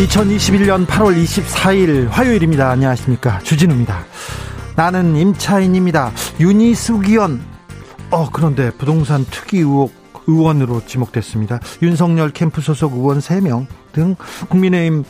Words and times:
2021년 0.00 0.86
8월 0.86 1.22
24일 1.22 2.08
화요일입니다. 2.08 2.70
안녕하십니까. 2.70 3.38
주진우입니다. 3.40 4.02
나는 4.74 5.14
임차인입니다. 5.14 6.12
의원. 7.06 7.42
어, 8.10 8.30
그런데 8.30 8.70
부동산 8.70 9.26
투기 9.26 9.58
의혹 9.58 9.92
의원으로 10.26 10.86
지목됐습니다. 10.86 11.60
윤석열 11.82 12.30
캠프 12.30 12.62
소속 12.62 12.94
의원 12.94 13.18
3명 13.18 13.66
등 13.92 14.16
국민의힘 14.48 15.04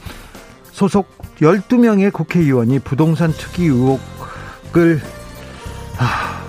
소속 0.73 1.07
12명의 1.41 2.13
국회의원이 2.13 2.81
부동산 2.81 3.33
투기 3.33 3.67
의혹을 3.67 5.01
아, 5.99 6.43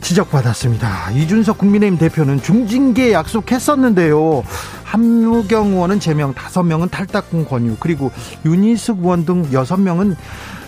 지적받았습니다. 0.00 1.10
이준석 1.10 1.58
국민의힘 1.58 1.98
대표는 1.98 2.40
중징계 2.40 3.12
약속했었는데요. 3.12 4.42
한무경 4.92 5.68
의원은 5.68 6.00
제명, 6.00 6.34
다섯 6.34 6.62
명은 6.64 6.90
탈당권 6.90 7.46
권유, 7.46 7.76
그리고 7.80 8.10
윤희숙 8.44 8.98
의원 8.98 9.24
등 9.24 9.48
여섯 9.54 9.78
명은 9.78 10.16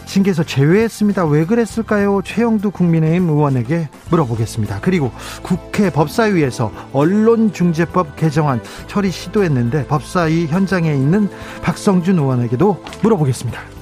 징계에서 0.07 0.45
제외했습니다. 0.45 1.27
왜 1.27 1.45
그랬을까요? 1.45 2.23
최영두 2.25 2.71
국민의힘 2.71 3.29
의원에게 3.29 3.91
물어보겠습니다. 4.11 4.79
그리고 4.81 5.13
국회 5.43 5.91
법사위에서 5.91 6.73
언론중재법 6.95 8.17
개정안 8.17 8.63
처리 8.87 9.11
시도했는데 9.11 9.87
법사위 9.89 10.47
현장에 10.47 10.95
있는 10.95 11.29
박성준 11.63 12.19
의원에게도 12.19 12.83
물어보겠습니다. 13.03 13.74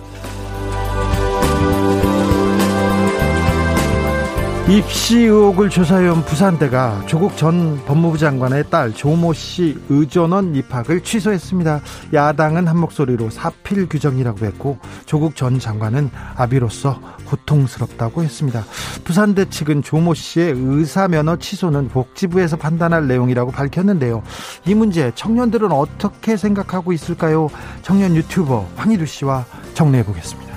입시 4.68 5.18
의혹을 5.18 5.70
조사해온 5.70 6.24
부산대가 6.24 7.02
조국 7.06 7.36
전 7.36 7.84
법무부 7.84 8.16
장관의 8.16 8.70
딸 8.70 8.94
조모 8.94 9.32
씨 9.32 9.76
의전원 9.88 10.54
입학을 10.54 11.02
취소했습니다. 11.02 11.80
야당은 12.14 12.68
한 12.68 12.78
목소리로 12.78 13.28
사필 13.30 13.88
규정이라고 13.88 14.46
했고 14.46 14.78
조국 15.04 15.34
전 15.34 15.58
장관은 15.58 16.10
아비로서 16.36 17.00
고통스럽다고 17.26 18.22
했습니다. 18.22 18.64
부산대 19.02 19.50
측은 19.50 19.82
조모 19.82 20.14
씨의 20.14 20.54
의사 20.56 21.08
면허 21.08 21.36
취소는 21.36 21.88
복지부에서 21.88 22.56
판단할 22.56 23.08
내용이라고 23.08 23.50
밝혔는데요. 23.50 24.22
이 24.64 24.74
문제 24.74 25.10
청년들은 25.16 25.72
어떻게 25.72 26.36
생각하고 26.36 26.92
있을까요? 26.92 27.48
청년 27.82 28.14
유튜버 28.14 28.68
황희두 28.76 29.06
씨와 29.06 29.44
정리해 29.74 30.04
보겠습니다. 30.04 30.52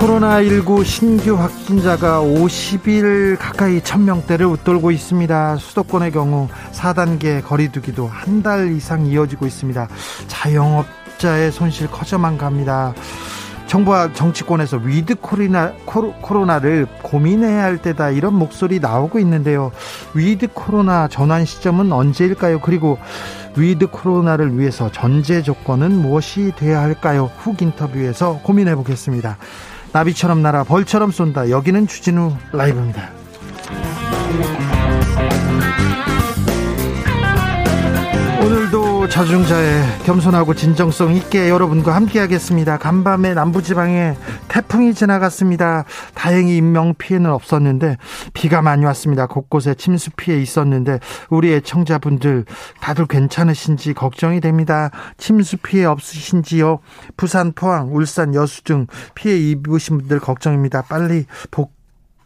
코로나19 0.00 0.82
신규 0.82 1.34
확진자가 1.34 2.20
50일 2.22 3.36
가까이 3.38 3.80
1000명대를 3.80 4.50
웃돌고 4.50 4.90
있습니다. 4.92 5.56
수도권의 5.58 6.12
경우 6.12 6.48
4단계 6.72 7.44
거리두기도 7.44 8.06
한 8.06 8.40
달 8.40 8.72
이상 8.72 9.04
이어지고 9.04 9.44
있습니다. 9.46 9.86
자영업자의 10.26 11.52
손실 11.52 11.90
커져만 11.90 12.38
갑니다. 12.38 12.94
정부와 13.66 14.14
정치권에서 14.14 14.78
with 14.78 15.16
코로나, 15.16 15.72
코로나를 15.84 16.86
고민해야 17.02 17.62
할 17.62 17.76
때다 17.76 18.08
이런 18.08 18.32
목소리 18.34 18.80
나오고 18.80 19.18
있는데요. 19.18 19.70
with 20.14 20.48
코로나 20.54 21.06
전환 21.08 21.44
시점은 21.44 21.92
언제일까요? 21.92 22.60
그리고 22.60 22.96
with 23.56 23.88
코로나를 23.88 24.58
위해서 24.58 24.90
전제 24.90 25.42
조건은 25.42 25.92
무엇이 25.92 26.52
돼야 26.56 26.80
할까요? 26.80 27.30
훅 27.40 27.60
인터뷰에서 27.60 28.40
고민해 28.42 28.74
보겠습니다. 28.76 29.36
나비처럼 29.92 30.42
날아 30.42 30.64
벌처럼 30.64 31.10
쏜다. 31.10 31.50
여기는 31.50 31.86
주진우 31.86 32.36
라이브입니다. 32.52 33.10
오늘도 39.00 39.08
자중자애 39.08 40.02
겸손하고 40.04 40.54
진정성 40.54 41.14
있게 41.14 41.48
여러분과 41.48 41.94
함께하겠습니다. 41.94 42.76
간밤에 42.76 43.32
남부지방에 43.32 44.14
태풍이 44.48 44.92
지나갔습니다. 44.92 45.84
다행히 46.14 46.58
인명 46.58 46.94
피해는 46.94 47.30
없었는데 47.30 47.96
비가 48.34 48.60
많이 48.60 48.84
왔습니다. 48.84 49.26
곳곳에 49.26 49.74
침수 49.74 50.10
피해 50.16 50.38
있었는데 50.38 50.98
우리 51.30 51.52
애청자분들 51.54 52.44
다들 52.80 53.06
괜찮으신지 53.06 53.94
걱정이 53.94 54.40
됩니다. 54.40 54.90
침수 55.16 55.56
피해 55.56 55.86
없으신지요? 55.86 56.80
부산, 57.16 57.52
포항, 57.52 57.94
울산, 57.94 58.34
여수 58.34 58.62
등 58.64 58.86
피해 59.14 59.36
입으신 59.38 59.98
분들 59.98 60.20
걱정입니다. 60.20 60.82
빨리 60.82 61.24
복 61.50 61.80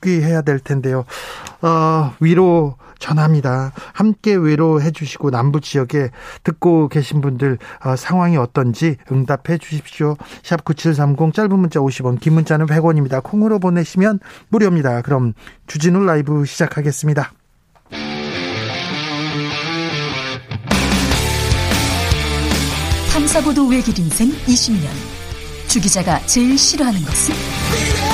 복귀해야 0.04 0.42
될 0.42 0.58
텐데요. 0.60 1.04
어, 1.62 2.12
위로 2.20 2.76
전합니다. 3.04 3.72
함께 3.92 4.34
위로해 4.34 4.90
주시고 4.90 5.30
남부 5.30 5.60
지역에 5.60 6.08
듣고 6.42 6.88
계신 6.88 7.20
분들 7.20 7.58
어, 7.84 7.96
상황이 7.96 8.38
어떤지 8.38 8.96
응답해 9.12 9.58
주십시오. 9.58 10.16
샵 10.42 10.64
9730 10.64 11.34
짧은 11.34 11.58
문자 11.58 11.80
50원, 11.80 12.18
긴 12.18 12.32
문자는 12.32 12.64
100원입니다. 12.64 13.22
콩으로 13.22 13.58
보내시면 13.58 14.20
무료입니다. 14.48 15.02
그럼 15.02 15.34
주진우 15.66 16.02
라이브 16.04 16.46
시작하겠습니다. 16.46 17.32
탐사보도 23.12 23.68
외길 23.68 23.98
인생 23.98 24.30
20년. 24.30 24.88
주 25.68 25.80
기자가 25.80 26.20
제일 26.26 26.56
싫어하는 26.56 27.00
것은? 27.02 28.13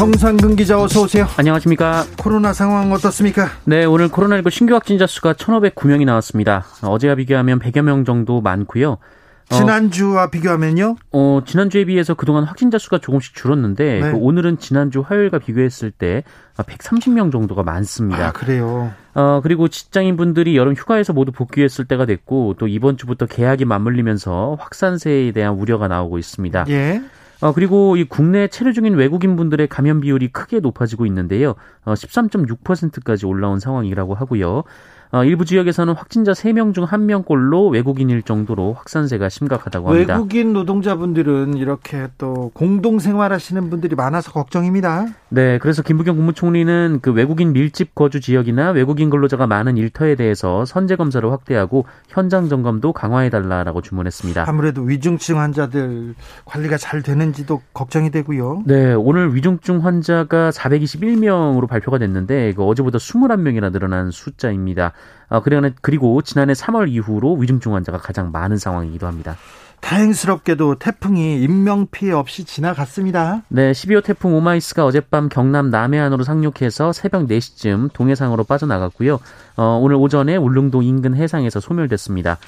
정상근 0.00 0.56
기자 0.56 0.80
어서 0.80 1.02
오세요. 1.02 1.26
안녕하십니까. 1.36 2.06
코로나 2.18 2.54
상황 2.54 2.90
어떻습니까? 2.90 3.48
네, 3.66 3.84
오늘 3.84 4.08
코로나19 4.08 4.48
신규 4.48 4.72
확진자 4.72 5.06
수가 5.06 5.34
1,509명이 5.34 6.06
나왔습니다. 6.06 6.64
어제와 6.82 7.16
비교하면 7.16 7.58
100여 7.58 7.82
명 7.82 8.06
정도 8.06 8.40
많고요. 8.40 8.92
어, 8.92 9.54
지난주와 9.54 10.24
어, 10.24 10.30
비교하면요? 10.30 10.96
어, 11.12 11.42
지난주에 11.44 11.84
비해서 11.84 12.14
그동안 12.14 12.44
확진자 12.44 12.78
수가 12.78 12.96
조금씩 12.96 13.34
줄었는데 13.34 14.00
네. 14.00 14.10
그 14.12 14.16
오늘은 14.16 14.58
지난주 14.58 15.04
화요일과 15.06 15.38
비교했을 15.38 15.90
때 15.90 16.24
130명 16.56 17.30
정도가 17.30 17.62
많습니다. 17.62 18.28
아, 18.28 18.32
그래요. 18.32 18.94
어, 19.12 19.40
그리고 19.42 19.68
직장인 19.68 20.16
분들이 20.16 20.56
여름 20.56 20.72
휴가에서 20.72 21.12
모두 21.12 21.30
복귀했을 21.30 21.84
때가 21.84 22.06
됐고 22.06 22.54
또 22.58 22.68
이번 22.68 22.96
주부터 22.96 23.26
개학이 23.26 23.66
맞물리면서 23.66 24.56
확산세에 24.58 25.32
대한 25.32 25.56
우려가 25.56 25.88
나오고 25.88 26.16
있습니다. 26.16 26.64
예. 26.70 27.02
어, 27.40 27.52
그리고 27.52 27.96
이 27.96 28.04
국내 28.04 28.48
체류 28.48 28.72
중인 28.72 28.94
외국인 28.94 29.36
분들의 29.36 29.66
감염 29.68 30.00
비율이 30.00 30.28
크게 30.28 30.60
높아지고 30.60 31.06
있는데요. 31.06 31.54
어, 31.84 31.94
13.6%까지 31.94 33.26
올라온 33.26 33.58
상황이라고 33.58 34.14
하고요. 34.14 34.64
어, 35.12 35.24
일부 35.24 35.44
지역에서는 35.44 35.92
확진자 35.94 36.30
3명 36.32 36.72
중 36.72 36.86
1명꼴로 36.86 37.72
외국인일 37.72 38.22
정도로 38.22 38.74
확산세가 38.74 39.28
심각하다고 39.28 39.88
합니다. 39.90 40.14
외국인 40.14 40.52
노동자분들은 40.52 41.56
이렇게 41.56 42.06
또 42.16 42.52
공동 42.54 43.00
생활하시는 43.00 43.70
분들이 43.70 43.96
많아서 43.96 44.30
걱정입니다. 44.30 45.06
네, 45.30 45.58
그래서 45.58 45.82
김부겸 45.82 46.14
국무총리는 46.14 47.00
그 47.02 47.12
외국인 47.12 47.52
밀집 47.52 47.96
거주 47.96 48.20
지역이나 48.20 48.70
외국인 48.70 49.10
근로자가 49.10 49.48
많은 49.48 49.76
일터에 49.76 50.14
대해서 50.14 50.64
선제 50.64 50.94
검사를 50.94 51.28
확대하고 51.28 51.86
현장 52.08 52.48
점검도 52.48 52.92
강화해 52.92 53.30
달라라고 53.30 53.82
주문했습니다. 53.82 54.44
아무래도 54.48 54.82
위중증 54.82 55.40
환자들 55.40 56.14
관리가 56.44 56.76
잘 56.76 57.02
되는지도 57.02 57.62
걱정이 57.74 58.10
되고요. 58.10 58.62
네, 58.64 58.92
오늘 58.92 59.34
위중증 59.34 59.84
환자가 59.84 60.50
421명으로 60.50 61.66
발표가 61.66 61.98
됐는데 61.98 62.52
그 62.54 62.62
어제보다 62.64 62.98
21명이나 62.98 63.72
늘어난 63.72 64.12
숫자입니다. 64.12 64.92
아, 65.28 65.40
그리고 65.40 66.22
지난해 66.22 66.52
3월 66.52 66.90
이후로 66.90 67.34
위중증 67.34 67.74
환자가 67.74 67.98
가장 67.98 68.32
많은 68.32 68.58
상황이기도 68.58 69.06
합니다. 69.06 69.36
다행스럽게도 69.80 70.76
태풍이 70.76 71.42
인명 71.42 71.86
피해 71.90 72.12
없이 72.12 72.44
지나갔습니다. 72.44 73.42
네, 73.48 73.72
12호 73.72 74.04
태풍 74.04 74.34
오마이스가 74.34 74.84
어젯밤 74.84 75.28
경남 75.28 75.70
남해안으로 75.70 76.22
상륙해서 76.22 76.92
새벽 76.92 77.26
4시쯤 77.26 77.92
동해상으로 77.92 78.44
빠져나갔고요. 78.44 79.18
어, 79.56 79.80
오늘 79.82 79.96
오전에 79.96 80.36
울릉도 80.36 80.82
인근 80.82 81.16
해상에서 81.16 81.60
소멸됐습니다. 81.60 82.38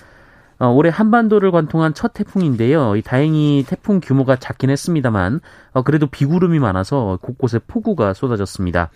어, 0.58 0.68
올해 0.68 0.90
한반도를 0.90 1.50
관통한 1.50 1.94
첫 1.94 2.12
태풍인데요. 2.12 2.94
다행히 3.02 3.64
태풍 3.66 4.00
규모가 4.00 4.36
작긴 4.36 4.70
했습니다만 4.70 5.40
어, 5.72 5.82
그래도 5.82 6.06
비구름이 6.06 6.58
많아서 6.58 7.18
곳곳에 7.22 7.58
폭우가 7.66 8.14
쏟아졌습니다. 8.14 8.90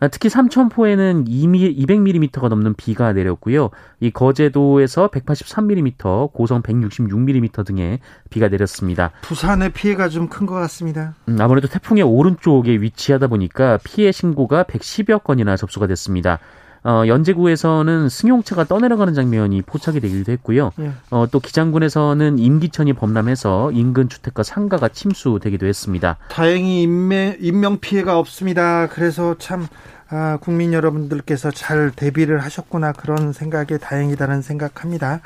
아, 0.00 0.06
특히 0.08 0.28
삼천포에는 0.28 1.24
200mm가 1.24 2.48
넘는 2.48 2.74
비가 2.74 3.12
내렸고요. 3.12 3.70
이 3.98 4.10
거제도에서 4.10 5.08
183mm, 5.08 6.32
고성 6.32 6.62
166mm 6.62 7.66
등의 7.66 7.98
비가 8.30 8.48
내렸습니다. 8.48 9.10
부산의 9.22 9.72
피해가 9.72 10.08
좀 10.08 10.28
큰 10.28 10.46
것 10.46 10.54
같습니다. 10.54 11.14
음, 11.28 11.38
아무래도 11.40 11.66
태풍의 11.68 12.04
오른쪽에 12.04 12.72
위치하다 12.72 13.26
보니까 13.26 13.78
피해 13.82 14.12
신고가 14.12 14.62
110여 14.64 15.24
건이나 15.24 15.56
접수가 15.56 15.86
됐습니다. 15.88 16.38
어, 16.84 17.02
연제구에서는 17.06 18.08
승용차가 18.08 18.64
떠내려가는 18.64 19.14
장면이 19.14 19.62
포착이 19.62 20.00
되기도 20.00 20.32
했고요. 20.32 20.72
예. 20.80 20.92
어, 21.10 21.26
또 21.30 21.40
기장군에서는 21.40 22.38
임기천이 22.38 22.92
범람해서 22.94 23.72
인근 23.72 24.08
주택과 24.08 24.42
상가가 24.42 24.88
침수되기도 24.88 25.66
했습니다. 25.66 26.16
다행히 26.30 26.82
인명, 26.82 27.36
인명 27.40 27.78
피해가 27.80 28.18
없습니다. 28.18 28.88
그래서 28.88 29.36
참 29.38 29.66
아, 30.10 30.38
국민 30.40 30.72
여러분들께서 30.72 31.50
잘 31.50 31.90
대비를 31.94 32.38
하셨구나 32.38 32.92
그런 32.92 33.32
생각에 33.32 33.78
다행이다는 33.78 34.40
생각합니다. 34.40 35.20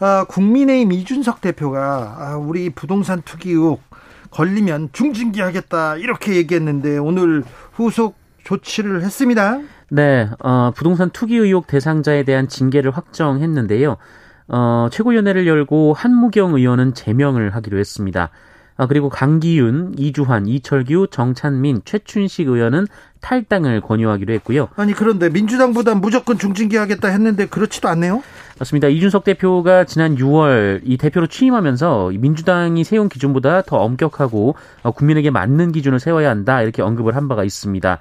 아, 0.00 0.24
국민의힘 0.28 0.92
이준석 0.92 1.40
대표가 1.40 2.16
아, 2.18 2.36
우리 2.36 2.68
부동산 2.70 3.22
투기 3.22 3.52
의혹 3.52 3.82
걸리면 4.30 4.90
중징계하겠다 4.92 5.96
이렇게 5.96 6.34
얘기했는데 6.36 6.98
오늘 6.98 7.44
후속 7.72 8.16
조치를 8.44 9.02
했습니다. 9.02 9.60
네, 9.90 10.28
어, 10.40 10.72
부동산 10.74 11.10
투기 11.10 11.36
의혹 11.36 11.66
대상자에 11.66 12.24
대한 12.24 12.48
징계를 12.48 12.90
확정했는데요. 12.90 13.96
어, 14.48 14.88
최고위원회를 14.90 15.46
열고 15.46 15.94
한무경 15.94 16.54
의원은 16.54 16.94
제명을 16.94 17.54
하기로 17.54 17.78
했습니다. 17.78 18.30
아, 18.76 18.86
그리고 18.86 19.08
강기윤, 19.08 19.94
이주환, 19.96 20.48
이철규, 20.48 21.06
정찬민, 21.10 21.82
최춘식 21.84 22.48
의원은 22.48 22.88
탈당을 23.20 23.80
권유하기로 23.80 24.34
했고요. 24.34 24.68
아니 24.76 24.92
그런데 24.92 25.30
민주당보다 25.30 25.94
무조건 25.94 26.38
중징계하겠다 26.38 27.08
했는데 27.08 27.46
그렇지도 27.46 27.88
않네요. 27.88 28.22
맞습니다. 28.58 28.88
이준석 28.88 29.24
대표가 29.24 29.84
지난 29.84 30.16
6월 30.16 30.80
이 30.84 30.96
대표로 30.96 31.28
취임하면서 31.28 32.12
민주당이 32.18 32.84
세운 32.84 33.08
기준보다 33.08 33.62
더 33.62 33.78
엄격하고 33.78 34.56
어, 34.82 34.90
국민에게 34.90 35.30
맞는 35.30 35.72
기준을 35.72 36.00
세워야 36.00 36.28
한다 36.28 36.60
이렇게 36.60 36.82
언급을 36.82 37.14
한 37.16 37.28
바가 37.28 37.44
있습니다. 37.44 37.98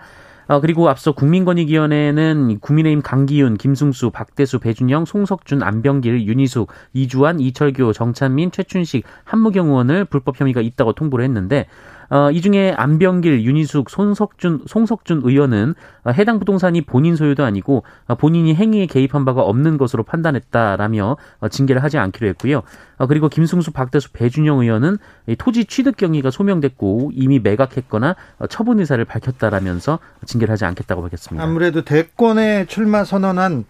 어, 0.48 0.60
그리고 0.60 0.90
앞서 0.90 1.14
국민권익위원회는 1.14 2.60
국민의힘 2.60 3.02
강기윤, 3.02 3.58
김승수, 3.58 4.12
박대수, 4.12 4.60
배준영, 4.60 5.06
송석준, 5.06 5.64
안병길, 5.64 6.26
윤희숙, 6.28 6.70
이주환, 6.94 7.40
이철교, 7.40 7.94
정찬민, 7.94 8.52
최춘식, 8.52 9.06
한무경 9.24 9.68
의원을 9.68 10.06
불법 10.06 10.40
혐의가 10.40 10.62
있다고 10.62 10.94
통보를 10.94 11.24
했는데 11.26 11.68
어, 12.14 12.30
이 12.30 12.42
중에 12.42 12.76
안병길, 12.78 13.44
윤희숙, 13.44 13.90
손석준, 13.90 14.66
송석준 14.68 15.24
의원은 15.26 15.74
어, 16.04 16.12
해당 16.12 16.38
부동산이 16.38 16.82
본인 16.82 17.16
소유도 17.16 17.44
아니고 17.44 17.84
어, 18.06 18.14
본인이 18.14 18.54
행위에 18.54 18.86
개입한 18.86 19.26
바가 19.26 19.42
없는 19.42 19.80
것으로 19.80 20.04
판단했다라며 20.04 21.18
어, 21.40 21.50
징계를 21.50 21.82
하지 21.82 21.98
않기로 21.98 22.28
했고요. 22.28 22.62
어, 22.98 23.08
그리고 23.08 23.30
김승수, 23.30 23.72
박대수, 23.72 24.12
배준영 24.12 24.60
의원은 24.60 25.00
토지 25.40 25.66
취득 25.66 25.98
경위가 25.98 26.30
소명됐고 26.30 27.14
이미 27.16 27.40
매각했거나 27.40 28.16
어, 28.38 28.46
처분 28.46 28.80
의사를 28.80 29.04
밝혔다라면서 29.04 29.98
징계를 30.28 30.52
하지 30.52 30.66
않겠다고 30.66 31.02
밝혔습니다. 31.02 31.44
아무래도 31.44 31.84
대권에 31.84 32.68
출마 32.68 33.04
선언한 33.06 33.66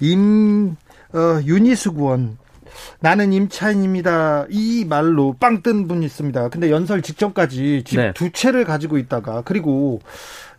임 0.00 0.74
어, 1.14 1.40
윤희숙 1.46 1.98
의원 1.98 2.38
나는 3.00 3.32
임차인입니다. 3.32 4.46
이 4.50 4.84
말로 4.88 5.34
빵 5.38 5.62
뜬 5.62 5.88
분이 5.88 6.04
있습니다. 6.06 6.48
근데 6.48 6.70
연설 6.70 7.02
직전까지 7.02 7.82
집두 7.84 8.24
네. 8.24 8.30
채를 8.32 8.64
가지고 8.64 8.98
있다가 8.98 9.42
그리고 9.44 10.00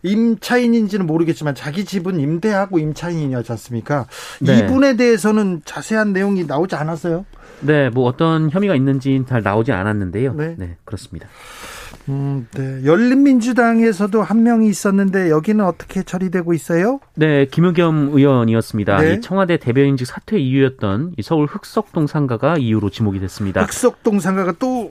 임차인인지는 0.02 1.06
모르겠지만 1.06 1.54
자기 1.54 1.84
집은 1.84 2.20
임대하고 2.20 2.78
임차인이었지 2.78 3.52
않습니까? 3.52 4.06
네. 4.40 4.58
이분에 4.58 4.96
대해서는 4.96 5.62
자세한 5.64 6.12
내용이 6.12 6.44
나오지 6.44 6.74
않았어요? 6.74 7.26
네, 7.60 7.90
뭐 7.90 8.04
어떤 8.04 8.50
혐의가 8.50 8.74
있는지는 8.74 9.26
잘 9.26 9.42
나오지 9.42 9.72
않았는데요. 9.72 10.32
네, 10.34 10.54
네 10.56 10.76
그렇습니다. 10.84 11.28
음, 12.10 12.46
네. 12.54 12.84
열린민주당에서도 12.84 14.22
한 14.22 14.42
명이 14.42 14.68
있었는데 14.68 15.30
여기는 15.30 15.64
어떻게 15.64 16.02
처리되고 16.02 16.52
있어요? 16.52 17.00
네, 17.14 17.46
김의겸 17.46 18.10
의원이었습니다. 18.12 18.98
네. 18.98 19.20
청와대 19.20 19.56
대변인직 19.56 20.06
사퇴 20.06 20.38
이유였던 20.38 21.14
서울 21.22 21.46
흑석동 21.46 22.06
상가가 22.06 22.56
이유로 22.56 22.90
지목이 22.90 23.20
됐습니다. 23.20 23.62
흑석동 23.62 24.20
상가가 24.20 24.52
또 24.52 24.90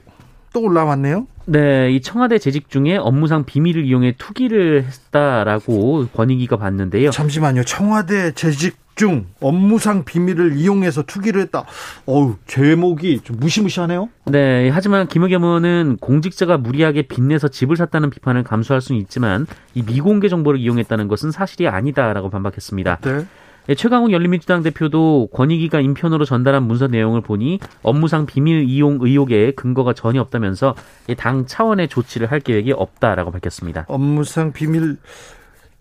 또 0.54 0.62
올라왔네요. 0.62 1.28
네, 1.46 1.92
이 1.92 2.02
청와대 2.02 2.38
재직 2.38 2.70
중에 2.70 2.98
업무상 2.98 3.44
비밀을 3.46 3.86
이용해 3.86 4.16
투기를 4.18 4.84
했다라고 4.84 6.08
권익위가 6.14 6.58
봤는데요. 6.58 7.12
잠시만요. 7.12 7.64
청와대 7.64 8.32
재직 8.34 8.78
중 9.00 9.28
업무상 9.40 10.04
비밀을 10.04 10.58
이용해서 10.58 11.04
투기를 11.04 11.42
했다. 11.44 11.64
어우, 12.06 12.36
제목이 12.48 13.22
좀 13.24 13.38
무시무시하네요. 13.40 14.10
네, 14.26 14.70
하지만 14.70 15.08
김의겸 15.08 15.42
의원은 15.42 16.00
공직자가 16.02 16.58
무리하게 16.58 17.04
빚내서 17.04 17.48
집을 17.48 17.78
샀다는 17.78 18.10
비판을 18.10 18.44
감수할 18.44 18.82
수는 18.82 19.00
있지만 19.00 19.48
이 19.74 19.84
미공개 19.84 20.28
정보를 20.28 20.60
이용했다는 20.60 21.08
것은 21.08 21.32
사실이 21.32 21.70
아니다라고 21.70 22.30
반박했습니다. 22.30 22.98
네. 22.98 23.26
네 23.68 23.76
최강욱 23.76 24.12
열린민주당 24.12 24.64
대표도 24.64 25.30
권익위가 25.32 25.80
인편으로 25.80 26.26
전달한 26.26 26.64
문서 26.64 26.88
내용을 26.88 27.22
보니 27.22 27.60
업무상 27.84 28.26
비밀 28.26 28.66
이용 28.68 28.98
의혹에 29.00 29.52
근거가 29.52 29.94
전혀 29.94 30.20
없다면서 30.20 30.76
당 31.16 31.46
차원의 31.46 31.88
조치를 31.88 32.30
할 32.30 32.42
계획이 32.42 32.74
없다라고 32.74 33.32
밝혔습니다. 33.32 33.86
업무상 33.88 34.52
비밀 34.52 34.98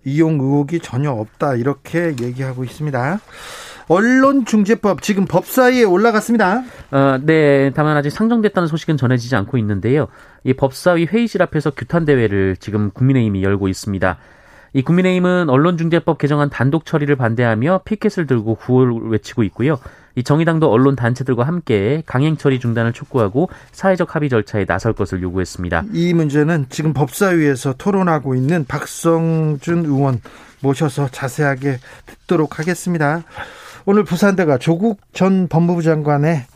이용 0.09 0.41
의혹이 0.41 0.81
전혀 0.81 1.11
없다 1.11 1.55
이렇게 1.55 2.15
얘기하고 2.21 2.65
있습니다. 2.65 3.21
언론중재법 3.89 5.03
지금 5.03 5.25
법사위에 5.25 5.85
올라갔습니다. 5.85 6.63
어, 6.91 7.19
네, 7.23 7.71
다만 7.75 7.97
아직 7.97 8.11
상정됐다는 8.11 8.67
소식은 8.67 8.97
전해지지 8.97 9.35
않고 9.37 9.57
있는데요. 9.59 10.09
이 10.45 10.53
법사위 10.53 11.07
회의실 11.07 11.43
앞에서 11.43 11.71
규탄 11.71 12.05
대회를 12.05 12.57
지금 12.59 12.91
국민의힘이 12.91 13.43
열고 13.43 13.69
있습니다. 13.69 14.19
이 14.75 14.83
국민의힘은 14.83 15.49
언론중재법 15.49 16.19
개정안 16.19 16.51
단독 16.51 16.85
처리를 16.85 17.17
반대하며 17.17 17.81
피켓을 17.85 18.27
들고 18.27 18.57
구호를 18.57 19.11
외치고 19.11 19.43
있고요. 19.45 19.79
이 20.19 20.25
정의당도 20.25 20.69
언론 20.69 20.97
단체들과 20.97 21.45
함께 21.45 22.03
강행 22.05 22.37
처리 22.37 22.59
중단을 22.59 22.93
촉구하고 22.93 23.51
사회적 23.71 24.17
합의 24.17 24.29
절차에 24.29 24.65
나설 24.65 24.93
것을 24.93 25.23
요구했습니다. 25.23 25.85
이 25.93 26.13
문제는 26.13 26.67
지금 26.71 26.93
법사위에서 26.93 27.75
토론하고 27.75 28.35
있는 28.35 28.65
박성준 28.65 29.85
의원 29.85 30.21
모셔서 30.59 31.07
자세하게 31.13 31.79
듣도록 32.07 32.59
하겠습니다. 32.59 33.23
오늘 33.87 34.03
부산대가 34.03 34.59
조국 34.59 35.01
전 35.13 35.47
법무부 35.47 35.83
장관의 35.83 36.47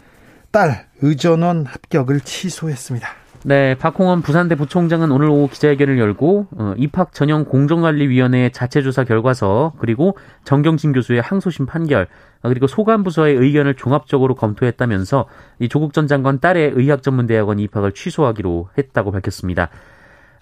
딸 0.51 0.87
의전원 1.01 1.65
합격을 1.65 2.23
취소했습니다. 2.23 3.22
네, 3.45 3.75
박홍원 3.75 4.23
부산대 4.23 4.55
부총장은 4.55 5.11
오늘 5.11 5.29
오후 5.29 5.49
기자회견을 5.49 5.99
열고 5.99 6.47
어, 6.53 6.75
입학 6.77 7.13
전형 7.13 7.45
공정관리위원회 7.45 8.51
자체 8.51 8.83
조사 8.83 9.03
결과서 9.03 9.73
그리고 9.79 10.17
정경진 10.45 10.93
교수의 10.93 11.21
항소심 11.21 11.67
판결 11.67 12.07
어, 12.43 12.49
그리고 12.49 12.69
소관 12.69 13.03
부서의 13.03 13.35
의견을 13.35 13.75
종합적으로 13.75 14.37
검토했다면서 14.37 15.27
이 15.59 15.69
조국 15.69 15.93
전 15.93 16.07
장관 16.07 16.39
딸의 16.39 16.75
의학전문대학원 16.77 17.59
입학을 17.59 17.91
취소하기로 17.93 18.69
했다고 18.79 19.11
밝혔습니다. 19.11 19.71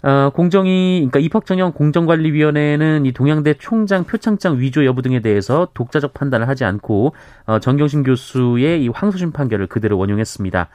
어, 0.02 0.30
공정위, 0.35 0.99
그러니까 1.11 1.21
입학전형 1.21 1.73
공정관리위원회는 1.73 3.07
이 3.07 3.12
동양대 3.12 3.54
총장 3.54 4.04
표창장 4.04 4.59
위조 4.59 4.85
여부 4.85 5.00
등에 5.00 5.21
대해서 5.21 5.69
독자적 5.73 6.12
판단을 6.12 6.49
하지 6.49 6.66
않고 6.66 7.14
어, 7.47 7.59
정경심 7.61 8.02
교수의 8.02 8.85
이 8.85 8.88
항소심 8.92 9.33
판결을 9.33 9.69
그대로 9.69 9.97
원용했습니다. 9.97 10.69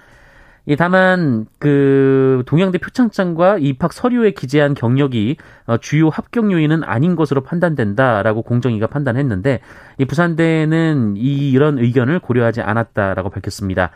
이 0.68 0.76
다만 0.76 1.46
그 1.60 2.44
동양대 2.48 2.80
표창장과 2.80 3.60
입학 3.60 3.94
서류에 3.94 4.32
기재한 4.32 4.74
경력이 4.74 5.38
어, 5.68 5.78
주요 5.78 6.10
합격 6.10 6.52
요인은 6.52 6.84
아닌 6.84 7.16
것으로 7.16 7.42
판단된다라고 7.44 8.42
공정위가 8.42 8.88
판단했는데 8.88 9.60
이 10.00 10.06
부산대는 10.06 11.16
이 11.18 11.52
이런 11.52 11.78
의견을 11.78 12.20
고려하지 12.20 12.62
않았다라고 12.62 13.30
밝혔습니다. 13.30 13.92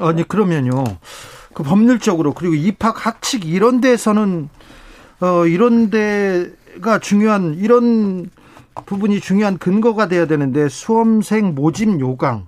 아니 0.00 0.26
그러면요. 0.26 0.84
그 1.54 1.62
법률적으로 1.62 2.32
그리고 2.32 2.54
입학 2.54 3.06
학칙 3.06 3.46
이런 3.46 3.80
데서는 3.80 4.48
어 5.20 5.46
이런 5.46 5.90
데가 5.90 6.98
중요한 6.98 7.54
이런 7.54 8.28
부분이 8.86 9.20
중요한 9.20 9.58
근거가 9.58 10.08
돼야 10.08 10.26
되는데 10.26 10.68
수험생 10.68 11.54
모집 11.54 12.00
요강 12.00 12.36
의 12.36 12.42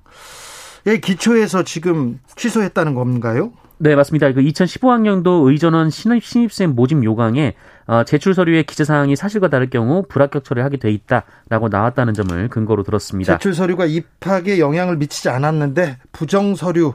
기초에서 0.84 1.62
지금 1.62 2.20
취소했다는 2.36 2.94
건가요? 2.94 3.52
네, 3.78 3.96
맞습니다. 3.96 4.32
그 4.32 4.40
2015학년도 4.40 5.48
의전원 5.48 5.90
신입, 5.90 6.24
신입생 6.24 6.74
모집 6.74 7.02
요강에 7.02 7.54
어, 7.86 8.04
제출 8.04 8.34
서류의 8.34 8.64
기재 8.64 8.84
사항이 8.84 9.16
사실과 9.16 9.48
다를 9.48 9.68
경우 9.68 10.04
불합격 10.08 10.44
처리하게 10.44 10.78
돼 10.78 10.90
있다라고 10.90 11.68
나왔다는 11.70 12.14
점을 12.14 12.48
근거로 12.48 12.82
들었습니다. 12.82 13.34
제출 13.34 13.54
서류가 13.54 13.86
입학에 13.86 14.58
영향을 14.58 14.96
미치지 14.96 15.28
않았는데 15.28 15.98
부정 16.12 16.54
서류 16.54 16.94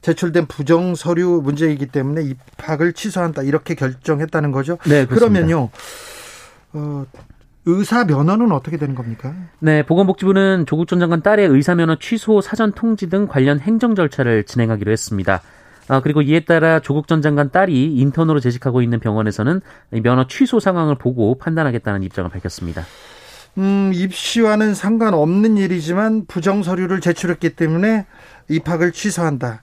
제출된 0.00 0.46
부정 0.46 0.94
서류 0.94 1.40
문제이기 1.42 1.86
때문에 1.86 2.22
입학을 2.22 2.92
취소한다 2.94 3.42
이렇게 3.42 3.74
결정했다는 3.74 4.50
거죠. 4.50 4.78
네, 4.84 5.06
그렇습니다. 5.06 5.18
그러면요. 5.18 5.70
어, 6.72 7.06
의사 7.66 8.04
면허는 8.04 8.52
어떻게 8.52 8.76
되는 8.76 8.94
겁니까? 8.94 9.34
네, 9.58 9.84
보건복지부는 9.84 10.66
조국 10.66 10.86
전 10.86 11.00
장관 11.00 11.22
딸의 11.22 11.48
의사 11.48 11.74
면허 11.74 11.96
취소 11.96 12.40
사전 12.40 12.72
통지 12.72 13.08
등 13.08 13.26
관련 13.26 13.58
행정 13.58 13.94
절차를 13.94 14.44
진행하기로 14.44 14.92
했습니다. 14.92 15.40
아, 15.88 16.00
그리고 16.00 16.22
이에 16.22 16.40
따라 16.40 16.80
조국 16.80 17.08
전 17.08 17.22
장관 17.22 17.50
딸이 17.50 17.94
인턴으로 17.96 18.40
재직하고 18.40 18.82
있는 18.82 19.00
병원에서는 19.00 19.60
면허 20.02 20.26
취소 20.26 20.60
상황을 20.60 20.96
보고 20.96 21.36
판단하겠다는 21.36 22.02
입장을 22.02 22.30
밝혔습니다. 22.30 22.84
음, 23.58 23.92
입시와는 23.94 24.74
상관없는 24.74 25.56
일이지만 25.58 26.26
부정 26.26 26.62
서류를 26.62 27.00
제출했기 27.00 27.50
때문에 27.50 28.06
입학을 28.48 28.92
취소한다. 28.92 29.62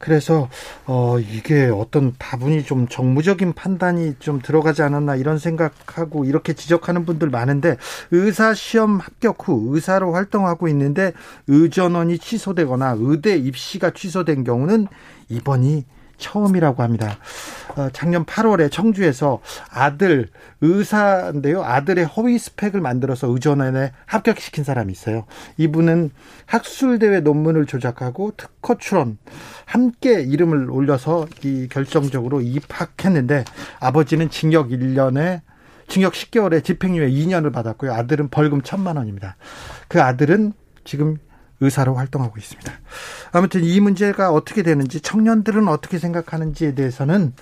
그래서 0.00 0.48
어 0.86 1.18
이게 1.18 1.66
어떤 1.66 2.14
다분히 2.18 2.64
좀 2.64 2.88
정무적인 2.88 3.52
판단이 3.52 4.14
좀 4.18 4.40
들어가지 4.40 4.80
않았나 4.82 5.14
이런 5.16 5.38
생각하고 5.38 6.24
이렇게 6.24 6.54
지적하는 6.54 7.04
분들 7.04 7.28
많은데 7.28 7.76
의사 8.10 8.54
시험 8.54 8.98
합격 8.98 9.46
후 9.46 9.74
의사로 9.74 10.14
활동하고 10.14 10.68
있는데 10.68 11.12
의전원이 11.48 12.16
취소되거나 12.18 12.96
의대 12.98 13.36
입시가 13.36 13.90
취소된 13.90 14.42
경우는 14.42 14.88
이번이 15.28 15.84
처음이라고 16.20 16.82
합니다. 16.82 17.18
어, 17.76 17.88
작년 17.92 18.24
8월에 18.24 18.70
청주에서 18.70 19.40
아들 19.70 20.28
의사인데요. 20.60 21.64
아들의 21.64 22.04
허위 22.04 22.38
스펙을 22.38 22.80
만들어서 22.80 23.28
의전원에 23.28 23.92
합격시킨 24.06 24.64
사람이 24.64 24.92
있어요. 24.92 25.24
이분은 25.56 26.10
학술대회 26.46 27.20
논문을 27.20 27.66
조작하고 27.66 28.32
특허 28.36 28.76
출원 28.78 29.18
함께 29.64 30.20
이름을 30.20 30.70
올려서 30.70 31.26
이 31.44 31.68
결정적으로 31.68 32.40
입학했는데 32.40 33.44
아버지는 33.80 34.30
징역 34.30 34.68
1년에 34.68 35.40
징역 35.88 36.12
10개월에 36.12 36.62
집행유예 36.62 37.08
2년을 37.08 37.52
받았고요. 37.52 37.92
아들은 37.92 38.28
벌금 38.28 38.62
1천만 38.62 38.96
원입니다. 38.96 39.36
그 39.88 40.00
아들은 40.00 40.52
지금 40.84 41.18
의사로 41.60 41.94
활동하고 41.94 42.38
있습니다. 42.38 42.72
아무튼 43.32 43.64
이 43.64 43.80
문제가 43.80 44.30
어떻게 44.30 44.62
되는지 44.62 45.00
청년들은 45.00 45.68
어떻게 45.68 45.98
생각하는지에 45.98 46.74
대해서는 46.74 47.34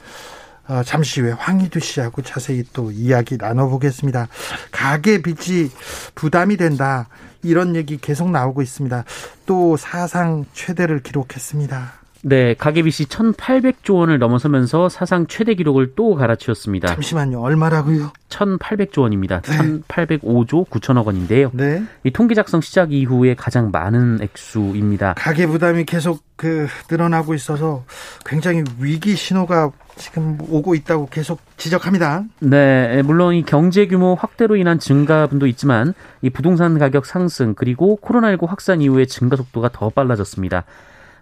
어, 0.69 0.83
잠시 0.85 1.23
후에 1.23 1.33
황희두 1.33 1.81
씨하고 1.81 2.21
자세히 2.23 2.63
또 2.75 2.91
이야기 2.91 3.39
나눠보겠습니다. 3.39 4.29
가계 4.71 5.23
빚이 5.23 5.71
부담이 6.15 6.59
된다. 6.59 7.09
이런 7.43 7.75
얘기 7.75 7.97
계속 7.97 8.31
나오고 8.31 8.61
있습니다. 8.63 9.05
또 9.47 9.77
사상 9.77 10.45
최대를 10.53 11.03
기록했습니다. 11.03 11.93
네, 12.23 12.55
가계빚이 12.55 13.07
1,800조 13.07 13.97
원을 13.97 14.19
넘어서면서 14.19 14.89
사상 14.89 15.27
최대 15.27 15.55
기록을 15.55 15.95
또 15.95 16.15
갈아치웠습니다. 16.15 16.89
잠시만요. 16.89 17.41
얼마라고요? 17.41 18.11
1,800조 18.29 19.03
원입니다. 19.03 19.41
네. 19.41 19.57
1,805조 19.57 20.69
9천억 20.69 21.07
원인데요. 21.07 21.51
네. 21.55 21.83
이 22.05 22.11
통계 22.11 22.35
작성 22.35 22.61
시작 22.61 22.93
이후에 22.93 23.35
가장 23.35 23.71
많은 23.71 24.19
액수입니다. 24.21 25.15
가계 25.15 25.47
부담이 25.47 25.85
계속 25.85 26.23
그 26.37 26.67
늘어나고 26.91 27.35
있어서 27.35 27.85
굉장히 28.25 28.63
위기 28.81 29.17
신호가 29.17 29.73
지금 29.97 30.39
오고 30.41 30.75
있다고 30.75 31.09
계속 31.11 31.41
지적합니다. 31.57 32.25
네, 32.41 33.03
물론 33.03 33.35
이 33.35 33.43
경제 33.43 33.87
규모 33.87 34.15
확대로 34.15 34.57
인한 34.57 34.79
증가분도 34.79 35.47
있지만 35.49 35.95
이 36.23 36.31
부동산 36.31 36.79
가격 36.79 37.07
상승 37.07 37.55
그리고 37.55 37.99
코로나19 38.03 38.47
확산 38.47 38.81
이후에 38.81 39.07
증가 39.07 39.37
속도가 39.37 39.71
더 39.73 39.89
빨라졌습니다. 39.89 40.65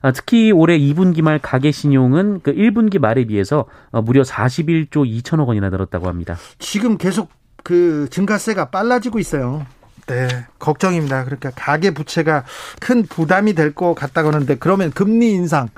아, 0.07 0.13
특히 0.13 0.53
올해 0.53 0.79
2분기 0.79 1.21
말 1.21 1.41
가계 1.41 1.73
신용은 1.73 2.39
그 2.45 2.55
1분기 2.55 3.01
말에 3.01 3.25
비해서 3.25 3.65
어, 3.91 4.03
무려 4.03 4.23
41조 4.23 5.05
2천억 5.05 5.49
원이나 5.49 5.69
늘었다고 5.69 6.07
합니다. 6.07 6.37
지금 6.61 6.97
계속 6.97 7.29
그 7.65 8.07
증가세가 8.09 8.67
빨라지고 8.71 9.19
있어요. 9.19 9.67
네, 10.07 10.29
걱정입니다. 10.61 11.25
그러니까 11.25 11.51
가계 11.57 11.91
부채가 11.91 12.45
큰 12.79 13.03
부담이 13.05 13.55
될 13.55 13.75
것 13.75 13.95
같다고 13.95 14.29
하는데 14.29 14.55
그러면 14.55 14.93
금리 14.93 15.33
인상, 15.33 15.71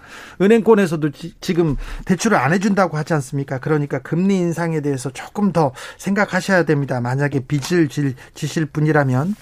은행권에서도 0.43 1.11
지, 1.41 1.55
금 1.55 1.77
대출을 2.05 2.37
안 2.37 2.53
해준다고 2.53 2.99
하지 2.99 3.15
않습니까? 3.15 3.59
그러니까 3.61 4.01
금리 4.01 4.37
인상에 4.37 4.83
대해서 4.83 5.09
조금 5.09 5.53
더 5.53 5.73
생각하셔야 5.97 6.65
됩니다. 6.65 7.01
만약에 7.01 7.47
빚을 7.49 7.89
질, 7.89 8.15
지실 8.35 8.67
분이라면 8.67 9.35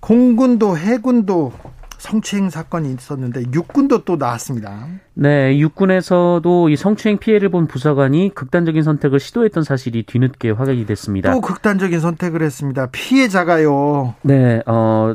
공군도 0.00 0.78
해군도 0.78 1.52
성추행 1.98 2.48
사건이 2.48 2.92
있었는데 2.94 3.44
육군도 3.52 4.04
또 4.04 4.16
나왔습니다. 4.16 4.86
네, 5.14 5.58
육군에서도 5.58 6.68
이 6.68 6.76
성추행 6.76 7.18
피해를 7.18 7.48
본 7.48 7.66
부사관이 7.66 8.32
극단적인 8.34 8.82
선택을 8.84 9.18
시도했던 9.18 9.64
사실이 9.64 10.04
뒤늦게 10.04 10.50
확인이 10.50 10.86
됐습니다. 10.86 11.32
또 11.32 11.40
극단적인 11.40 11.98
선택을 11.98 12.42
했습니다. 12.42 12.88
피해자가요. 12.92 14.14
네, 14.22 14.62
어, 14.66 15.14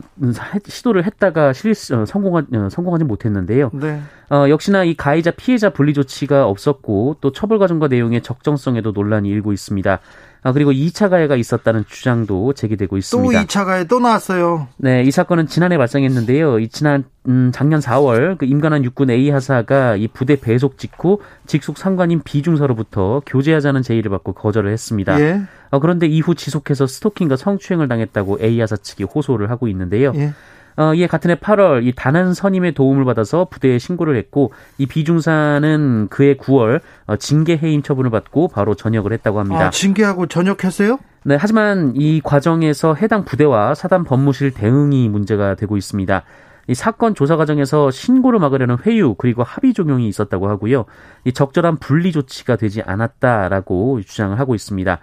시도를 0.66 1.06
했다가 1.06 1.54
실 1.54 1.72
어, 1.72 2.06
성공하, 2.06 2.44
어, 2.54 2.70
성공하지 2.70 3.06
못했는데요. 3.06 3.72
네. 3.74 4.02
어, 4.30 4.50
역시나 4.50 4.84
이 4.84 4.96
가해자 4.96 5.32
피해자 5.32 5.70
분리 5.70 5.94
조치가 5.94 6.48
없었고 6.48 7.18
또 7.22 7.32
처벌 7.32 7.60
과정과 7.60 7.88
내용의 7.88 8.22
적정성에도 8.22 8.92
논란이 8.92 9.30
일고 9.30 9.54
있습니다. 9.54 10.00
아, 10.44 10.52
그리고 10.52 10.72
2차 10.72 11.10
가해가 11.10 11.38
있었다는 11.38 11.86
주장도 11.88 12.54
제기되고 12.54 12.98
있습니다. 12.98 13.40
또 13.40 13.46
2차 13.46 13.66
가해 13.66 13.86
또 13.86 14.00
나왔어요. 14.00 14.68
네, 14.78 15.04
이 15.04 15.10
사건은 15.12 15.48
지난해 15.48 15.78
발생했는데요. 15.78 16.60
이 16.60 16.68
지난 16.68 17.06
음, 17.30 17.52
작년 17.54 17.80
4월 17.80 18.38
그 18.38 18.46
임관한 18.46 18.84
육군 18.84 19.10
A 19.10 19.30
하사가 19.30 19.96
이 19.96 20.10
부대 20.10 20.36
배속 20.36 20.78
직후 20.78 21.20
직속 21.48 21.78
상관인 21.78 22.22
비중서로부터 22.22 23.22
교제하자는 23.26 23.82
제의를 23.82 24.12
받고 24.12 24.34
거절을 24.34 24.72
했습니다. 24.72 25.20
예. 25.22 25.42
어, 25.72 25.80
그런데 25.80 26.08
이후 26.08 26.36
지속해서 26.36 26.88
스토킹과 26.88 27.38
성추행을 27.38 27.88
당했다고 27.88 28.40
A 28.42 28.60
하사 28.60 28.76
측이 28.76 29.06
호소를 29.06 29.50
하고 29.50 29.70
있는데요. 29.70 30.12
예. 30.16 30.34
어, 30.76 30.94
이에 30.94 31.08
같은 31.08 31.32
해 31.32 31.36
8월 31.36 31.86
이 31.86 31.94
단한 31.96 32.34
선임의 32.34 32.74
도움을 32.74 33.06
받아서 33.06 33.46
부대에 33.50 33.78
신고를 33.80 34.16
했고 34.18 34.52
이 34.78 34.86
비중사는 34.86 36.08
그해 36.10 36.36
9월 36.36 36.82
어, 37.06 37.16
징계 37.18 37.58
해임 37.58 37.82
처분을 37.82 38.10
받고 38.12 38.48
바로 38.48 38.76
전역을 38.76 39.14
했다고 39.14 39.40
합니다. 39.40 39.68
아, 39.68 39.70
징계하고 39.70 40.28
전역했어요? 40.28 41.00
네, 41.26 41.38
하지만 41.40 41.94
이 41.96 42.22
과정에서 42.22 42.96
해당 42.96 43.24
부대와 43.24 43.76
사단 43.76 44.04
법무실 44.04 44.52
대응이 44.52 45.10
문제가 45.10 45.56
되고 45.56 45.78
있습니다. 45.78 46.24
이 46.68 46.74
사건 46.74 47.14
조사 47.14 47.36
과정에서 47.36 47.92
신고를 47.92 48.40
막으려는 48.40 48.78
회유 48.86 49.16
그리고 49.18 49.44
합의 49.44 49.74
종용이 49.74 50.08
있었다고 50.08 50.50
하고요. 50.50 50.86
이 51.26 51.34
적절한 51.34 51.78
분리 51.78 52.12
조치가 52.12 52.56
되지 52.56 52.82
않았다라고 52.82 54.02
주장을 54.02 54.38
하고 54.40 54.56
있습니다. 54.56 55.00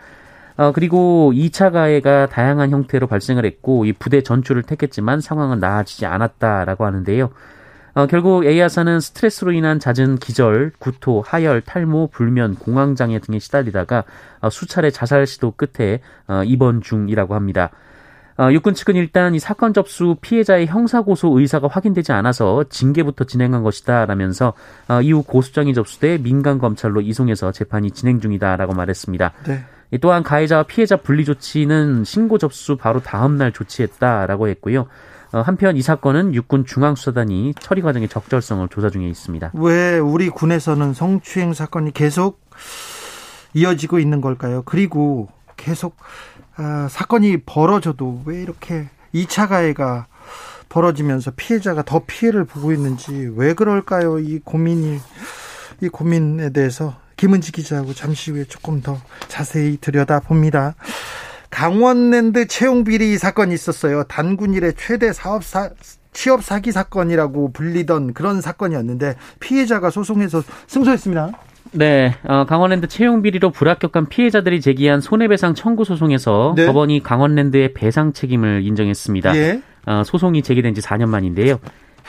어, 0.60 0.72
그리고 0.72 1.32
2차 1.34 1.72
가해가 1.72 2.26
다양한 2.26 2.68
형태로 2.68 3.06
발생을 3.06 3.46
했고 3.46 3.86
이 3.86 3.94
부대 3.94 4.22
전출을 4.22 4.62
택했지만 4.62 5.22
상황은 5.22 5.58
나아지지 5.58 6.04
않았다라고 6.04 6.84
하는데요. 6.84 7.30
어, 7.94 8.06
결국 8.06 8.44
A하사는 8.44 9.00
스트레스로 9.00 9.52
인한 9.52 9.80
잦은 9.80 10.18
기절, 10.18 10.72
구토, 10.78 11.22
하열, 11.22 11.62
탈모, 11.62 12.08
불면, 12.08 12.56
공황장애 12.56 13.20
등에 13.20 13.38
시달리다가 13.38 14.04
어, 14.42 14.50
수차례 14.50 14.90
자살 14.90 15.26
시도 15.26 15.52
끝에 15.52 16.00
어, 16.28 16.42
입원 16.44 16.82
중이라고 16.82 17.34
합니다. 17.34 17.70
어, 18.36 18.52
육군 18.52 18.74
측은 18.74 18.96
일단 18.96 19.34
이 19.34 19.38
사건 19.38 19.72
접수 19.72 20.16
피해자의 20.20 20.66
형사고소 20.66 21.40
의사가 21.40 21.68
확인되지 21.68 22.12
않아서 22.12 22.64
징계부터 22.68 23.24
진행한 23.24 23.62
것이다라면서 23.62 24.52
어, 24.88 25.00
이후 25.00 25.22
고소장이 25.22 25.72
접수돼 25.72 26.18
민간 26.18 26.58
검찰로 26.58 27.00
이송해서 27.00 27.50
재판이 27.50 27.92
진행 27.92 28.20
중이다라고 28.20 28.74
말했습니다. 28.74 29.32
네. 29.46 29.64
또한 29.98 30.22
가해자와 30.22 30.64
피해자 30.64 30.96
분리 30.96 31.24
조치는 31.24 32.04
신고 32.04 32.38
접수 32.38 32.76
바로 32.76 33.00
다음 33.00 33.36
날 33.36 33.52
조치했다라고 33.52 34.48
했고요. 34.48 34.86
어, 35.32 35.40
한편 35.40 35.76
이 35.76 35.82
사건은 35.82 36.34
육군 36.34 36.64
중앙수사단이 36.64 37.54
처리 37.60 37.82
과정의 37.82 38.08
적절성을 38.08 38.68
조사 38.68 38.90
중에 38.90 39.08
있습니다. 39.08 39.52
왜 39.54 39.98
우리 39.98 40.28
군에서는 40.28 40.92
성추행 40.92 41.54
사건이 41.54 41.92
계속 41.92 42.40
이어지고 43.54 43.98
있는 43.98 44.20
걸까요? 44.20 44.62
그리고 44.64 45.28
계속 45.56 45.96
아, 46.56 46.88
사건이 46.90 47.38
벌어져도 47.46 48.22
왜 48.24 48.42
이렇게 48.42 48.88
2차 49.14 49.48
가해가 49.48 50.06
벌어지면서 50.68 51.32
피해자가 51.36 51.82
더 51.82 52.02
피해를 52.06 52.44
보고 52.44 52.72
있는지 52.72 53.30
왜 53.34 53.54
그럴까요? 53.54 54.18
이 54.18 54.38
고민이 54.40 54.98
이 55.80 55.88
고민에 55.88 56.50
대해서 56.50 56.94
김은지 57.20 57.52
기자하고 57.52 57.92
잠시 57.92 58.30
후에 58.30 58.44
조금 58.44 58.80
더 58.80 58.96
자세히 59.28 59.76
들여다 59.78 60.20
봅니다. 60.20 60.74
강원랜드 61.50 62.46
채용 62.46 62.82
비리 62.82 63.18
사건이 63.18 63.52
있었어요. 63.52 64.04
단군 64.04 64.54
일의 64.54 64.72
최대 64.74 65.12
사업 65.12 65.44
사 65.44 65.68
취업 66.14 66.42
사기 66.42 66.72
사건이라고 66.72 67.52
불리던 67.52 68.14
그런 68.14 68.40
사건이었는데 68.40 69.16
피해자가 69.38 69.90
소송해서 69.90 70.42
승소했습니다. 70.66 71.32
네, 71.72 72.14
어, 72.24 72.46
강원랜드 72.46 72.88
채용 72.88 73.20
비리로 73.20 73.50
불합격한 73.50 74.08
피해자들이 74.08 74.62
제기한 74.62 75.02
손해배상 75.02 75.54
청구 75.54 75.84
소송에서 75.84 76.54
네. 76.56 76.64
법원이 76.64 77.02
강원랜드의 77.02 77.74
배상 77.74 78.14
책임을 78.14 78.62
인정했습니다. 78.64 79.36
예. 79.36 79.60
어, 79.84 80.02
소송이 80.06 80.42
제기된 80.42 80.74
지 80.74 80.80
4년 80.80 81.10
만인데요. 81.10 81.60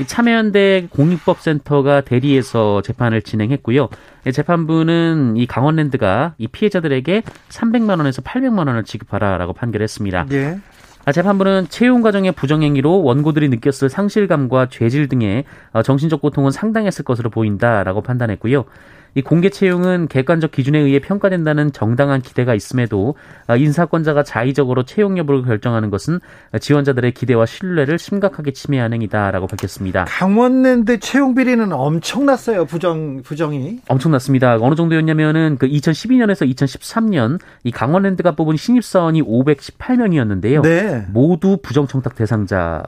참여연대 0.05 0.88
공익법센터가 0.89 2.01
대리해서 2.01 2.81
재판을 2.81 3.22
진행했고요. 3.22 3.89
재판부는 4.31 5.38
이 5.38 5.46
강원랜드가 5.48 6.36
이 6.38 6.48
피해자들에게 6.48 7.24
300만 7.50 7.98
원에서 7.98 8.22
800만 8.22 8.67
원을 8.67 8.84
지급하라라고 8.84 9.53
판결했습니다. 9.53 10.27
예. 10.31 10.60
아, 11.03 11.12
재판부는 11.12 11.67
채용 11.70 12.01
과정의 12.01 12.31
부정행위로 12.34 13.03
원고들이 13.03 13.50
느꼈을 13.50 13.89
상실감과 13.89 14.67
죄질 14.70 15.08
등의 15.08 15.46
어, 15.74 15.81
정신적 15.81 16.22
고통은 16.22 16.51
상당했을 16.51 17.03
것으로 17.03 17.29
보인다라고 17.29 18.01
판단했고요. 18.01 18.65
이 19.15 19.22
공개 19.22 19.50
채용은 19.50 20.08
객관적 20.08 20.51
기준에 20.51 20.80
의해 20.80 21.00
평가된다는 21.00 21.72
정당한 21.74 22.22
기대가 22.22 22.56
있음에도 22.56 23.15
아, 23.48 23.58
인사권자가 23.58 24.24
자의적으로 24.24 24.84
채용 24.84 25.18
여부를 25.18 25.44
결정하는 25.44 25.89
것은 25.89 26.20
지원자들의 26.60 27.12
기대와 27.13 27.46
신뢰를 27.46 28.00
심각하게 28.00 28.51
침해한 28.51 28.94
행위다라고 28.94 29.48
밝혔습니다. 29.48 30.06
강원랜드 30.06 31.00
채용 31.00 31.36
비리는 31.36 31.72
엄청났어요. 31.72 32.65
부정 32.65 33.22
부정이 33.22 33.80
엄청났습니다. 33.88 34.58
어느 34.62 34.75
정도였냐면은 34.75 35.58
그 35.60 35.68
2012년에서 35.68 36.50
2013년 36.50 37.39
이 37.63 37.72
강원랜드가 37.72 38.32
뽑은 38.32 38.56
신입 38.56 38.84
사원이 38.84 39.22
518명이었는데요. 39.24 40.62
네. 40.62 41.06
모두 41.10 41.58
부정 41.62 41.88
청탁 41.88 42.15
대상자 42.15 42.84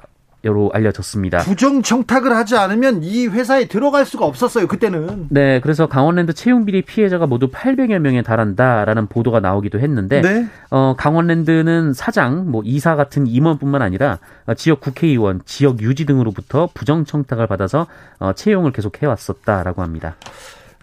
로 0.46 0.70
알려졌습니다. 0.74 1.38
부정 1.40 1.82
청탁을 1.82 2.36
하지 2.36 2.58
않으면 2.58 3.02
이 3.02 3.28
회사에 3.28 3.70
들어갈 3.70 4.06
수가 4.06 4.26
없었어요. 4.26 4.68
그때는. 4.68 5.28
네, 5.30 5.62
그래서 5.62 5.88
강원랜드 5.88 6.34
채용 6.34 6.66
비리 6.66 6.82
피해자가 6.82 7.28
모두 7.28 7.48
800여 7.50 8.00
명에 8.00 8.24
달한다라는 8.24 9.08
보도가 9.08 9.40
나오기도 9.40 9.80
했는데 9.80 10.20
네? 10.20 10.46
어, 10.70 10.96
강원랜드는 10.98 11.94
사장, 11.94 12.52
뭐 12.52 12.62
이사 12.66 12.98
같은 12.98 13.26
임원뿐만 13.26 13.82
아니라 13.82 14.20
지역 14.58 14.82
국회의원, 14.82 15.40
지역 15.46 15.82
유지 15.82 16.06
등으로부터 16.06 16.68
부정 16.74 17.06
청탁을 17.06 17.48
받아서 17.48 17.88
어, 18.20 18.34
채용을 18.34 18.74
계속 18.74 19.02
해왔었다라고 19.02 19.82
합니다. 19.82 20.18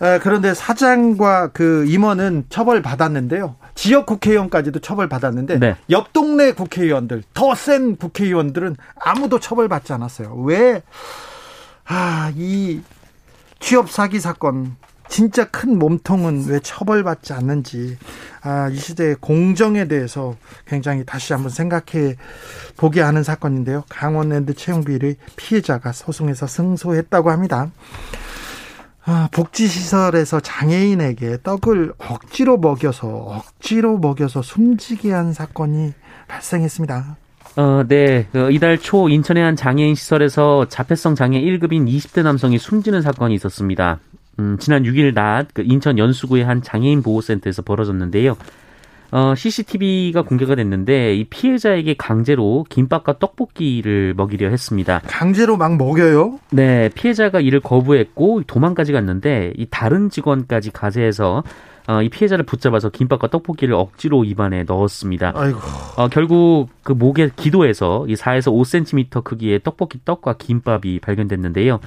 아, 0.00 0.19
그런데 0.19 0.54
사장과 0.54 1.49
그 1.49 1.85
임원은 1.87 2.47
처벌 2.49 2.83
받았는데요. 2.83 3.57
지역 3.75 4.07
국회의원까지도 4.07 4.80
처벌 4.80 5.09
받았는데 5.09 5.59
네. 5.59 5.76
옆 5.90 6.12
동네 6.12 6.52
국회의원들 6.52 7.23
더 7.35 7.54
센 7.54 7.97
국회의원들은 7.97 8.76
아무도 8.99 9.38
처벌 9.38 9.69
받지 9.69 9.92
않았어요. 9.92 10.35
왜? 10.45 10.83
아, 11.87 12.33
이 12.35 12.80
취업 13.59 13.90
사기 13.90 14.21
사건 14.21 14.76
진짜 15.09 15.45
큰 15.50 15.78
몸통은 15.78 16.47
왜 16.47 16.61
처벌받지 16.61 17.33
않는지 17.33 17.99
아, 18.42 18.69
이 18.69 18.76
시대의 18.76 19.16
공정에 19.21 19.87
대해서 19.88 20.37
굉장히 20.66 21.04
다시 21.04 21.33
한번 21.33 21.50
생각해 21.50 22.16
보게 22.76 23.00
하는 23.02 23.23
사건인데요. 23.23 23.85
강원랜드 23.88 24.54
채용비리 24.54 25.16
피해자가 25.37 25.92
소송에서 25.92 26.47
승소했다고 26.47 27.30
합니다. 27.30 27.71
아, 29.12 29.29
복지시설에서 29.33 30.38
장애인에게 30.38 31.38
떡을 31.43 31.95
억지로 31.99 32.59
먹여서 32.59 33.09
억지로 33.09 33.99
먹여서 33.99 34.40
숨지게 34.40 35.11
한 35.13 35.32
사건이 35.32 35.93
발생했습니다. 36.28 37.17
어, 37.56 37.84
네. 37.89 38.28
그 38.30 38.52
이달 38.52 38.78
초 38.78 39.08
인천의 39.08 39.43
한 39.43 39.56
장애인 39.56 39.97
시설에서 39.97 40.67
자폐성 40.69 41.17
장애 41.17 41.41
1급인 41.41 41.89
20대 41.89 42.23
남성이 42.23 42.58
숨지는 42.58 43.02
사건이 43.02 43.34
있었습니다. 43.34 43.99
음, 44.39 44.56
지난 44.61 44.84
6일 44.84 45.13
낮 45.13 45.49
그 45.52 45.63
인천 45.67 45.99
연수구의 45.99 46.45
한 46.45 46.63
장애인 46.63 47.02
보호센터에서 47.02 47.63
벌어졌는데요. 47.63 48.37
어, 49.12 49.34
CCTV가 49.34 50.23
공개가 50.23 50.54
됐는데 50.54 51.14
이 51.14 51.25
피해자에게 51.25 51.94
강제로 51.94 52.64
김밥과 52.68 53.18
떡볶이를 53.18 54.14
먹이려 54.16 54.49
했습니다. 54.49 55.00
강제로 55.06 55.56
막 55.56 55.76
먹여요? 55.76 56.38
네, 56.50 56.90
피해자가 56.94 57.40
이를 57.40 57.60
거부했고 57.60 58.42
도망까지 58.46 58.92
갔는데 58.92 59.52
이 59.56 59.66
다른 59.68 60.10
직원까지 60.10 60.70
가세해서 60.70 61.42
어, 61.88 62.02
이 62.02 62.08
피해자를 62.08 62.44
붙잡아서 62.44 62.90
김밥과 62.90 63.28
떡볶이를 63.28 63.75
억지로 63.75 64.25
입안에 64.25 64.62
넣었습니다. 64.62 65.32
아이고. 65.34 65.58
어, 65.96 66.08
결국 66.08 66.68
그 66.84 66.92
목에 66.92 67.30
기도에서 67.34 68.06
이 68.06 68.14
4에서 68.14 68.52
5cm 68.52 69.25
크기의 69.25 69.60
떡볶이 69.64 69.99
떡과 70.04 70.34
김밥이 70.34 71.00
발견됐는데요. 71.00 71.80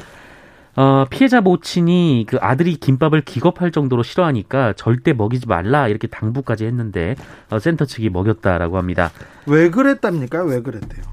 어, 0.75 1.05
피해자 1.09 1.39
모친이 1.39 2.25
그 2.27 2.37
아들이 2.41 2.75
김밥을 2.75 3.21
기겁할 3.21 3.71
정도로 3.71 4.01
싫어하니까 4.01 4.73
절대 4.73 5.13
먹이지 5.13 5.47
말라 5.47 5.87
이렇게 5.87 6.07
당부까지 6.07 6.65
했는데 6.65 7.15
어, 7.49 7.59
센터 7.59 7.85
측이 7.85 8.09
먹였다라고 8.09 8.77
합니다. 8.77 9.11
왜 9.45 9.69
그랬답니까? 9.69 10.43
왜 10.43 10.61
그랬대요? 10.61 11.03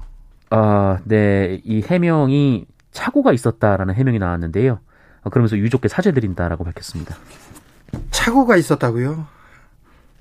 아, 0.49 0.99
네, 1.05 1.61
이 1.63 1.81
해명이 1.81 2.65
착오가 2.91 3.31
있었다라는 3.33 3.93
해명이 3.93 4.19
나왔는데요. 4.19 4.79
어, 5.23 5.29
그러면서 5.29 5.57
유족께 5.57 5.87
사죄드린다라고 5.87 6.63
밝혔습니다. 6.63 7.15
착오가 8.09 8.57
있었다고요? 8.57 9.27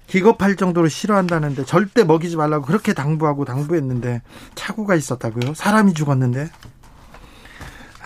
기겁할 0.06 0.56
정도로 0.56 0.88
싫어한다는데 0.88 1.64
절대 1.64 2.04
먹이지 2.04 2.36
말라고 2.36 2.64
그렇게 2.66 2.92
당부하고 2.92 3.44
당부했는데 3.44 4.22
착오가 4.56 4.96
있었다고요? 4.96 5.54
사람이 5.54 5.94
죽었는데 5.94 6.50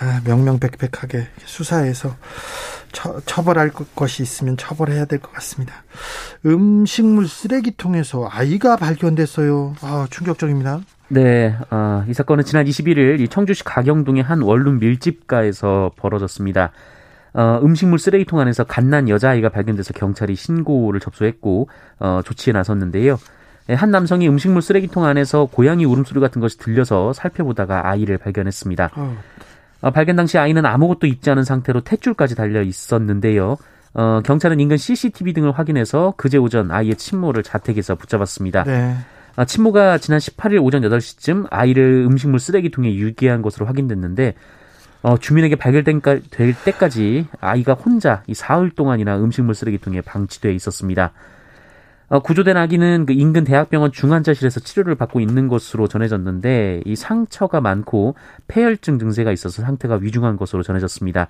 아, 0.04 0.20
명명백백하게 0.26 1.26
수사해서 1.46 2.14
처, 2.92 3.20
처벌할 3.24 3.70
것이 3.70 4.22
있으면 4.22 4.58
처벌해야 4.58 5.06
될 5.06 5.18
것 5.18 5.32
같습니다. 5.32 5.82
음식물 6.44 7.26
쓰레기통에서 7.26 8.28
아이가 8.30 8.76
발견됐어요. 8.76 9.74
아, 9.80 10.06
충격적입니다. 10.10 10.80
네, 11.08 11.56
아, 11.70 12.04
이 12.06 12.12
사건은 12.12 12.44
지난 12.44 12.66
21일 12.66 13.30
청주시 13.30 13.64
가경동의 13.64 14.22
한 14.22 14.42
원룸 14.42 14.78
밀집가에서 14.78 15.92
벌어졌습니다. 15.96 16.72
어, 17.32 17.58
음식물 17.62 17.98
쓰레기통 17.98 18.38
안에서 18.38 18.64
갓난 18.64 19.08
여자아이가 19.08 19.48
발견돼서 19.48 19.92
경찰이 19.94 20.34
신고를 20.36 21.00
접수했고 21.00 21.68
어, 21.98 22.20
조치에 22.24 22.52
나섰는데요. 22.52 23.18
네, 23.66 23.74
한 23.74 23.90
남성이 23.90 24.28
음식물 24.28 24.60
쓰레기통 24.60 25.04
안에서 25.04 25.46
고양이 25.46 25.86
울음소리 25.86 26.20
같은 26.20 26.40
것이 26.42 26.58
들려서 26.58 27.14
살펴보다가 27.14 27.88
아이를 27.88 28.18
발견했습니다. 28.18 28.90
어. 28.94 29.16
어, 29.84 29.90
발견 29.90 30.16
당시 30.16 30.38
아이는 30.38 30.64
아무것도 30.64 31.06
입지 31.06 31.30
않은 31.30 31.44
상태로 31.44 31.82
탯줄까지 31.82 32.34
달려 32.34 32.62
있었는데요. 32.62 33.58
어, 33.92 34.20
경찰은 34.24 34.58
인근 34.58 34.78
CCTV 34.78 35.34
등을 35.34 35.52
확인해서 35.52 36.14
그제 36.16 36.38
오전 36.38 36.70
아이의 36.70 36.96
친모를 36.96 37.42
자택에서 37.42 37.94
붙잡았습니다. 37.94 38.64
네. 38.64 38.96
아, 39.36 39.44
친모가 39.44 39.98
지난 39.98 40.20
18일 40.20 40.64
오전 40.64 40.80
8시쯤 40.80 41.48
아이를 41.50 42.06
음식물 42.08 42.40
쓰레기통에 42.40 42.94
유기한 42.94 43.42
것으로 43.42 43.66
확인됐는데 43.66 44.34
어, 45.02 45.18
주민에게 45.18 45.56
발견될 45.56 46.22
때까지 46.64 47.26
아이가 47.42 47.74
혼자 47.74 48.22
이 48.26 48.32
사흘 48.32 48.70
동안이나 48.70 49.18
음식물 49.18 49.54
쓰레기통에 49.54 50.00
방치돼 50.00 50.54
있었습니다. 50.54 51.12
어, 52.08 52.20
구조된 52.20 52.56
아기는 52.56 53.06
그 53.06 53.12
인근 53.12 53.44
대학병원 53.44 53.92
중환자실에서 53.92 54.60
치료를 54.60 54.94
받고 54.94 55.20
있는 55.20 55.48
것으로 55.48 55.88
전해졌는데 55.88 56.82
이 56.84 56.96
상처가 56.96 57.60
많고 57.60 58.14
폐혈증 58.48 58.98
증세가 58.98 59.32
있어서 59.32 59.62
상태가 59.62 59.96
위중한 59.96 60.36
것으로 60.36 60.62
전해졌습니다. 60.62 61.28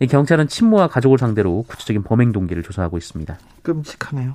이 0.00 0.06
경찰은 0.06 0.48
친모와 0.48 0.88
가족을 0.88 1.18
상대로 1.18 1.62
구체적인 1.68 2.02
범행 2.02 2.32
동기를 2.32 2.62
조사하고 2.62 2.96
있습니다. 2.96 3.36
끔찍하네요. 3.62 4.32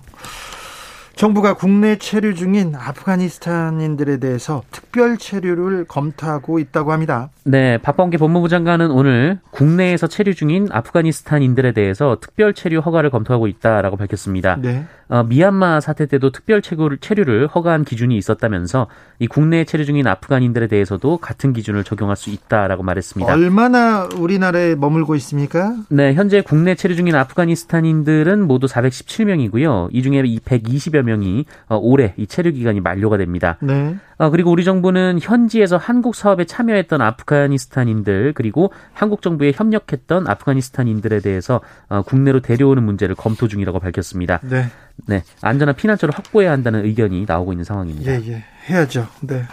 정부가 1.16 1.54
국내 1.54 1.98
체류 1.98 2.36
중인 2.36 2.76
아프가니스탄인들에 2.76 4.18
대해서 4.18 4.64
특별 4.70 5.18
체류를 5.18 5.86
검토하고 5.86 6.60
있다고 6.60 6.92
합니다. 6.92 7.30
네, 7.46 7.78
박범계 7.78 8.18
법무부 8.18 8.50
장관은 8.50 8.92
오늘 8.92 9.40
국내에서 9.52 10.08
체류 10.08 10.36
중인 10.36 10.68
아프가니스탄인들에 10.72 11.72
대해서 11.72 12.18
특별 12.20 12.54
체류 12.54 12.80
허가를 12.80 13.10
검토하고 13.12 13.48
있다라고 13.48 13.96
밝혔습니다. 13.96 14.58
네. 14.62 14.86
어, 15.08 15.24
미얀마 15.24 15.82
사태 15.82 16.06
때도 16.06 16.32
특별 16.32 16.62
체류를, 16.62 16.98
체류를 16.98 17.48
허가한 17.48 17.84
기준이 17.86 18.18
있었다면서 18.18 18.88
이 19.20 19.28
국내에 19.28 19.64
체류 19.64 19.86
중인 19.86 20.08
아프간인들에 20.08 20.68
대해서도 20.68 21.18
같은 21.18 21.54
기준을 21.54 21.84
적용할 21.84 22.16
수 22.16 22.30
있다라고 22.30 22.84
말했습니다. 22.84 23.32
얼마나 23.32 24.10
우리나라에 24.18 24.76
머물고 24.76 25.16
있습니까? 25.16 25.76
네, 25.90 26.14
현재 26.14 26.42
국내 26.42 26.76
체류 26.76 26.96
중인 26.96 27.16
아프가니스탄인들은 27.16 28.48
모두 28.48 28.68
417명이고요. 28.68 29.90
이 29.92 30.02
중에 30.02 30.22
120여 30.22 31.04
명이 31.04 31.46
어, 31.70 31.78
올해 31.78 32.14
이 32.18 32.28
체류 32.28 32.52
기간이 32.52 32.82
만료가 32.82 33.18
됩니다. 33.18 33.58
네. 33.62 33.96
어, 34.18 34.30
그리고 34.30 34.52
우리 34.52 34.64
정부는 34.64 35.20
현지에서 35.22 35.78
한국 35.78 36.16
사업에 36.16 36.46
참여했던 36.46 37.02
아프가니스탄인들 37.02 38.34
그리고 38.34 38.72
한국 38.94 39.22
정부에 39.22 39.52
협력했던 39.54 40.28
아프가니스탄인들에 40.28 41.20
대해서 41.20 41.62
어, 41.90 42.02
국내로 42.02 42.42
데려오는 42.42 42.84
문제를 42.84 43.16
검토 43.16 43.48
중이라고 43.48 43.80
밝혔습니다. 43.80 44.40
네. 44.44 44.66
네, 45.08 45.24
안전한 45.42 45.76
피난처를 45.76 46.16
확보해야 46.16 46.52
한다는 46.52 46.86
의견이 46.86 47.26
나오고 47.28 47.54
있는 47.54 47.66
상황입니다. 47.66 48.12
예, 48.12 48.22
예, 48.28 48.44
해야죠. 48.70 49.08
네. 49.22 49.44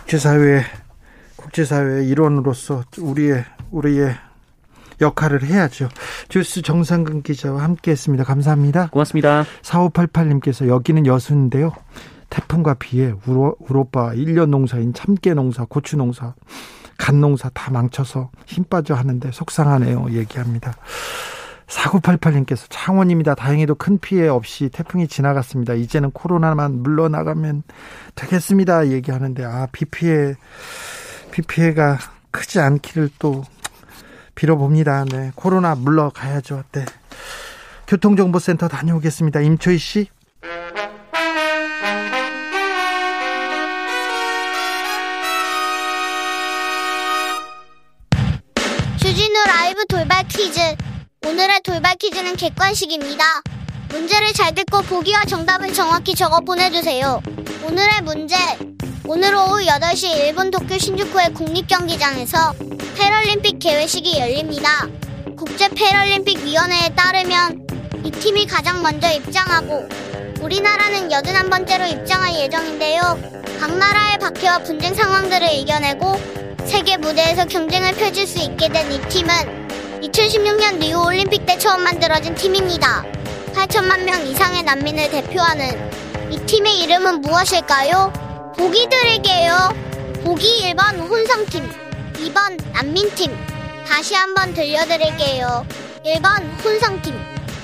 국제사회 0.00 0.62
국제사회의 1.36 2.08
일원으로서 2.08 2.84
우리의 2.98 3.44
우리의 3.70 4.14
역할을 5.00 5.42
해야죠. 5.44 5.88
주스 6.28 6.62
정상근 6.62 7.22
기자와 7.22 7.62
함께했습니다. 7.62 8.24
감사합니다. 8.24 8.88
고맙습니다. 8.88 9.44
4588님께서 9.62 10.68
여기는 10.68 11.06
여수인데요. 11.06 11.72
태풍과 12.32 12.74
비에 12.74 13.12
우리 13.26 13.78
오빠 13.78 14.12
1년 14.12 14.48
농사인 14.48 14.94
참깨 14.94 15.34
농사, 15.34 15.66
고추 15.66 15.98
농사, 15.98 16.32
간 16.96 17.20
농사 17.20 17.50
다 17.50 17.70
망쳐서 17.70 18.30
힘 18.46 18.64
빠져 18.64 18.94
하는데 18.94 19.30
속상하네요. 19.30 20.06
얘기합니다. 20.12 20.72
4988님께서 21.66 22.66
창원입니다. 22.70 23.34
다행히도 23.34 23.74
큰 23.74 23.98
피해 23.98 24.28
없이 24.28 24.70
태풍이 24.70 25.08
지나갔습니다. 25.08 25.74
이제는 25.74 26.10
코로나만 26.10 26.82
물러나가면 26.82 27.64
되겠습니다. 28.14 28.88
얘기하는데, 28.88 29.44
아, 29.44 29.68
비 29.70 29.84
피해, 29.84 30.34
비 31.32 31.42
피해가 31.42 31.98
크지 32.30 32.60
않기를 32.60 33.10
또 33.18 33.44
빌어봅니다. 34.34 35.04
네. 35.04 35.32
코로나 35.34 35.74
물러가야죠. 35.74 36.64
네. 36.72 36.84
교통정보센터 37.86 38.68
다녀오겠습니다. 38.68 39.40
임초희 39.40 39.78
씨. 39.78 40.08
돌발 50.22 50.28
퀴즈. 50.28 50.60
오늘의 51.26 51.60
돌발 51.64 51.96
퀴즈는 51.96 52.36
객관식입니다. 52.36 53.24
문제를 53.88 54.32
잘 54.32 54.54
듣고 54.54 54.82
보기와 54.82 55.24
정답을 55.24 55.72
정확히 55.72 56.14
적어 56.14 56.40
보내주세요. 56.40 57.20
오늘의 57.64 58.02
문제. 58.02 58.36
오늘 59.04 59.34
오후 59.34 59.64
8시 59.64 60.16
일본 60.16 60.50
도쿄 60.50 60.78
신주쿠의 60.78 61.32
국립경기장에서 61.34 62.54
패럴림픽 62.96 63.58
개회식이 63.58 64.18
열립니다. 64.18 64.86
국제 65.36 65.68
패럴림픽 65.68 66.44
위원회에 66.44 66.90
따르면 66.94 67.66
이 68.04 68.10
팀이 68.10 68.46
가장 68.46 68.82
먼저 68.82 69.10
입장하고 69.10 69.88
우리나라는 70.40 71.08
81번째로 71.08 71.90
입장할 71.90 72.34
예정인데요. 72.34 73.00
각 73.58 73.76
나라의 73.76 74.18
박해와 74.18 74.58
분쟁 74.58 74.94
상황들을 74.94 75.52
이겨내고 75.52 76.20
세계 76.64 76.96
무대에서 76.96 77.44
경쟁을 77.46 77.94
펼칠 77.94 78.26
수 78.26 78.38
있게 78.38 78.68
된 78.68 78.90
이 78.92 79.00
팀은 79.08 79.61
2016년 80.02 80.78
리우 80.80 81.04
올림픽 81.06 81.46
때 81.46 81.56
처음 81.56 81.84
만들어진 81.84 82.34
팀입니다. 82.34 83.04
8천만 83.54 84.02
명 84.02 84.26
이상의 84.26 84.64
난민을 84.64 85.10
대표하는 85.10 85.90
이 86.28 86.38
팀의 86.38 86.80
이름은 86.80 87.20
무엇일까요? 87.20 88.12
보기 88.58 88.88
드릴게요. 88.90 89.54
보기 90.24 90.74
1번 90.74 90.98
혼성팀, 91.08 91.70
2번 92.14 92.60
난민팀. 92.72 93.32
다시 93.86 94.14
한번 94.14 94.52
들려드릴게요. 94.54 95.64
1번 96.04 96.64
혼성팀, 96.64 97.14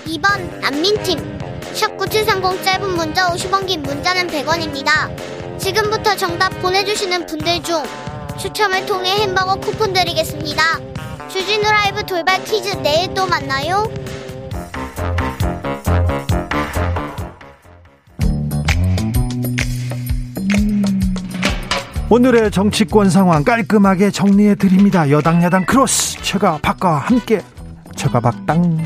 2번 0.06 0.60
난민팀. 0.60 1.38
샵9730 1.74 2.62
짧은 2.62 2.88
문자 2.90 3.30
50원 3.30 3.66
긴 3.66 3.82
문자는 3.82 4.28
100원입니다. 4.28 5.58
지금부터 5.58 6.14
정답 6.14 6.50
보내주시는 6.62 7.26
분들 7.26 7.64
중 7.64 7.82
추첨을 8.40 8.86
통해 8.86 9.10
햄버거 9.22 9.56
쿠폰 9.56 9.92
드리겠습니다. 9.92 10.78
주진우 11.28 11.62
라이브 11.62 12.06
돌발 12.06 12.42
퀴즈 12.44 12.74
내일 12.82 13.12
또 13.12 13.26
만나요. 13.26 13.84
오늘의 22.08 22.50
정치권 22.50 23.10
상황 23.10 23.44
깔끔하게 23.44 24.10
정리해 24.10 24.54
드립니다. 24.54 25.10
여당 25.10 25.42
야당 25.42 25.66
크로스 25.66 26.22
최가 26.22 26.60
박과 26.62 26.96
함께 26.96 27.42
최가 27.94 28.20
박당 28.20 28.82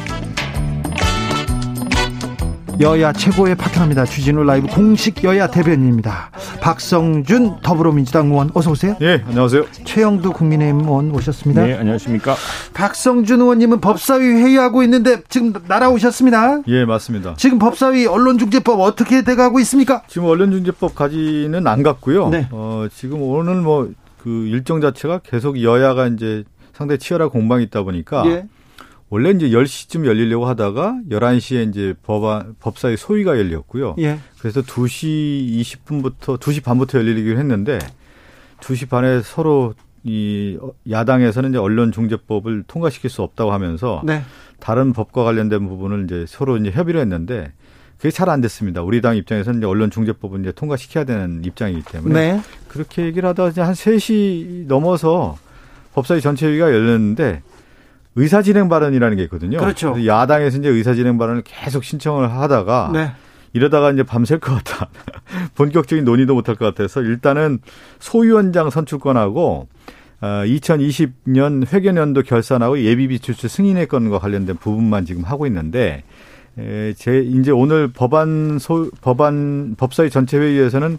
여야 2.80 3.12
최고의 3.12 3.54
파트너입니다. 3.54 4.04
주진우 4.04 4.42
라이브 4.42 4.66
공식 4.66 5.22
여야 5.22 5.46
대변인입니다. 5.46 6.32
박성준 6.62 7.60
더불어민주당 7.62 8.28
의원 8.28 8.50
어서 8.54 8.70
오세요. 8.70 8.96
네, 9.00 9.22
안녕하세요. 9.26 9.66
최영두 9.84 10.32
국민의힘 10.32 10.80
의원 10.80 11.10
오셨습니다. 11.10 11.66
네, 11.66 11.74
안녕하십니까. 11.74 12.36
박성준 12.72 13.40
의원님은 13.40 13.80
법사위 13.80 14.24
회의하고 14.24 14.82
있는데 14.84 15.22
지금 15.28 15.52
날아오셨습니다. 15.66 16.60
예, 16.68 16.84
맞습니다. 16.84 17.34
지금 17.36 17.58
법사위 17.58 18.06
언론중재법 18.06 18.80
어떻게 18.80 19.22
돼가고 19.22 19.58
있습니까? 19.60 20.02
지금 20.06 20.28
언론중재법까지는 20.28 21.66
안 21.66 21.82
갔고요. 21.82 22.28
네. 22.30 22.48
어, 22.52 22.86
지금 22.94 23.20
오늘 23.22 23.56
뭐 23.56 23.90
그 24.22 24.46
일정 24.46 24.80
자체가 24.80 25.18
계속 25.24 25.60
여야가 25.60 26.06
이제 26.08 26.44
상당히 26.72 26.98
치열한 26.98 27.28
공방이 27.30 27.64
있다 27.64 27.82
보니까 27.82 28.22
예. 28.26 28.46
원래 29.12 29.28
이제 29.28 29.50
10시쯤 29.50 30.06
열리려고 30.06 30.46
하다가 30.46 31.00
11시에 31.10 31.68
이제 31.68 31.92
법안, 32.02 32.54
법사위 32.60 32.96
소위가 32.96 33.36
열렸고요. 33.36 33.96
예. 33.98 34.18
그래서 34.38 34.62
2시 34.62 35.60
20분부터, 35.60 36.38
2시 36.38 36.64
반부터 36.64 36.98
열리기로 36.98 37.38
했는데 37.38 37.78
2시 38.60 38.88
반에 38.88 39.20
서로 39.20 39.74
이 40.02 40.58
야당에서는 40.90 41.50
이제 41.50 41.58
언론중재법을 41.58 42.64
통과시킬 42.66 43.10
수 43.10 43.20
없다고 43.20 43.52
하면서 43.52 44.00
네. 44.02 44.22
다른 44.60 44.94
법과 44.94 45.24
관련된 45.24 45.68
부분을 45.68 46.04
이제 46.04 46.24
서로 46.26 46.56
이제 46.56 46.70
협의를 46.70 46.98
했는데 47.02 47.52
그게 47.98 48.10
잘 48.10 48.30
안 48.30 48.40
됐습니다. 48.40 48.80
우리 48.82 49.02
당 49.02 49.18
입장에서는 49.18 49.58
이제 49.58 49.66
언론중재법을 49.66 50.40
이제 50.40 50.52
통과시켜야 50.52 51.04
되는 51.04 51.44
입장이기 51.44 51.82
때문에 51.82 52.32
네. 52.32 52.40
그렇게 52.66 53.04
얘기를 53.04 53.28
하다가 53.28 53.50
이제 53.50 53.60
한 53.60 53.74
3시 53.74 54.68
넘어서 54.68 55.36
법사위 55.92 56.22
전체회의가 56.22 56.72
열렸는데 56.72 57.42
의사진행 58.16 58.68
발언이라는 58.68 59.16
게 59.16 59.22
있거든요. 59.24 59.58
그렇죠. 59.58 59.94
야당에서 60.06 60.58
이제 60.58 60.68
의사진행 60.68 61.18
발언을 61.18 61.42
계속 61.44 61.84
신청을 61.84 62.30
하다가 62.32 62.90
네. 62.92 63.12
이러다가 63.52 63.90
이제 63.90 64.02
밤샐 64.02 64.40
것 64.40 64.54
같다. 64.54 64.88
본격적인 65.54 66.04
논의도 66.04 66.34
못할 66.34 66.56
것 66.56 66.64
같아서 66.66 67.02
일단은 67.02 67.58
소위원장 67.98 68.70
선출권하고 68.70 69.68
어, 70.20 70.26
2020년 70.26 71.72
회계연도 71.72 72.22
결산하고 72.22 72.78
예비비 72.78 73.18
출출 73.18 73.48
승인의 73.48 73.88
건과 73.88 74.18
관련된 74.20 74.56
부분만 74.56 75.04
지금 75.04 75.24
하고 75.24 75.46
있는데 75.46 76.04
에, 76.58 76.92
제 76.94 77.20
이제 77.20 77.50
오늘 77.50 77.88
법안 77.88 78.58
소 78.58 78.90
법안 79.00 79.74
법사위 79.76 80.10
전체 80.10 80.38
회의에서는 80.38 80.98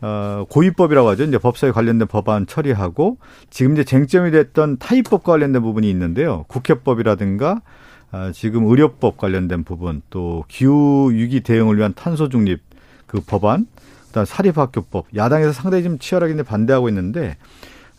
어, 0.00 0.44
고위법이라고 0.48 1.08
하죠. 1.10 1.24
이제 1.24 1.38
법사에 1.38 1.72
관련된 1.72 2.06
법안 2.06 2.46
처리하고 2.46 3.18
지금 3.50 3.72
이제 3.72 3.84
쟁점이 3.84 4.30
됐던 4.30 4.78
타입법과 4.78 5.32
관련된 5.32 5.62
부분이 5.62 5.90
있는데요. 5.90 6.44
국회법이라든가 6.48 7.62
아, 8.10 8.32
지금 8.32 8.64
의료법 8.66 9.18
관련된 9.18 9.64
부분 9.64 10.02
또 10.08 10.44
기후 10.48 11.10
위기 11.12 11.40
대응을 11.40 11.76
위한 11.76 11.92
탄소 11.94 12.28
중립 12.28 12.60
그 13.06 13.20
법안 13.20 13.66
그다음 14.06 14.24
사립학교법 14.24 15.06
야당에서 15.14 15.52
상당히 15.52 15.84
좀 15.84 15.98
치열하게 15.98 16.42
반대하고 16.42 16.88
있는데 16.88 17.36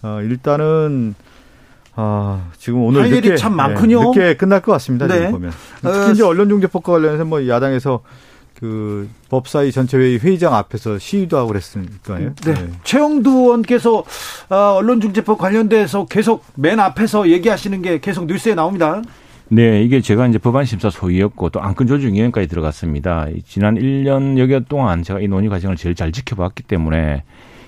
어, 0.01 0.19
일단은 0.21 1.13
아, 1.95 2.49
지금 2.57 2.81
오늘 2.83 3.09
늦게 3.09 3.35
참 3.35 3.55
많군요. 3.55 3.99
네, 3.99 4.07
늦게 4.07 4.38
끝날 4.38 4.62
것 4.62 4.71
같습니다. 4.73 5.05
네. 5.05 5.17
지금 5.17 5.31
보면 5.31 5.51
특히 5.81 6.12
이제 6.13 6.23
언론중재법과 6.23 6.93
관련해서 6.93 7.25
뭐 7.25 7.45
야당에서 7.47 8.01
그 8.60 9.10
법사위 9.30 9.72
전체회의 9.72 10.19
회의장 10.19 10.54
앞에서 10.54 11.00
시위도 11.00 11.38
하고 11.38 11.48
그랬으니까요. 11.48 12.34
네. 12.43 12.54
네. 12.54 12.69
최영두 12.84 13.30
의원께서 13.30 14.04
어, 14.50 14.56
언론중재법 14.56 15.38
관련돼서 15.38 16.06
계속 16.06 16.43
맨 16.56 16.80
앞에서 16.80 17.30
얘기하시는 17.30 17.82
게 17.82 18.00
계속 18.00 18.26
뉴스에 18.26 18.56
나옵니다. 18.56 19.02
네, 19.48 19.82
이게 19.82 20.02
제가 20.02 20.28
이제 20.28 20.38
법안 20.38 20.65
심사 20.65 20.89
소위였고 20.89 21.50
또 21.50 21.62
안건 21.62 21.88
조정위원까지 21.88 22.48
들어갔습니다. 22.48 23.28
지난 23.48 23.76
1년 23.76 24.38
여개 24.38 24.60
동안 24.65 25.04
제가 25.04 25.22
이 25.22 25.28
논의 25.30 25.50
과정을 25.50 25.78
제일 25.78 25.95
잘 25.95 26.12
지켜봤기 26.12 26.63
때문에 26.63 27.24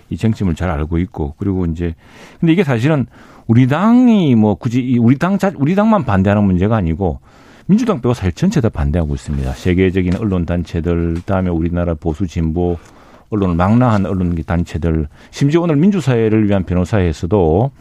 이 0.09 0.17
쟁점을 0.17 0.53
잘 0.55 0.69
알고 0.69 0.97
있고 0.99 1.35
그리고 1.37 1.65
이제 1.65 1.95
근데 2.41 2.51
이게 2.51 2.65
사실은 2.65 3.07
우리 3.47 3.67
당이 3.67 4.35
뭐 4.35 4.55
굳이 4.55 4.97
우리 4.99 5.17
당 5.17 5.37
자, 5.37 5.53
우리 5.55 5.73
당만 5.73 6.03
반대하는 6.03 6.43
문제가 6.43 6.75
아니고 6.75 7.21
민주당 7.71 8.01
빼고 8.01 8.13
사실 8.13 8.33
전체 8.33 8.59
다 8.59 8.67
반대하고 8.67 9.15
있습니다. 9.15 9.49
세계적인 9.53 10.17
언론 10.17 10.45
단체들, 10.45 11.21
다음에 11.25 11.49
우리나라 11.49 11.93
보수 11.93 12.27
진보 12.27 12.77
언론을 13.29 13.55
망라한 13.55 14.05
언론 14.05 14.35
단체들, 14.35 15.07
심지어 15.29 15.61
오늘 15.61 15.77
민주사회를 15.77 16.49
위한 16.49 16.65
변호사에서도 16.65 17.71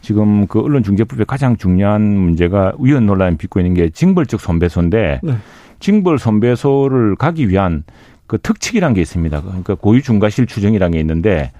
지금 0.00 0.46
그 0.46 0.60
언론중재법의 0.60 1.26
가장 1.26 1.58
중요한 1.58 2.00
문제가 2.00 2.72
위헌 2.78 3.04
논란을 3.04 3.36
빚고 3.36 3.60
있는 3.60 3.74
게 3.74 3.90
징벌적 3.90 4.40
손배소인데 4.40 5.20
네. 5.22 5.36
징벌 5.80 6.18
손배소를 6.18 7.16
가기 7.16 7.50
위한 7.50 7.84
그 8.26 8.38
특칙이란 8.38 8.94
게 8.94 9.02
있습니다. 9.02 9.42
그러니까 9.42 9.74
고의 9.74 10.00
중과실 10.00 10.46
추정이란 10.46 10.92
게 10.92 11.00
있는데 11.00 11.52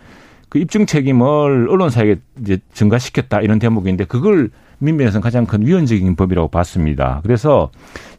그 0.48 0.58
입증 0.58 0.86
책임을 0.86 1.68
언론사에게 1.68 2.20
이제 2.40 2.56
증가시켰다 2.72 3.42
이런 3.42 3.58
대목인데 3.58 4.06
그걸 4.06 4.48
민변에서는 4.78 5.22
가장 5.22 5.46
큰 5.46 5.66
위헌적인 5.66 6.16
법이라고 6.16 6.48
봤습니다. 6.48 7.20
그래서 7.22 7.70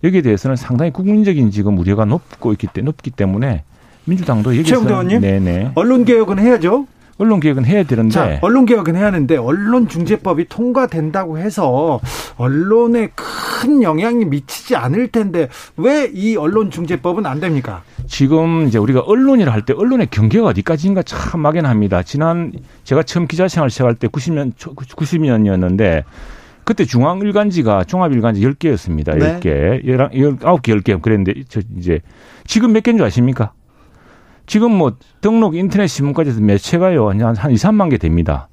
여기에 0.04 0.22
대해서는 0.22 0.56
상당히 0.56 0.92
국민적인 0.92 1.52
지금 1.52 1.78
우려가 1.78 2.06
높고 2.06 2.52
있기, 2.54 2.68
높기 2.82 3.12
때문에 3.12 3.64
민주당도 4.06 4.56
여기서 4.58 4.80
네네 5.20 5.72
언론 5.76 6.06
개혁은 6.06 6.40
해야죠. 6.40 6.88
언론 7.20 7.40
개혁은 7.40 7.66
해야 7.66 7.82
되는데 7.84 8.14
자, 8.14 8.38
언론 8.42 8.66
개혁은 8.68 8.96
해야 8.96 9.08
하는데 9.08 9.36
언론 9.38 9.88
중재법이 9.88 10.50
통과된다고 10.50 11.40
해서 11.40 12.00
언론에 12.38 13.10
큰 13.16 13.82
영향이 13.82 14.26
미치지 14.26 14.76
않을 14.76 15.08
텐데 15.08 15.50
왜 15.78 16.12
이 16.14 16.36
언론 16.38 16.70
중재법은 16.70 17.26
안 17.26 17.40
됩니까? 17.40 17.82
지금 18.06 18.68
이제 18.68 18.78
우리가 18.78 19.00
언론이라 19.02 19.52
할 19.52 19.64
때 19.64 19.74
언론의 19.74 20.08
경계가 20.12 20.46
어디까지인가 20.50 21.02
참 21.04 21.42
막연합니다. 21.42 22.04
지난 22.04 22.54
제가 22.84 23.02
처음 23.02 23.26
기자 23.28 23.48
생활 23.48 23.72
시작할 23.72 23.96
때 23.96 24.08
90년 24.08 24.54
90년이었는데 24.56 26.04
그때 26.68 26.84
중앙 26.84 27.20
일간지가 27.20 27.86
종합 27.86 28.12
일간지 28.12 28.42
10개였습니다. 28.42 29.18
네. 29.18 29.40
10개. 29.40 29.86
9개, 29.86 30.82
10개 30.82 31.02
그랬는데 31.02 31.46
저 31.48 31.62
이제 31.78 32.02
지금 32.46 32.74
몇 32.74 32.84
개인 32.84 32.98
줄 32.98 33.06
아십니까? 33.06 33.54
지금 34.48 34.74
뭐 34.74 34.98
등록 35.22 35.56
인터넷 35.56 35.88
신문까지 35.88 36.32
해서 36.32 36.42
매체가요. 36.42 37.08
한, 37.08 37.22
한 37.38 37.52
2, 37.52 37.56
3만 37.56 37.90
개 37.90 37.98
됩니다. 37.98 38.50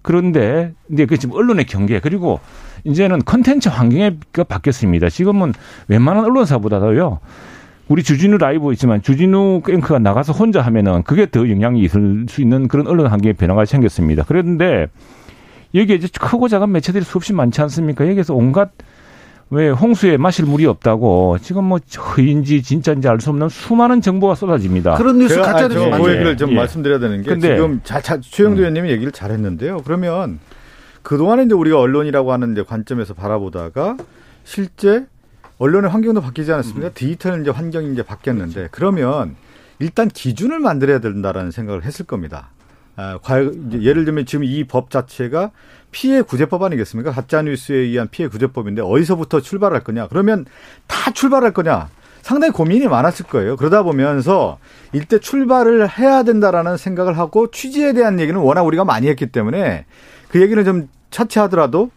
그런데 0.00 0.74
이제 0.92 1.06
그 1.06 1.18
지금 1.18 1.34
언론의 1.34 1.64
경계 1.64 1.98
그리고 1.98 2.38
이제는 2.84 3.24
컨텐츠 3.24 3.68
환경이 3.68 4.18
바뀌었습니다. 4.46 5.08
지금은 5.08 5.52
웬만한 5.88 6.26
언론사보다도요. 6.26 7.18
우리 7.88 8.04
주진우 8.04 8.38
라이브 8.38 8.72
있지만 8.74 9.02
주진우 9.02 9.62
앵커가 9.68 9.98
나가서 9.98 10.32
혼자 10.32 10.60
하면은 10.62 11.02
그게 11.02 11.28
더 11.28 11.50
영향이 11.50 11.80
있을 11.80 12.26
수 12.28 12.42
있는 12.42 12.68
그런 12.68 12.86
언론 12.86 13.08
환경의 13.08 13.34
변화가 13.34 13.64
생겼습니다. 13.64 14.22
그런데 14.24 14.86
여기에 15.74 15.96
이제 15.96 16.08
크고 16.20 16.48
작은 16.48 16.70
매체들이 16.72 17.04
수없이 17.04 17.32
많지 17.32 17.60
않습니까? 17.62 18.08
여기에서 18.08 18.34
온갖 18.34 18.70
왜 19.50 19.68
홍수에 19.68 20.16
마실 20.16 20.44
물이 20.46 20.64
없다고 20.66 21.38
지금 21.40 21.64
뭐 21.64 21.78
허인지 22.16 22.62
진짜인지 22.62 23.08
알 23.08 23.20
수 23.20 23.30
없는 23.30 23.48
수많은 23.48 24.00
정보가 24.00 24.36
쏟아집니다. 24.36 24.94
그런 24.96 25.18
뉴스 25.18 25.36
가짜 25.40 25.66
뉴스. 25.66 25.90
그 25.90 26.10
얘기를 26.12 26.36
좀 26.36 26.52
예. 26.52 26.54
말씀드려야 26.54 27.00
되는 27.00 27.22
게 27.22 27.30
근데, 27.30 27.56
지금 27.56 27.80
자, 27.82 28.00
자, 28.00 28.20
최영도 28.20 28.58
음. 28.58 28.60
의원님이 28.60 28.90
얘기를 28.90 29.10
잘했는데요. 29.10 29.82
그러면 29.84 30.38
그동안에 31.02 31.44
이제 31.44 31.54
우리가 31.54 31.80
언론이라고 31.80 32.32
하는 32.32 32.52
이제 32.52 32.62
관점에서 32.62 33.14
바라보다가 33.14 33.96
실제 34.44 35.06
언론의 35.58 35.90
환경도 35.90 36.20
바뀌지 36.20 36.52
않았습니까? 36.52 36.88
음. 36.88 36.92
디지털 36.94 37.40
이제 37.40 37.50
환경이 37.50 37.92
이제 37.92 38.02
바뀌었는데 38.04 38.54
그렇죠. 38.54 38.70
그러면 38.70 39.34
일단 39.80 40.08
기준을 40.08 40.60
만들어야 40.60 41.00
된다라는 41.00 41.50
생각을 41.50 41.84
했을 41.84 42.06
겁니다. 42.06 42.50
아, 43.00 43.18
예를 43.80 44.04
들면 44.04 44.26
지금 44.26 44.44
이 44.44 44.64
법 44.64 44.90
자체가 44.90 45.50
피해 45.90 46.22
구제법 46.22 46.62
아니겠습니까? 46.62 47.10
가짜 47.12 47.42
뉴스에 47.42 47.76
의한 47.76 48.08
피해 48.10 48.28
구제법인데 48.28 48.82
어디서부터 48.82 49.40
출발할 49.40 49.82
거냐? 49.82 50.06
그러면 50.08 50.44
다 50.86 51.10
출발할 51.10 51.52
거냐? 51.52 51.88
상당히 52.22 52.52
고민이 52.52 52.86
많았을 52.86 53.26
거예요. 53.26 53.56
그러다 53.56 53.82
보면서 53.82 54.58
일대 54.92 55.18
출발을 55.18 55.88
해야 55.98 56.22
된다라는 56.22 56.76
생각을 56.76 57.16
하고 57.18 57.50
취지에 57.50 57.92
대한 57.94 58.20
얘기는 58.20 58.38
워낙 58.38 58.62
우리가 58.62 58.84
많이 58.84 59.08
했기 59.08 59.26
때문에 59.26 59.86
그 60.28 60.40
얘기는 60.42 60.62
좀 60.64 60.88
차치하더라도 61.10 61.90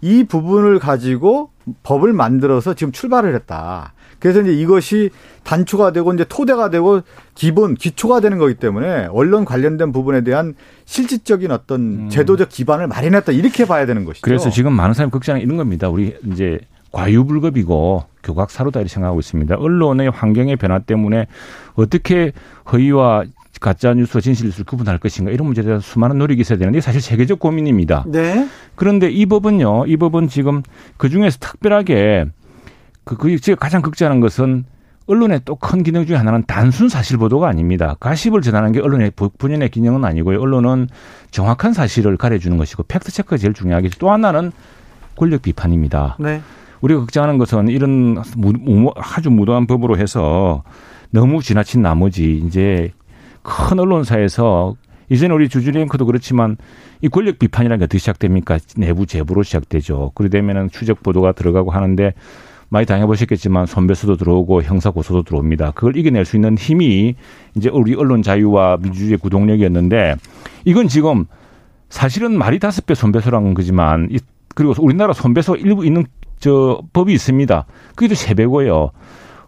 이 0.00 0.24
부분을 0.24 0.78
가지고 0.78 1.50
법을 1.82 2.12
만들어서 2.12 2.74
지금 2.74 2.92
출발을 2.92 3.34
했다. 3.34 3.92
그래서 4.18 4.40
이제 4.40 4.52
이것이 4.52 5.10
단초가 5.42 5.92
되고 5.92 6.12
이제 6.12 6.24
토대가 6.28 6.70
되고 6.70 7.02
기본 7.34 7.74
기초가 7.74 8.20
되는 8.20 8.38
거기 8.38 8.54
때문에 8.54 9.08
언론 9.10 9.44
관련된 9.44 9.92
부분에 9.92 10.22
대한 10.22 10.54
실질적인 10.84 11.50
어떤 11.50 11.80
음. 11.80 12.08
제도적 12.08 12.48
기반을 12.48 12.88
마련했다 12.88 13.32
이렇게 13.32 13.66
봐야 13.66 13.86
되는 13.86 14.04
것이죠. 14.04 14.24
그래서 14.24 14.50
지금 14.50 14.72
많은 14.72 14.94
사람이 14.94 15.10
걱정이 15.10 15.42
이런 15.42 15.56
겁니다. 15.56 15.88
우리 15.88 16.16
이제 16.32 16.58
과유불급이고 16.92 18.04
교각사로다 18.22 18.80
이렇게 18.80 18.92
생각하고 18.92 19.20
있습니다. 19.20 19.56
언론의 19.56 20.10
환경의 20.10 20.56
변화 20.56 20.78
때문에 20.78 21.26
어떻게 21.74 22.32
허위와 22.72 23.24
가짜 23.60 23.94
뉴스와 23.94 24.20
진실 24.20 24.46
뉴스를 24.46 24.64
구분할 24.64 24.98
것인가 24.98 25.30
이런 25.30 25.46
문제에 25.46 25.64
대해서 25.64 25.80
수많은 25.80 26.18
노력이 26.18 26.40
있어야 26.40 26.58
되는데 26.58 26.80
사실 26.80 27.00
세계적 27.00 27.38
고민입니다. 27.38 28.04
네. 28.06 28.48
그런데 28.74 29.10
이 29.10 29.26
법은요, 29.26 29.86
이 29.86 29.96
법은 29.96 30.28
지금 30.28 30.62
그 30.96 31.08
중에서 31.08 31.38
특별하게 31.38 32.26
그, 33.04 33.16
그, 33.16 33.38
제가 33.38 33.58
가장 33.58 33.82
걱정하는 33.82 34.20
것은 34.20 34.64
언론의 35.06 35.42
또 35.44 35.56
큰 35.56 35.82
기능 35.82 36.06
중에 36.06 36.16
하나는 36.16 36.44
단순 36.46 36.88
사실 36.88 37.18
보도가 37.18 37.46
아닙니다. 37.48 37.94
가십을 38.00 38.40
전하는 38.40 38.72
게 38.72 38.80
언론의 38.80 39.12
본연의 39.38 39.68
기능은 39.68 40.04
아니고요. 40.04 40.40
언론은 40.40 40.88
정확한 41.30 41.74
사실을 41.74 42.16
가려주는 42.16 42.56
것이고 42.56 42.84
fact 42.84 43.12
check가 43.12 43.36
제일 43.36 43.52
중요하겠죠. 43.52 43.98
또 43.98 44.10
하나는 44.10 44.50
권력 45.16 45.42
비판입니다. 45.42 46.16
네. 46.18 46.40
우리가 46.80 47.00
걱정하는 47.00 47.38
것은 47.38 47.68
이런 47.68 48.16
아주 48.96 49.30
무도한 49.30 49.66
법으로 49.66 49.98
해서 49.98 50.62
너무 51.10 51.42
지나친 51.42 51.82
나머지 51.82 52.38
이제 52.46 52.92
큰 53.42 53.78
언론사에서 53.78 54.74
이제는 55.10 55.36
우리 55.36 55.48
주준리 55.48 55.80
앵커도 55.82 56.06
그렇지만 56.06 56.56
이 57.02 57.08
권력 57.08 57.38
비판이라는 57.38 57.78
게 57.78 57.84
어떻게 57.84 57.98
시작됩니까? 57.98 58.58
내부 58.76 59.06
제보로 59.06 59.42
시작되죠. 59.42 60.12
그러되면은 60.14 60.70
추적 60.70 61.02
보도가 61.02 61.32
들어가고 61.32 61.70
하는데 61.70 62.14
많이 62.68 62.86
당해보셨겠지만 62.86 63.66
손배수도 63.66 64.16
들어오고 64.16 64.62
형사 64.62 64.90
고소도 64.90 65.22
들어옵니다. 65.22 65.72
그걸 65.72 65.96
이겨낼 65.96 66.24
수 66.24 66.36
있는 66.36 66.56
힘이 66.56 67.14
이제 67.56 67.68
우리 67.68 67.94
언론 67.94 68.22
자유와 68.22 68.78
민주주의 68.80 69.16
구동력이었는데 69.16 70.16
이건 70.64 70.88
지금 70.88 71.26
사실은 71.88 72.36
말이 72.36 72.58
다섯 72.58 72.86
배 72.86 72.94
손배소라는 72.94 73.54
거지만 73.54 74.08
그리고 74.54 74.74
우리나라 74.78 75.12
손배소 75.12 75.56
일부 75.56 75.84
있는 75.84 76.04
저 76.40 76.80
법이 76.92 77.12
있습니다. 77.12 77.66
그게 77.94 78.08
또 78.08 78.14
세 78.14 78.34
배고요. 78.34 78.90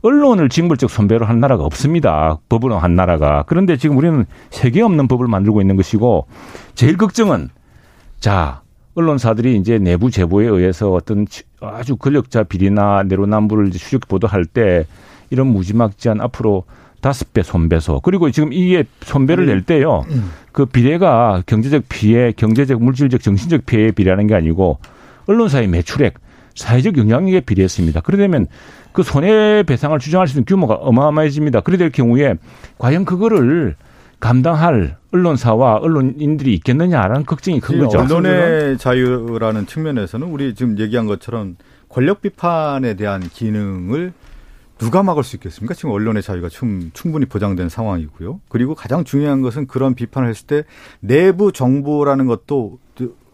언론을 0.02 0.48
징벌적 0.48 0.88
손배로 0.88 1.26
한 1.26 1.40
나라가 1.40 1.64
없습니다. 1.64 2.38
법으로 2.48 2.78
한 2.78 2.94
나라가. 2.94 3.44
그런데 3.46 3.76
지금 3.76 3.96
우리는 3.96 4.24
세계 4.50 4.82
없는 4.82 5.08
법을 5.08 5.26
만들고 5.26 5.60
있는 5.60 5.74
것이고 5.76 6.26
제일 6.74 6.96
걱정은 6.96 7.48
자 8.20 8.62
언론사들이 8.96 9.56
이제 9.56 9.78
내부 9.78 10.10
제보에 10.10 10.46
의해서 10.46 10.90
어떤 10.92 11.26
아주 11.60 11.96
권력자 11.96 12.44
비리나 12.44 13.04
내로남불을 13.04 13.70
추적 13.70 14.08
보도할 14.08 14.46
때 14.46 14.86
이런 15.30 15.46
무지막지한 15.48 16.20
앞으로 16.20 16.64
다섯 17.02 17.32
배 17.32 17.42
손배소 17.42 18.00
그리고 18.00 18.30
지금 18.30 18.52
이게 18.52 18.84
손배를 19.02 19.46
낼 19.46 19.62
때요 19.62 20.04
그 20.52 20.64
비례가 20.64 21.42
경제적 21.44 21.84
피해, 21.90 22.32
경제적 22.32 22.82
물질적 22.82 23.22
정신적 23.22 23.66
피해에 23.66 23.90
비례하는 23.90 24.26
게 24.26 24.34
아니고 24.34 24.78
언론사의 25.26 25.68
매출액, 25.68 26.14
사회적 26.54 26.96
영향력에 26.96 27.40
비례했습니다. 27.40 28.00
그러려면 28.00 28.46
그 28.92 29.02
손해배상을 29.02 29.98
주장할 29.98 30.26
수 30.26 30.38
있는 30.38 30.46
규모가 30.46 30.74
어마어마해집니다. 30.76 31.60
그래 31.60 31.76
될 31.76 31.90
경우에 31.90 32.36
과연 32.78 33.04
그거를 33.04 33.76
감당할 34.20 34.96
언론사와 35.12 35.76
언론인들이 35.76 36.54
있겠느냐라는 36.54 37.26
걱정이 37.26 37.60
큰 37.60 37.78
거죠. 37.78 37.98
언론의 37.98 38.78
자유라는 38.78 39.66
측면에서는 39.66 40.26
우리 40.26 40.54
지금 40.54 40.78
얘기한 40.78 41.06
것처럼 41.06 41.56
권력 41.88 42.22
비판에 42.22 42.94
대한 42.94 43.20
기능을 43.20 44.12
누가 44.78 45.02
막을 45.02 45.24
수 45.24 45.36
있겠습니까? 45.36 45.74
지금 45.74 45.90
언론의 45.90 46.22
자유가 46.22 46.48
충, 46.48 46.90
분히 46.92 47.24
보장된 47.24 47.68
상황이고요. 47.68 48.40
그리고 48.48 48.74
가장 48.74 49.04
중요한 49.04 49.40
것은 49.40 49.66
그런 49.66 49.94
비판을 49.94 50.28
했을 50.28 50.46
때 50.46 50.64
내부 51.00 51.52
정보라는 51.52 52.26
것도 52.26 52.78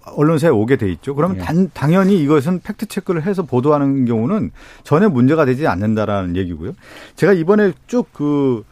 언론사에 0.04 0.50
오게 0.50 0.76
돼 0.76 0.90
있죠. 0.92 1.14
그러면 1.14 1.38
예. 1.38 1.40
단, 1.40 1.70
당연히 1.72 2.20
이것은 2.20 2.60
팩트 2.60 2.86
체크를 2.86 3.22
해서 3.24 3.42
보도하는 3.42 4.04
경우는 4.04 4.50
전혀 4.82 5.08
문제가 5.08 5.44
되지 5.44 5.66
않는다라는 5.66 6.36
얘기고요. 6.36 6.74
제가 7.16 7.32
이번에 7.32 7.72
쭉그 7.86 8.64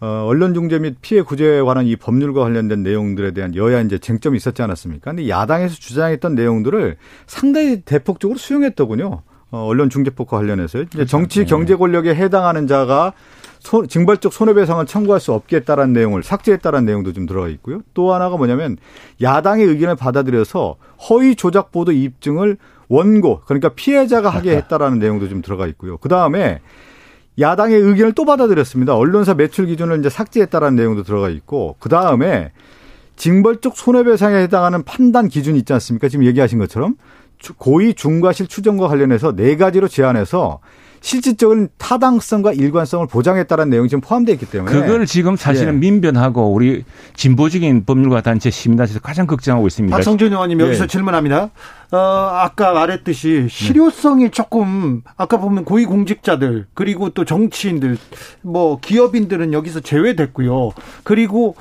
어, 0.00 0.26
언론 0.26 0.54
중재 0.54 0.78
및 0.78 0.96
피해 1.00 1.22
구제에 1.22 1.62
관한 1.62 1.86
이 1.86 1.96
법률과 1.96 2.42
관련된 2.42 2.82
내용들에 2.82 3.30
대한 3.30 3.54
여야 3.54 3.80
이제 3.80 3.98
쟁점이 3.98 4.36
있었지 4.36 4.60
않았습니까? 4.62 5.12
근데 5.12 5.28
야당에서 5.28 5.74
주장했던 5.74 6.34
내용들을 6.34 6.96
상당히 7.26 7.80
대폭적으로 7.82 8.38
수용했더군요. 8.38 9.22
어, 9.50 9.66
언론 9.66 9.88
중재법과 9.88 10.36
관련해서요. 10.36 10.82
이제 10.82 10.90
그렇죠. 10.92 11.10
정치 11.10 11.40
네. 11.40 11.44
경제 11.46 11.76
권력에 11.76 12.14
해당하는 12.14 12.66
자가 12.66 13.12
소, 13.60 13.86
징벌적 13.86 14.32
손해배상을 14.32 14.84
청구할 14.84 15.20
수 15.20 15.32
없겠다라는 15.32 15.92
내용을 15.94 16.22
삭제했다라는 16.22 16.84
내용도 16.84 17.12
좀 17.12 17.24
들어가 17.24 17.48
있고요. 17.48 17.80
또 17.94 18.12
하나가 18.12 18.36
뭐냐면 18.36 18.76
야당의 19.22 19.66
의견을 19.66 19.96
받아들여서 19.96 20.76
허위 21.08 21.34
조작 21.36 21.72
보도 21.72 21.92
입증을 21.92 22.58
원고 22.88 23.40
그러니까 23.46 23.70
피해자가 23.70 24.28
하게 24.28 24.56
했다라는 24.56 24.98
내용도 24.98 25.28
좀 25.28 25.40
들어가 25.40 25.66
있고요. 25.68 25.96
그 25.96 26.08
다음에 26.08 26.60
야당의 27.40 27.80
의견을 27.80 28.12
또 28.12 28.24
받아들였습니다. 28.24 28.94
언론사 28.94 29.34
매출 29.34 29.66
기준을 29.66 29.98
이제 29.98 30.08
삭제했다라는 30.08 30.76
내용도 30.76 31.02
들어가 31.02 31.28
있고 31.28 31.76
그 31.78 31.88
다음에 31.88 32.52
징벌적 33.16 33.76
손해배상에 33.76 34.36
해당하는 34.42 34.82
판단 34.84 35.28
기준이 35.28 35.58
있지 35.58 35.72
않습니까? 35.72 36.08
지금 36.08 36.24
얘기하신 36.26 36.58
것처럼 36.58 36.96
고의 37.58 37.94
중과실 37.94 38.46
추정과 38.46 38.88
관련해서 38.88 39.34
네 39.34 39.56
가지로 39.56 39.88
제안해서 39.88 40.60
실질적인 41.04 41.68
타당성과 41.76 42.54
일관성을 42.54 43.06
보장했다는 43.08 43.68
내용이 43.68 43.90
지금 43.90 44.00
포함되어 44.00 44.32
있기 44.36 44.46
때문에 44.46 44.72
그걸 44.72 45.04
지금 45.04 45.36
사실은 45.36 45.74
예. 45.74 45.78
민변하고 45.78 46.50
우리 46.50 46.82
진보적인 47.14 47.84
법률가 47.84 48.22
단체 48.22 48.48
시민단체에서 48.48 49.00
가장 49.00 49.26
걱정하고 49.26 49.66
있습니다. 49.66 49.94
박성준 49.94 50.32
의원님 50.32 50.60
여기서 50.60 50.84
예. 50.84 50.86
질문합니다. 50.86 51.50
어, 51.92 51.98
아까 51.98 52.72
말했듯이 52.72 53.48
실효성이 53.50 54.30
조금 54.30 55.02
아까 55.18 55.36
보면 55.36 55.66
고위공직자들 55.66 56.68
그리고 56.72 57.10
또 57.10 57.26
정치인들 57.26 57.98
뭐 58.40 58.80
기업인들은 58.80 59.52
여기서 59.52 59.80
제외됐고요. 59.80 60.70
그리고 61.02 61.54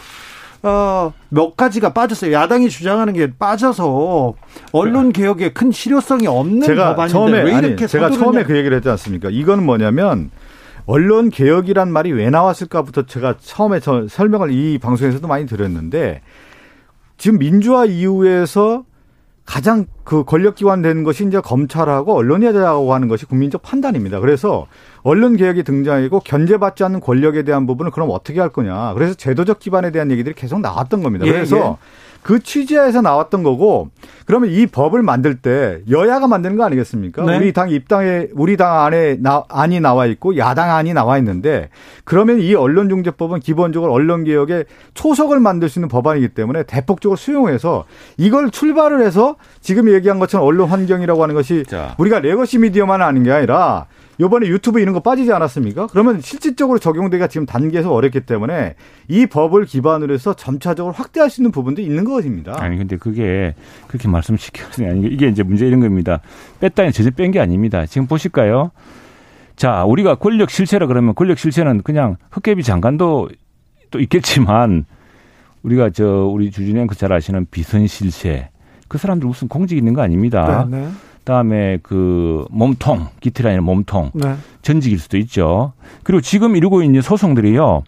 어, 0.64 1.14
몇 1.30 1.58
가지가 1.58 1.92
빠졌어요. 1.94 2.32
야당이 2.32 2.70
주장하는 2.70 3.14
게 3.14 3.32
빠져서 3.38 4.34
언론 4.72 5.12
개혁에 5.12 5.52
큰 5.52 5.72
실효성이 5.72 6.26
없는 6.28 6.62
제가 6.62 6.96
법안인데 6.96 7.12
처음에, 7.12 7.44
왜 7.44 7.52
이렇게 7.52 7.84
아니, 7.84 7.88
제가 7.88 8.10
처음에 8.10 8.44
그 8.44 8.56
얘기를 8.56 8.76
했지 8.76 8.90
않습니까? 8.90 9.30
이거는 9.30 9.66
뭐냐면 9.66 10.32
언론 10.86 11.30
개혁이란 11.30 11.92
말이 11.92 12.12
왜 12.12 12.30
나왔을까부터 12.30 13.06
제가 13.06 13.36
처음에 13.40 13.82
저 13.82 14.08
설명을 14.08 14.52
이 14.52 14.78
방송에서도 14.78 15.28
많이 15.28 15.46
드렸는데 15.46 16.22
지금 17.18 17.40
민주화 17.40 17.86
이후에서 17.86 18.84
가장 19.46 19.86
그 20.04 20.24
권력기관 20.24 20.82
되는 20.82 21.04
것이 21.04 21.26
이제 21.26 21.40
검찰하고 21.40 22.16
언론이라고 22.16 22.94
하는 22.94 23.08
것이 23.08 23.26
국민적 23.26 23.62
판단입니다. 23.62 24.20
그래서 24.20 24.68
언론 25.02 25.36
개혁이 25.36 25.64
등장이고 25.64 26.22
견제받지 26.22 26.84
않는 26.86 27.02
권력에 27.02 27.44
대한 27.44 27.68
부분을 27.68 27.92
그럼 27.92 28.10
어떻게 28.12 28.40
할 28.40 28.50
거냐. 28.50 28.94
그래서 28.94 29.14
제도적 29.16 29.60
기반에 29.60 29.92
대한 29.92 30.12
얘기들이 30.12 30.34
계속 30.34 30.62
나왔던 30.62 31.04
겁니다. 31.04 31.26
예, 31.28 31.32
그래서 31.32 31.58
예, 31.58 31.62
예. 31.62 31.76
그 32.24 32.42
취지에서 32.42 33.02
나왔던 33.02 33.44
거고 33.44 33.90
그러면 34.26 34.50
이 34.50 34.66
법을 34.66 35.04
만들 35.04 35.36
때 35.36 35.82
여야가 35.90 36.28
만드는 36.28 36.56
거 36.56 36.64
아니겠습니까? 36.64 37.24
네. 37.26 37.38
우리 37.38 37.54
당 37.54 37.70
입당에 37.70 38.28
우리 38.34 38.58
당 38.58 38.86
안에 38.86 39.18
나, 39.20 39.44
안이 39.50 39.82
나와 39.82 40.06
있고 40.06 40.38
야당 40.38 40.72
안이 40.72 40.94
나와 40.94 41.18
있는데 41.18 41.70
그러면 42.06 42.40
이 42.40 42.56
언론중재법은 42.56 43.42
기본적으로 43.42 43.92
언론개혁의 43.94 44.66
초석을 44.94 45.40
만들 45.40 45.70
수 45.70 45.80
있는 45.80 45.90
법안이기 45.90 46.30
때문에 46.30 46.64
대폭적으로 46.64 47.18
수용해서 47.18 47.86
이걸 48.18 48.50
출발을 48.50 49.06
해서 49.06 49.36
지금 49.62 49.90
얘기한 49.90 50.20
것처럼 50.20 50.48
언론 50.48 50.70
환경이라고 50.70 51.22
하는 51.22 51.36
것이 51.36 51.66
자. 51.68 51.96
우리가 51.98 52.20
legacy 52.20 52.60
미디어만 52.60 53.02
아닌 53.02 53.24
게 53.24 53.32
아니라 53.32 53.88
요번에 54.20 54.48
유튜브 54.48 54.80
이런 54.80 54.94
거 54.94 55.00
빠지지 55.00 55.32
않았습니까? 55.34 55.88
그러면 55.88 56.22
실질적으로 56.22 56.80
적용되기가 56.80 57.28
지금 57.28 57.46
단계에서 57.46 57.92
어렵기 57.92 58.22
때문에 58.22 58.76
이 59.08 59.26
법을 59.26 59.66
기반으로 59.66 60.14
해서 60.14 60.34
점차적으로 60.34 60.94
확대할 60.94 61.30
수 61.30 61.42
있는 61.42 61.52
부분도 61.52 61.82
있는 61.82 62.04
것입니다. 62.04 62.56
아니 62.58 62.78
근데 62.78 62.98
그게 62.98 63.56
그렇게 63.88 64.08
말씀시켜서 64.08 64.86
아니 64.86 65.08
이게 65.08 65.28
이제 65.28 65.44
문제 65.44 65.68
이런 65.68 65.80
겁니다. 65.80 66.22
뺐다니 66.60 66.92
전혀 66.92 67.10
뺀게 67.12 67.40
아닙니다. 67.40 67.86
지금 67.86 68.08
보실까요? 68.08 68.72
자, 69.56 69.84
우리가 69.86 70.16
권력 70.16 70.50
실체라 70.50 70.88
그러면 70.88 71.16
권력 71.16 71.38
실체는 71.38 71.82
그냥 71.84 72.18
흑개비 72.32 72.64
장관도 72.64 73.30
또 73.92 74.00
있겠지만 74.00 74.86
우리가 75.62 75.92
저 75.92 76.26
우리 76.26 76.52
주진영 76.52 76.88
그잘 76.88 77.14
아시는 77.14 77.48
비선 77.50 77.88
실체 77.88 78.50
그 78.88 78.98
사람들 78.98 79.28
무슨 79.28 79.48
공직 79.48 79.78
있는 79.78 79.94
거 79.94 80.02
아닙니다. 80.02 80.68
네, 80.70 80.82
네. 80.82 80.90
그다음에 81.24 81.80
그 81.82 82.46
몸통 82.52 83.08
기틀이 83.22 83.48
아니라 83.48 83.64
몸통 83.64 84.12
네. 84.14 84.36
전직일 84.62 85.00
수도 85.00 85.18
있죠. 85.18 85.74
그리고 86.04 86.22
지금 86.22 86.56
이루고 86.56 86.84
있는 86.84 87.02
소송들이요. 87.02 87.84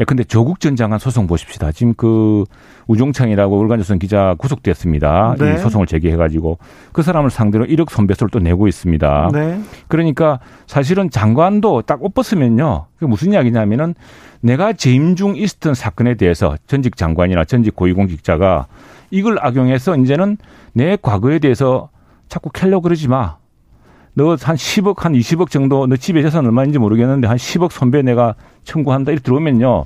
예, 0.00 0.04
근데 0.04 0.24
조국 0.24 0.60
전 0.60 0.76
장관 0.76 0.98
소송 0.98 1.26
보십시다. 1.26 1.72
지금 1.72 1.92
그 1.94 2.44
우종창이라고 2.86 3.58
울간조선 3.58 3.98
기자 3.98 4.34
구속됐습니다. 4.38 5.36
네. 5.38 5.54
이 5.54 5.58
소송을 5.58 5.86
제기해가지고 5.86 6.58
그 6.92 7.02
사람을 7.02 7.30
상대로 7.30 7.66
1억 7.66 7.90
손배소를 7.90 8.30
또 8.30 8.38
내고 8.38 8.66
있습니다. 8.66 9.30
네. 9.32 9.60
그러니까 9.88 10.40
사실은 10.66 11.10
장관도 11.10 11.82
딱옷 11.82 12.14
벗으면요. 12.14 12.86
그게 12.94 13.06
무슨 13.06 13.32
이야기냐면은 13.32 13.94
내가 14.40 14.72
재임 14.72 15.16
중 15.16 15.36
있었던 15.36 15.74
사건에 15.74 16.14
대해서 16.14 16.56
전직 16.66 16.96
장관이나 16.96 17.44
전직 17.44 17.76
고위공직자가 17.76 18.66
이걸 19.10 19.38
악용해서 19.38 19.96
이제는 19.96 20.38
내 20.72 20.96
과거에 20.96 21.38
대해서 21.40 21.90
자꾸 22.30 22.48
캘려 22.50 22.80
그러지 22.80 23.08
마. 23.08 23.36
너 24.14 24.30
한 24.36 24.56
10억, 24.56 25.00
한 25.00 25.12
20억 25.12 25.50
정도 25.50 25.86
너 25.86 25.96
집에 25.96 26.22
재산 26.22 26.46
얼마인지 26.46 26.78
모르겠는데 26.78 27.28
한 27.28 27.36
10억 27.36 27.70
손배 27.70 28.02
내가 28.02 28.34
청구한다. 28.64 29.12
이렇게 29.12 29.22
들어오면요. 29.22 29.84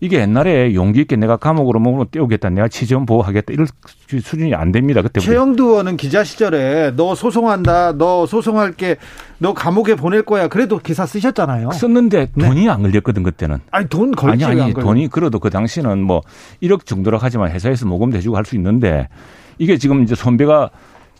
이게 0.00 0.20
옛날에 0.20 0.74
용기 0.74 1.00
있게 1.00 1.16
내가 1.16 1.36
감옥으로 1.36 1.80
몸으로 1.80 2.04
떼우겠다. 2.04 2.50
내가 2.50 2.68
치전 2.68 3.04
보호하겠다. 3.04 3.52
이럴 3.52 3.66
수준이 4.06 4.54
안 4.54 4.70
됩니다. 4.70 5.02
그때 5.02 5.18
최영두 5.20 5.64
의원은 5.64 5.96
기자 5.96 6.22
시절에 6.22 6.92
너 6.96 7.16
소송한다. 7.16 7.98
너 7.98 8.24
소송할게. 8.26 8.96
너 9.38 9.54
감옥에 9.54 9.96
보낼 9.96 10.22
거야. 10.22 10.46
그래도 10.46 10.78
기사 10.78 11.04
쓰셨잖아요. 11.04 11.72
썼는데 11.72 12.28
네. 12.32 12.46
돈이 12.46 12.62
네. 12.64 12.68
안 12.70 12.82
걸렸거든 12.82 13.24
그때는. 13.24 13.58
아니 13.72 13.88
돈 13.88 14.12
걸지 14.12 14.44
아니 14.44 14.62
아니 14.62 14.72
돈이 14.74 15.08
그래도 15.08 15.40
그 15.40 15.50
당시는 15.50 16.00
뭐 16.00 16.22
1억 16.62 16.86
정도라 16.86 17.18
하지만 17.20 17.50
회사에서 17.50 17.84
모금 17.86 18.10
대주고 18.10 18.36
할 18.36 18.44
수 18.44 18.54
있는데 18.54 19.08
이게 19.58 19.76
지금 19.78 20.04
이제 20.04 20.14
손배가 20.14 20.70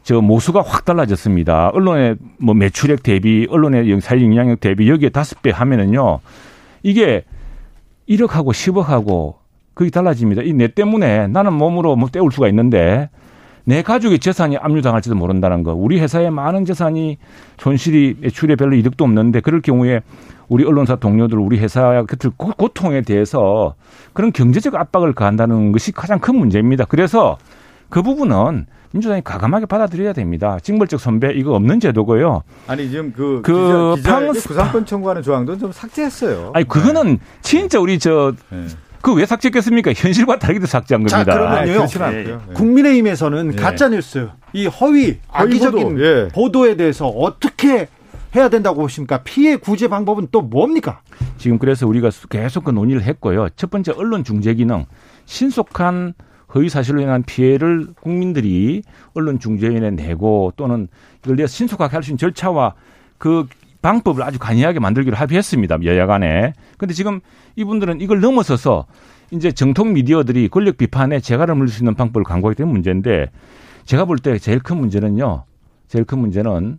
저 0.08 0.22
모수가 0.22 0.62
확 0.62 0.86
달라졌습니다. 0.86 1.68
언론의 1.74 2.16
뭐 2.38 2.54
매출액 2.54 3.02
대비, 3.02 3.46
언론의 3.50 4.00
사회 4.00 4.22
영향력 4.22 4.58
대비 4.58 4.88
여기에 4.88 5.10
다섯 5.10 5.42
배 5.42 5.50
하면은요. 5.50 6.20
이게 6.82 7.24
1억하고 8.08 8.46
10억하고 8.46 9.34
그게 9.74 9.90
달라집니다. 9.90 10.40
이 10.44 10.54
내 10.54 10.68
때문에 10.68 11.26
나는 11.26 11.52
몸으로 11.52 11.94
뭐 11.94 12.08
때울 12.08 12.32
수가 12.32 12.48
있는데 12.48 13.10
내 13.64 13.82
가족의 13.82 14.18
재산이 14.18 14.56
압류당할지도 14.56 15.14
모른다는 15.14 15.62
거. 15.62 15.74
우리 15.74 16.00
회사의 16.00 16.30
많은 16.30 16.64
재산이 16.64 17.18
손실이 17.58 18.16
매출에 18.22 18.56
별로 18.56 18.76
이득도 18.76 19.04
없는데 19.04 19.40
그럴 19.40 19.60
경우에 19.60 20.00
우리 20.48 20.64
언론사 20.64 20.96
동료들 20.96 21.38
우리 21.38 21.58
회사 21.58 22.02
그 22.08 22.30
고통에 22.30 23.02
대해서 23.02 23.74
그런 24.14 24.32
경제적 24.32 24.74
압박을 24.74 25.12
가한다는 25.12 25.70
것이 25.72 25.92
가장 25.92 26.18
큰 26.18 26.34
문제입니다. 26.36 26.86
그래서 26.86 27.36
그 27.90 28.00
부분은 28.00 28.64
민주당이 28.92 29.22
가감하게 29.22 29.66
받아들여야 29.66 30.12
됩니다. 30.12 30.58
징벌적 30.62 31.00
선배 31.00 31.32
이거 31.34 31.54
없는 31.54 31.80
제도고요. 31.80 32.42
아니 32.66 32.88
지금 32.88 33.12
그, 33.12 33.42
그 33.42 33.94
기자, 33.96 34.20
기자 34.20 34.48
구상권 34.48 34.86
청구하는 34.86 35.22
조항도 35.22 35.58
좀 35.58 35.72
삭제했어요. 35.72 36.52
아니 36.54 36.66
그거는 36.66 37.16
네. 37.16 37.18
진짜 37.42 37.78
우리 37.80 37.98
저 37.98 38.32
네. 38.50 38.66
그왜 39.02 39.26
삭제했겠습니까? 39.26 39.92
현실과 39.94 40.38
다르게 40.38 40.66
삭제한 40.66 41.04
겁니다. 41.04 41.24
자, 41.24 41.38
그러면요. 41.38 41.82
아, 41.82 42.10
네. 42.10 42.36
국민의힘에서는 42.54 43.50
네. 43.50 43.56
가짜 43.56 43.88
뉴스, 43.88 44.28
이 44.52 44.66
허위, 44.66 45.18
악의적인 45.30 45.82
보도, 45.82 46.04
예. 46.04 46.28
보도 46.28 46.66
에 46.66 46.76
대해서 46.76 47.06
어떻게 47.06 47.88
해야 48.34 48.48
된다고 48.48 48.82
보십니까? 48.82 49.22
피해 49.22 49.56
구제 49.56 49.88
방법은 49.88 50.28
또 50.32 50.42
뭡니까? 50.42 51.00
지금 51.38 51.58
그래서 51.58 51.86
우리가 51.86 52.10
계속 52.28 52.64
그 52.64 52.70
논의를 52.70 53.02
했고요. 53.02 53.48
첫 53.56 53.70
번째 53.70 53.92
언론 53.96 54.24
중재 54.24 54.54
기능, 54.54 54.84
신속한 55.26 56.14
허위 56.54 56.68
사실로 56.68 57.00
인한 57.00 57.22
피해를 57.22 57.88
국민들이 58.00 58.82
언론 59.14 59.38
중재위원회 59.38 59.90
내고 59.90 60.52
또는 60.56 60.88
이걸 61.24 61.36
내가 61.36 61.46
신속하게 61.46 61.92
할 61.94 62.02
수 62.02 62.10
있는 62.10 62.18
절차와 62.18 62.74
그 63.18 63.46
방법을 63.82 64.22
아주 64.22 64.38
간이하게 64.38 64.80
만들기로 64.80 65.16
합의했습니다. 65.16 65.78
여야 65.84 66.06
간에. 66.06 66.52
근데 66.78 66.94
지금 66.94 67.20
이분들은 67.56 68.00
이걸 68.00 68.20
넘어서서 68.20 68.86
이제 69.30 69.52
정통 69.52 69.92
미디어들이 69.92 70.48
권력 70.48 70.78
비판에 70.78 71.20
재갈을 71.20 71.54
물릴 71.54 71.70
수 71.72 71.82
있는 71.82 71.94
방법을 71.94 72.24
강구하기 72.24 72.56
때문에 72.56 72.72
문제인데 72.72 73.30
제가 73.84 74.04
볼 74.06 74.18
때 74.18 74.38
제일 74.38 74.58
큰 74.60 74.78
문제는요. 74.78 75.44
제일 75.86 76.04
큰 76.04 76.18
문제는 76.18 76.78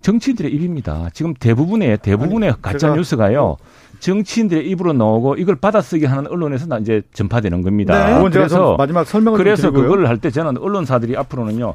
정치인들의 0.00 0.52
입입니다. 0.52 1.08
지금 1.14 1.32
대부분의 1.34 1.98
대부분의 1.98 2.50
아니, 2.50 2.62
가짜 2.62 2.94
뉴스가요. 2.94 3.56
정치인들의 4.04 4.68
입으로 4.68 4.92
나오고 4.92 5.36
이걸 5.36 5.56
받아쓰게 5.56 6.06
하는 6.06 6.26
언론에서 6.26 6.66
이제 6.78 7.00
전파되는 7.14 7.62
겁니다. 7.62 8.20
네. 8.20 8.28
그래서 8.30 8.76
마지막 8.76 9.06
설명을 9.06 9.38
그래서 9.38 9.70
그걸 9.70 10.06
할 10.06 10.18
때 10.18 10.30
저는 10.30 10.58
언론사들이 10.58 11.16
앞으로는요. 11.16 11.74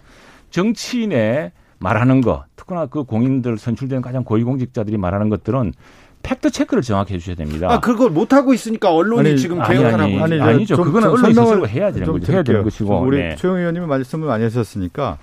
정치인의 0.52 1.52
말하는 1.80 2.22
거, 2.22 2.46
특히나 2.56 2.86
그 2.86 3.04
공인들 3.04 3.58
선출된 3.58 4.02
가장 4.02 4.24
고위공직자들이 4.24 4.98
말하는 4.98 5.30
것들은 5.30 5.74
팩트 6.22 6.52
체크를 6.52 6.84
정확히 6.84 7.16
해주셔야 7.16 7.36
됩니다. 7.36 7.68
아, 7.72 7.80
그걸 7.80 8.12
못 8.12 8.32
하고 8.32 8.54
있으니까 8.54 8.94
언론이 8.94 9.30
아니, 9.30 9.38
지금 9.38 9.58
개혁하라고 9.64 10.04
아니, 10.04 10.20
아니, 10.20 10.42
아니, 10.42 10.66
죠 10.68 10.78
그거는 10.78 11.10
언론이 11.10 11.34
스스로 11.34 11.68
해야 11.68 11.92
되는 11.92 12.12
거죠. 12.12 12.32
해야 12.32 12.44
되는 12.44 12.62
것이고. 12.64 13.00
우리 13.00 13.18
네. 13.18 13.36
최영 13.38 13.56
의원님이 13.56 13.88
말씀을 13.88 14.28
많이 14.28 14.44
하셨으니까 14.44 15.18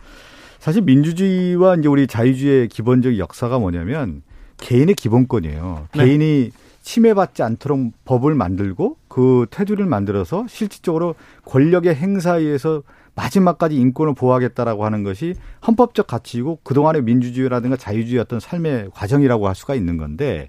사실 0.58 0.82
민주주의와 0.82 1.76
이제 1.76 1.88
우리 1.88 2.08
자유주의의 2.08 2.68
기본적 2.68 3.18
역사가 3.18 3.60
뭐냐면 3.60 4.22
개인의 4.58 4.96
기본권이에요. 4.96 5.86
네. 5.94 6.04
개인이 6.04 6.50
침해받지 6.86 7.42
않도록 7.42 7.92
법을 8.04 8.36
만들고 8.36 8.96
그 9.08 9.46
테두리를 9.50 9.84
만들어서 9.86 10.46
실질적으로 10.48 11.16
권력의 11.44 11.96
행사에 11.96 12.40
의해서 12.40 12.82
마지막까지 13.16 13.74
인권을 13.74 14.14
보호하겠다라고 14.14 14.84
하는 14.84 15.02
것이 15.02 15.34
헌법적 15.66 16.06
가치이고 16.06 16.60
그동안의 16.62 17.02
민주주의라든가 17.02 17.76
자유주의 17.76 18.20
어떤 18.20 18.38
삶의 18.38 18.90
과정이라고 18.94 19.48
할 19.48 19.54
수가 19.56 19.74
있는 19.74 19.96
건데 19.96 20.48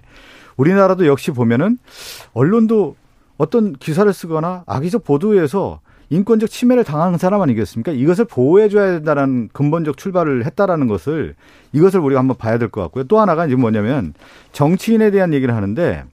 우리나라도 0.56 1.06
역시 1.06 1.32
보면은 1.32 1.78
언론도 2.34 2.94
어떤 3.36 3.72
기사를 3.72 4.10
쓰거나 4.12 4.62
악의적 4.66 5.04
보도에서 5.04 5.80
인권적 6.10 6.50
침해를 6.50 6.84
당한 6.84 7.18
사람 7.18 7.42
아니겠습니까? 7.42 7.92
이것을 7.92 8.26
보호해줘야 8.26 8.92
된다는 8.92 9.48
근본적 9.52 9.96
출발을 9.96 10.46
했다라는 10.46 10.86
것을 10.86 11.34
이것을 11.72 12.00
우리가 12.00 12.20
한번 12.20 12.36
봐야 12.36 12.58
될 12.58 12.68
것 12.68 12.80
같고요. 12.82 13.04
또 13.04 13.18
하나가 13.18 13.44
이제 13.46 13.56
뭐냐면 13.56 14.14
정치인에 14.52 15.10
대한 15.10 15.34
얘기를 15.34 15.54
하는데 15.54 16.04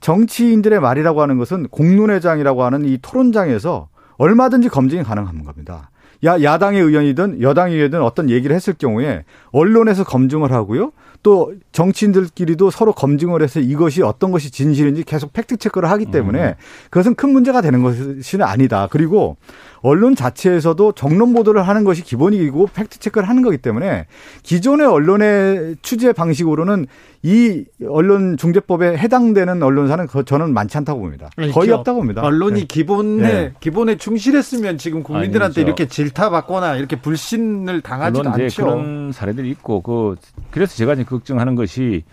정치인들의 0.00 0.80
말이라고 0.80 1.22
하는 1.22 1.38
것은 1.38 1.68
공론회장이라고 1.68 2.62
하는 2.64 2.84
이 2.84 2.98
토론장에서 3.00 3.88
얼마든지 4.16 4.68
검증이 4.68 5.02
가능한 5.02 5.44
겁니다. 5.44 5.90
야, 6.24 6.42
야당의 6.42 6.82
의원이든 6.82 7.42
여당의 7.42 7.74
의원이든 7.74 8.02
어떤 8.02 8.28
얘기를 8.30 8.54
했을 8.54 8.74
경우에 8.74 9.24
언론에서 9.52 10.04
검증을 10.04 10.52
하고요. 10.52 10.92
또 11.22 11.52
정치인들끼리도 11.72 12.70
서로 12.70 12.92
검증을 12.92 13.42
해서 13.42 13.60
이것이 13.60 14.02
어떤 14.02 14.30
것이 14.30 14.50
진실인지 14.50 15.04
계속 15.04 15.32
fact 15.32 15.56
check를 15.56 15.90
하기 15.90 16.06
때문에 16.06 16.48
음. 16.48 16.54
그것은 16.90 17.14
큰 17.14 17.30
문제가 17.30 17.60
되는 17.60 17.82
것이 17.82 18.38
아니다. 18.40 18.88
그리고 18.90 19.36
언론 19.82 20.14
자체에서도 20.14 20.92
정론 20.92 21.34
보도를 21.34 21.66
하는 21.66 21.84
것이 21.84 22.02
기본이고 22.02 22.68
fact 22.74 22.98
check를 22.98 23.28
하는 23.28 23.42
거기 23.42 23.58
때문에 23.58 24.06
기존의 24.42 24.86
언론의 24.86 25.76
취재 25.82 26.12
방식으로는 26.12 26.86
이 27.22 27.64
언론 27.88 28.36
중재법에 28.36 28.96
해당되는 28.96 29.62
언론사는 29.62 30.06
저는 30.24 30.54
많지 30.54 30.78
않다고 30.78 31.00
봅니다. 31.00 31.30
거의 31.36 31.52
그렇죠. 31.52 31.74
없다고 31.76 31.98
봅니다. 32.00 32.22
언론이 32.22 32.60
네. 32.60 32.66
기본에 32.66 33.22
네. 33.22 33.52
기본에 33.60 33.96
충실했으면 33.96 34.78
지금 34.78 35.02
국민들한테 35.02 35.60
아니죠. 35.60 35.60
이렇게 35.62 35.86
질타받거나 35.86 36.76
이렇게 36.76 36.96
불신을 36.96 37.80
당하지도 37.80 38.30
않죠. 38.30 38.62
그런 38.62 39.12
사례들이 39.12 39.50
있고 39.50 39.80
그 39.80 40.16
그래서 40.50 40.76
제가 40.76 40.94
이제 40.94 41.04
걱정하는 41.04 41.56
것이 41.56 42.04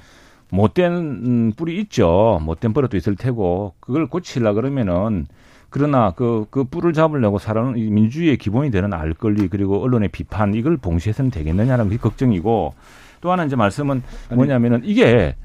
못된 0.49 0.93
음, 0.93 1.53
뿔이 1.55 1.76
있죠. 1.82 2.39
못된 2.43 2.74
버릇도 2.74 2.97
있을 2.97 3.16
테고 3.16 3.74
그걸 3.80 4.07
고치려 4.07 4.53
그러면은 4.53 5.28
그러나 5.76 6.11
그, 6.11 6.45
그 6.51 6.63
뿔을 6.63 6.93
잡으려고 6.93 7.38
사람은 7.38 7.73
민주주의의 7.73 8.38
기본이 8.38 8.71
되는 8.71 8.93
알 8.93 9.13
권리 9.13 9.49
그리고 9.49 9.84
언론의 9.84 10.07
비판 10.07 10.53
이걸 10.53 10.78
봉쇄해서는 10.78 11.32
되겠느냐는 11.32 11.89
게 11.89 11.97
걱정이고 11.97 12.73
또 13.19 13.32
하나 13.34 13.43
이제 13.43 13.57
말씀은 13.57 14.01
뭐냐면은 14.34 14.84
이게 14.86 15.36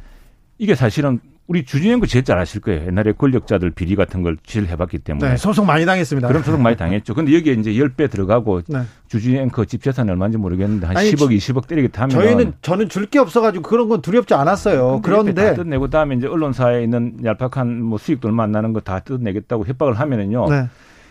이게 0.57 0.77
사실은 0.77 1.19
우리 1.51 1.65
주진영 1.65 1.99
그 1.99 2.07
제일 2.07 2.25
잘 2.25 2.39
아실 2.39 2.61
거예요. 2.61 2.87
옛날에 2.87 3.11
권력자들 3.11 3.71
비리 3.73 3.97
같은 3.97 4.23
걸 4.23 4.37
취재해봤기 4.47 4.99
때문에. 4.99 5.31
네, 5.31 5.37
소송 5.37 5.67
많이 5.67 5.85
당했습니다. 5.85 6.29
그럼 6.29 6.45
소송 6.45 6.63
많이 6.63 6.77
당했죠. 6.79 7.13
근데 7.13 7.35
여기에 7.35 7.55
이제 7.55 7.73
10배 7.73 8.09
들어가고 8.09 8.63
네. 8.69 8.83
주진영 9.09 9.49
그집 9.49 9.83
재산이 9.83 10.09
얼마인지 10.13 10.39
모르겠는데 10.39 10.87
한 10.87 10.97
아니, 10.97 11.11
10억, 11.11 11.37
20억 11.37 11.67
때리겠다 11.67 12.03
하면. 12.03 12.11
저희는, 12.17 12.53
저는 12.63 12.89
줄 12.89 13.11
게 13.11 13.19
없어가지고 13.19 13.65
그런 13.65 13.89
건 13.89 14.01
두렵지 14.01 14.33
않았어요. 14.35 15.01
그런데. 15.03 15.33
다 15.35 15.55
뜯내고 15.55 15.89
다음에 15.91 16.15
이제 16.15 16.29
언론사에 16.29 16.85
있는 16.85 17.17
얄팍한 17.25 17.83
뭐 17.83 17.99
수익들 17.99 18.31
만나는 18.31 18.73
거 18.73 18.79
다 18.81 19.01
뜯내겠다고 19.01 19.67
협박을 19.67 19.95
하면은요. 19.95 20.49
네. 20.49 20.69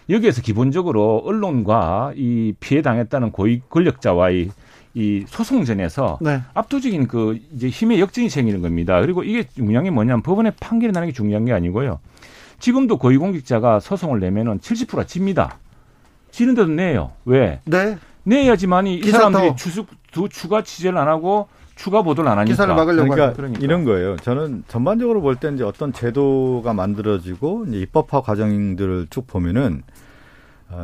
여기에서 0.09 0.41
기본적으로 0.41 1.21
언론과 1.25 2.13
이 2.15 2.53
피해 2.61 2.81
당했다는 2.81 3.31
고위 3.31 3.61
권력자와의 3.69 4.51
이 4.93 5.23
소송전에서 5.27 6.17
네. 6.21 6.41
압도적인 6.53 7.07
그 7.07 7.39
이제 7.55 7.69
힘의 7.69 7.99
역전이 8.01 8.29
생기는 8.29 8.61
겁니다. 8.61 8.99
그리고 9.01 9.23
이게 9.23 9.43
중요한 9.55 9.83
게 9.85 9.91
뭐냐면 9.91 10.21
법원의 10.21 10.53
판결이 10.59 10.91
나는 10.91 11.07
게 11.09 11.13
중요한 11.13 11.45
게 11.45 11.53
아니고요. 11.53 11.99
지금도 12.59 12.97
고위공직자가 12.97 13.79
소송을 13.79 14.19
내면은 14.19 14.59
70%가 14.59 15.05
집니다. 15.05 15.57
지는데도 16.31 16.69
내요. 16.71 17.11
왜? 17.25 17.59
네. 17.65 17.97
내야지만이 18.23 18.95
이 18.95 19.09
사람들이 19.09 19.55
추수, 19.55 19.85
추가 20.29 20.61
취재를 20.63 20.97
안 20.97 21.07
하고 21.07 21.47
추가 21.75 22.01
보도를 22.01 22.29
안 22.29 22.37
하니까. 22.39 22.51
기사를 22.51 22.75
막으려고 22.75 23.09
그러니까, 23.09 23.33
그러니까, 23.33 23.61
이런 23.63 23.85
거예요. 23.85 24.17
저는 24.17 24.65
전반적으로 24.67 25.21
볼 25.21 25.37
때 25.37 25.49
이제 25.53 25.63
어떤 25.63 25.93
제도가 25.93 26.73
만들어지고 26.73 27.65
이제 27.69 27.77
입법화 27.79 28.21
과정들을 28.21 29.07
쭉 29.09 29.25
보면은 29.27 29.83
어, 29.87 29.98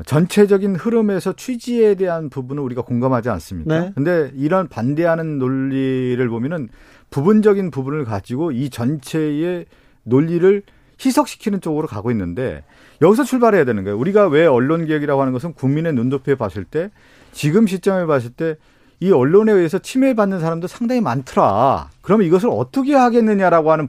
전체적인 0.06 0.76
흐름에서 0.76 1.34
취지에 1.34 1.96
대한 1.96 2.30
부분은 2.30 2.64
우리가 2.64 2.82
공감하지 2.82 3.30
않습니까? 3.30 3.80
네. 3.80 3.92
근데 3.96 4.32
이런 4.36 4.68
반대하는 4.68 5.38
논리를 5.38 6.28
보면은 6.28 6.70
부분적인 7.12 7.72
부분을 7.72 8.04
가지고 8.04 8.52
이 8.52 8.70
전체의 8.70 9.66
논리를 10.04 10.64
희석시키는 11.04 11.62
쪽으로 11.62 11.88
가고 11.88 12.10
있는데 12.12 12.64
여기서 13.02 13.24
출발해야 13.24 13.66
되는 13.66 13.84
거예요. 13.84 13.98
우리가 13.98 14.28
왜 14.28 14.46
언론 14.46 14.86
개혁이라고 14.86 15.22
하는 15.22 15.34
것은 15.34 15.54
국민의 15.54 15.94
눈높이에 15.94 16.36
봤을 16.36 16.64
때 16.64 16.90
지금 17.32 17.68
시점에 17.68 18.06
봤을 18.06 18.32
때 18.32 18.56
이 19.00 19.12
언론에 19.12 19.52
의해서 19.52 19.78
침해받는 19.78 20.40
사람도 20.40 20.68
상당히 20.68 21.02
많더라. 21.02 21.90
그러면 22.02 22.26
이것을 22.28 22.50
어떻게 22.52 22.96
하겠느냐라고 22.96 23.72
하는 23.72 23.88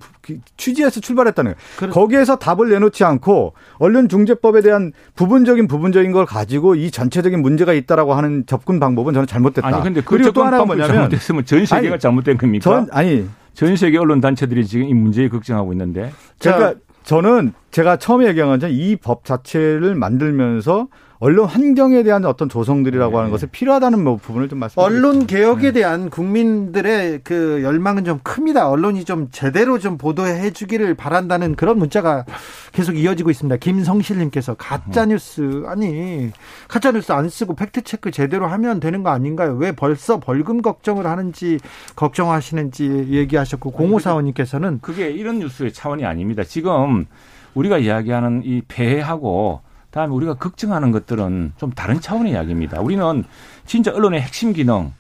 취지에서 0.57 1.00
출발했다는 1.00 1.54
거예요. 1.78 1.92
거기에서 1.92 2.36
답을 2.36 2.70
내놓지 2.70 3.04
않고 3.04 3.54
언론중재법에 3.78 4.62
대한 4.62 4.92
부분적인 5.14 5.68
부분적인 5.68 6.12
걸 6.12 6.26
가지고 6.26 6.74
이 6.74 6.90
전체적인 6.90 7.40
문제가 7.40 7.72
있다라고 7.72 8.14
하는 8.14 8.44
접근 8.46 8.80
방법은 8.80 9.14
저는 9.14 9.26
잘못됐다. 9.26 9.66
아니 9.66 9.82
근데 9.82 10.00
그 10.00 10.16
그리고 10.16 10.32
또 10.32 10.44
하나가 10.44 10.64
뭐냐면 10.64 10.88
잘못됐으면 10.94 11.44
전 11.44 11.64
세계가 11.66 11.94
아니, 11.94 12.00
잘못된 12.00 12.36
겁니까? 12.38 12.62
전 12.64 12.88
아니 12.90 13.28
전 13.54 13.76
세계 13.76 13.98
언론 13.98 14.20
단체들이 14.20 14.66
지금 14.66 14.86
이 14.88 14.94
문제에 14.94 15.28
걱정하고 15.28 15.72
있는데 15.72 16.12
제가 16.40 16.74
저는 17.04 17.52
제가 17.70 17.96
처음에 17.98 18.26
얘기한 18.26 18.59
건 18.59 18.68
이 18.70 18.96
법 18.96 19.24
자체를 19.24 19.94
만들면서 19.94 20.88
언론 21.19 21.47
환경에 21.47 22.03
대한 22.03 22.25
어떤 22.25 22.49
조성들이라고 22.49 23.11
네. 23.11 23.17
하는 23.17 23.31
것을 23.31 23.49
필요하다는 23.49 24.05
뭐 24.05 24.17
부분을 24.17 24.49
좀 24.49 24.59
말씀드립니다. 24.59 25.09
언론 25.09 25.27
개혁에 25.27 25.69
네. 25.69 25.73
대한 25.73 26.11
국민들의 26.11 27.21
그 27.25 27.62
열망은 27.62 28.05
좀 28.05 28.21
큽니다. 28.23 28.69
언론이 28.69 29.05
좀 29.05 29.29
제대로 29.31 29.79
좀 29.79 29.97
보도해 29.97 30.51
주기를 30.51 30.95
바란다는 30.95 31.57
그런 31.57 31.79
문자가 31.79 32.25
계속 32.73 32.99
이어지고 32.99 33.31
있습니다. 33.31 33.57
김성실님께서 33.57 34.55
가짜 34.55 35.07
뉴스 35.07 35.64
아니 35.67 36.31
가짜 36.69 36.93
뉴스 36.93 37.12
안 37.12 37.29
쓰고 37.29 37.55
fact 37.55 37.82
check 37.82 38.11
제대로 38.11 38.47
하면 38.47 38.81
되는 38.81 39.03
거 39.03 39.11
아닌가요? 39.11 39.55
왜 39.55 39.73
벌써 39.73 40.21
벌금 40.21 40.61
걱정을 40.61 41.07
하는지 41.07 41.59
걱정하시는지 41.97 43.07
얘기하셨고 43.11 43.71
공호사원님께서는 43.71 44.81
그게 44.83 45.11
이런 45.11 45.39
뉴스의 45.39 45.73
차원이 45.73 46.05
아닙니다. 46.05 46.45
지금 46.45 47.07
우리가 47.55 47.79
이야기하는 47.79 48.43
이 48.45 48.61
폐해하고 48.69 49.61
다음에 49.97 50.12
우리가 50.14 50.34
걱정하는 50.34 50.92
것들은 50.92 51.55
좀 51.57 51.72
다른 51.72 52.01
차원의 52.01 52.32
이야기입니다. 52.32 52.80
우리는 52.82 53.24
진짜 53.64 53.92
언론의 53.92 54.20
핵심 54.20 54.53
기능, 54.53 54.92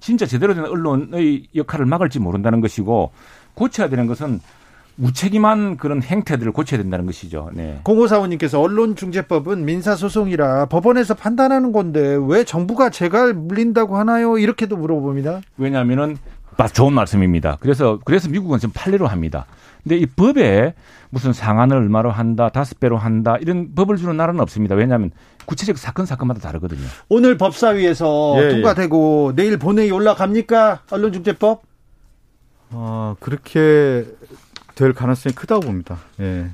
진짜 0.00 0.24
제대로 0.24 0.54
된 0.54 0.64
언론의 0.64 1.48
역할을 1.54 1.84
막을지 1.84 2.18
모른다는 2.18 2.62
것이고 2.62 3.12
고쳐야 3.52 3.90
되는 3.90 4.06
것은 4.06 4.40
무책임한 4.96 5.76
그런 5.76 6.02
행태들을 6.02 6.52
고쳐야 6.52 6.80
된다는 6.80 7.04
것이죠. 7.04 7.50
네. 7.52 7.80
공호사원님께서 7.84 8.60
언론중재법은 8.60 9.64
민사소송이라 9.64 10.66
법원에서 10.66 11.14
판단하는 11.14 11.72
건데 11.72 12.18
왜 12.26 12.44
정부가 12.44 12.88
재갈 12.88 13.34
물린다고 13.34 13.98
하나요? 13.98 14.38
이렇게도 14.38 14.76
물어봅니다. 14.76 15.42
왜냐하면은 15.58 16.16
좋은 16.72 16.92
말씀입니다. 16.94 17.58
그래서 17.60 17.98
그래서 18.04 18.28
미국은 18.28 18.58
좀 18.58 18.70
판례로 18.74 19.06
합니다. 19.06 19.46
근데 19.82 19.96
이 19.96 20.06
법에 20.06 20.74
무슨 21.10 21.32
상한을 21.32 21.76
얼마로 21.76 22.10
한다, 22.10 22.48
다섯 22.48 22.78
배로 22.80 22.96
한다 22.96 23.36
이런 23.40 23.74
법을 23.74 23.96
주는 23.96 24.16
나라는 24.16 24.40
없습니다. 24.40 24.74
왜냐하면 24.74 25.10
구체적 25.46 25.78
사건 25.78 26.06
사건마다 26.06 26.40
다르거든요. 26.40 26.86
오늘 27.08 27.36
법사위에서 27.36 28.36
예, 28.38 28.44
예. 28.44 28.48
통과되고 28.50 29.32
예. 29.32 29.36
내일 29.36 29.58
본회의 29.58 29.90
올라갑니까? 29.90 30.82
언론중재법? 30.90 31.62
어, 32.72 33.16
그렇게 33.20 34.06
될 34.74 34.92
가능성이 34.92 35.34
크다고 35.34 35.62
봅니다. 35.62 35.98
예. 36.20 36.50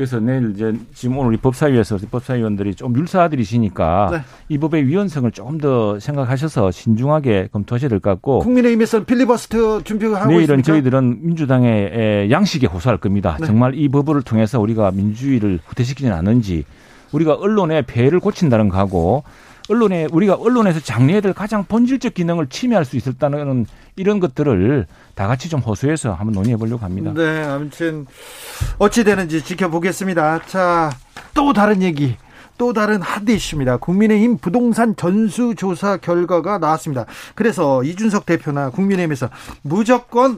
그래서 0.00 0.18
내일 0.18 0.52
이제 0.54 0.72
지금 0.94 1.18
오늘 1.18 1.34
이 1.34 1.36
법사위에서 1.36 1.98
법사위원들이 2.10 2.74
좀 2.74 2.96
율사들이시니까 2.96 4.08
네. 4.10 4.18
이 4.48 4.56
법의 4.56 4.86
위헌성을 4.86 5.30
조금 5.32 5.58
더 5.58 6.00
생각하셔서 6.00 6.70
신중하게 6.70 7.50
검토하셔야 7.52 7.90
될 7.90 8.00
것 8.00 8.08
같고 8.08 8.38
국민의힘에서는 8.38 9.04
필리버스터 9.04 9.82
준비하고 9.82 10.28
내일은 10.28 10.42
있습니까? 10.60 10.62
저희들은 10.62 11.18
민주당의 11.20 12.30
양식에 12.30 12.66
호소할 12.66 12.96
겁니다. 12.96 13.36
네. 13.40 13.46
정말 13.46 13.74
이 13.74 13.90
법을 13.90 14.22
통해서 14.22 14.58
우리가 14.58 14.90
민주주의를 14.90 15.58
후퇴시키지는 15.66 16.16
않은지 16.16 16.64
우리가 17.12 17.34
언론의 17.34 17.82
폐해를 17.82 18.20
고친다는 18.20 18.70
거하고 18.70 19.22
언론에 19.68 20.06
우리가 20.10 20.34
언론에서 20.34 20.80
장려해야 20.80 21.20
될 21.20 21.32
가장 21.32 21.64
본질적 21.64 22.14
기능을 22.14 22.48
침해할 22.48 22.84
수 22.84 22.96
있었다는 22.96 23.66
이런 23.96 24.20
것들을 24.20 24.86
다 25.14 25.26
같이 25.26 25.48
좀 25.48 25.60
호소해서 25.60 26.12
한번 26.12 26.32
논의해 26.32 26.56
보려고 26.56 26.84
합니다. 26.84 27.12
네, 27.14 27.44
아무튼 27.44 28.06
어찌 28.78 29.04
되는지 29.04 29.44
지켜보겠습니다. 29.44 30.46
자, 30.46 30.90
또 31.34 31.52
다른 31.52 31.82
얘기. 31.82 32.16
또 32.58 32.74
다른 32.74 33.00
핫 33.00 33.26
이슈입니다. 33.26 33.78
국민의힘 33.78 34.36
부동산 34.36 34.94
전수조사 34.94 35.96
결과가 35.96 36.58
나왔습니다. 36.58 37.06
그래서 37.34 37.82
이준석 37.82 38.26
대표나 38.26 38.68
국민의힘에서 38.68 39.30
무조건 39.62 40.36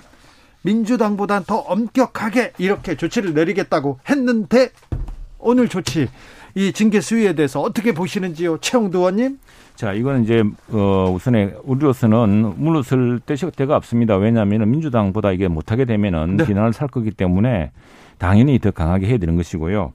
민주당보단 0.63 1.43
더 1.45 1.57
엄격하게 1.57 2.53
이렇게 2.59 2.97
조치를 2.97 3.35
내리겠다고 3.35 3.99
했는데 4.09 4.71
오늘 5.39 5.69
조치 5.69 6.09
이 6.55 6.73
징계 6.73 7.01
수위에 7.01 7.35
대해서 7.35 7.61
어떻게 7.61 7.93
보시는지요, 7.93 8.59
최영도 8.59 8.99
의원님? 8.99 9.39
자, 9.75 9.93
이거는 9.93 10.25
이제 10.25 10.45
어 10.71 11.11
우선에 11.15 11.55
우리로서는 11.65 12.55
물러설 12.57 13.21
때가 13.21 13.77
없습니다. 13.77 14.17
왜냐하면 14.17 14.71
민주당보다 14.71 15.33
이게 15.33 15.49
못하게 15.49 15.85
되면은 15.87 16.37
네. 16.37 16.47
비난을 16.47 16.73
살 16.73 16.89
거기 16.89 17.11
때문에 17.11 17.71
당연히 18.19 18.59
더 18.59 18.71
강하게 18.71 19.07
해야 19.07 19.19
되는 19.19 19.37
것이고요. 19.37 19.93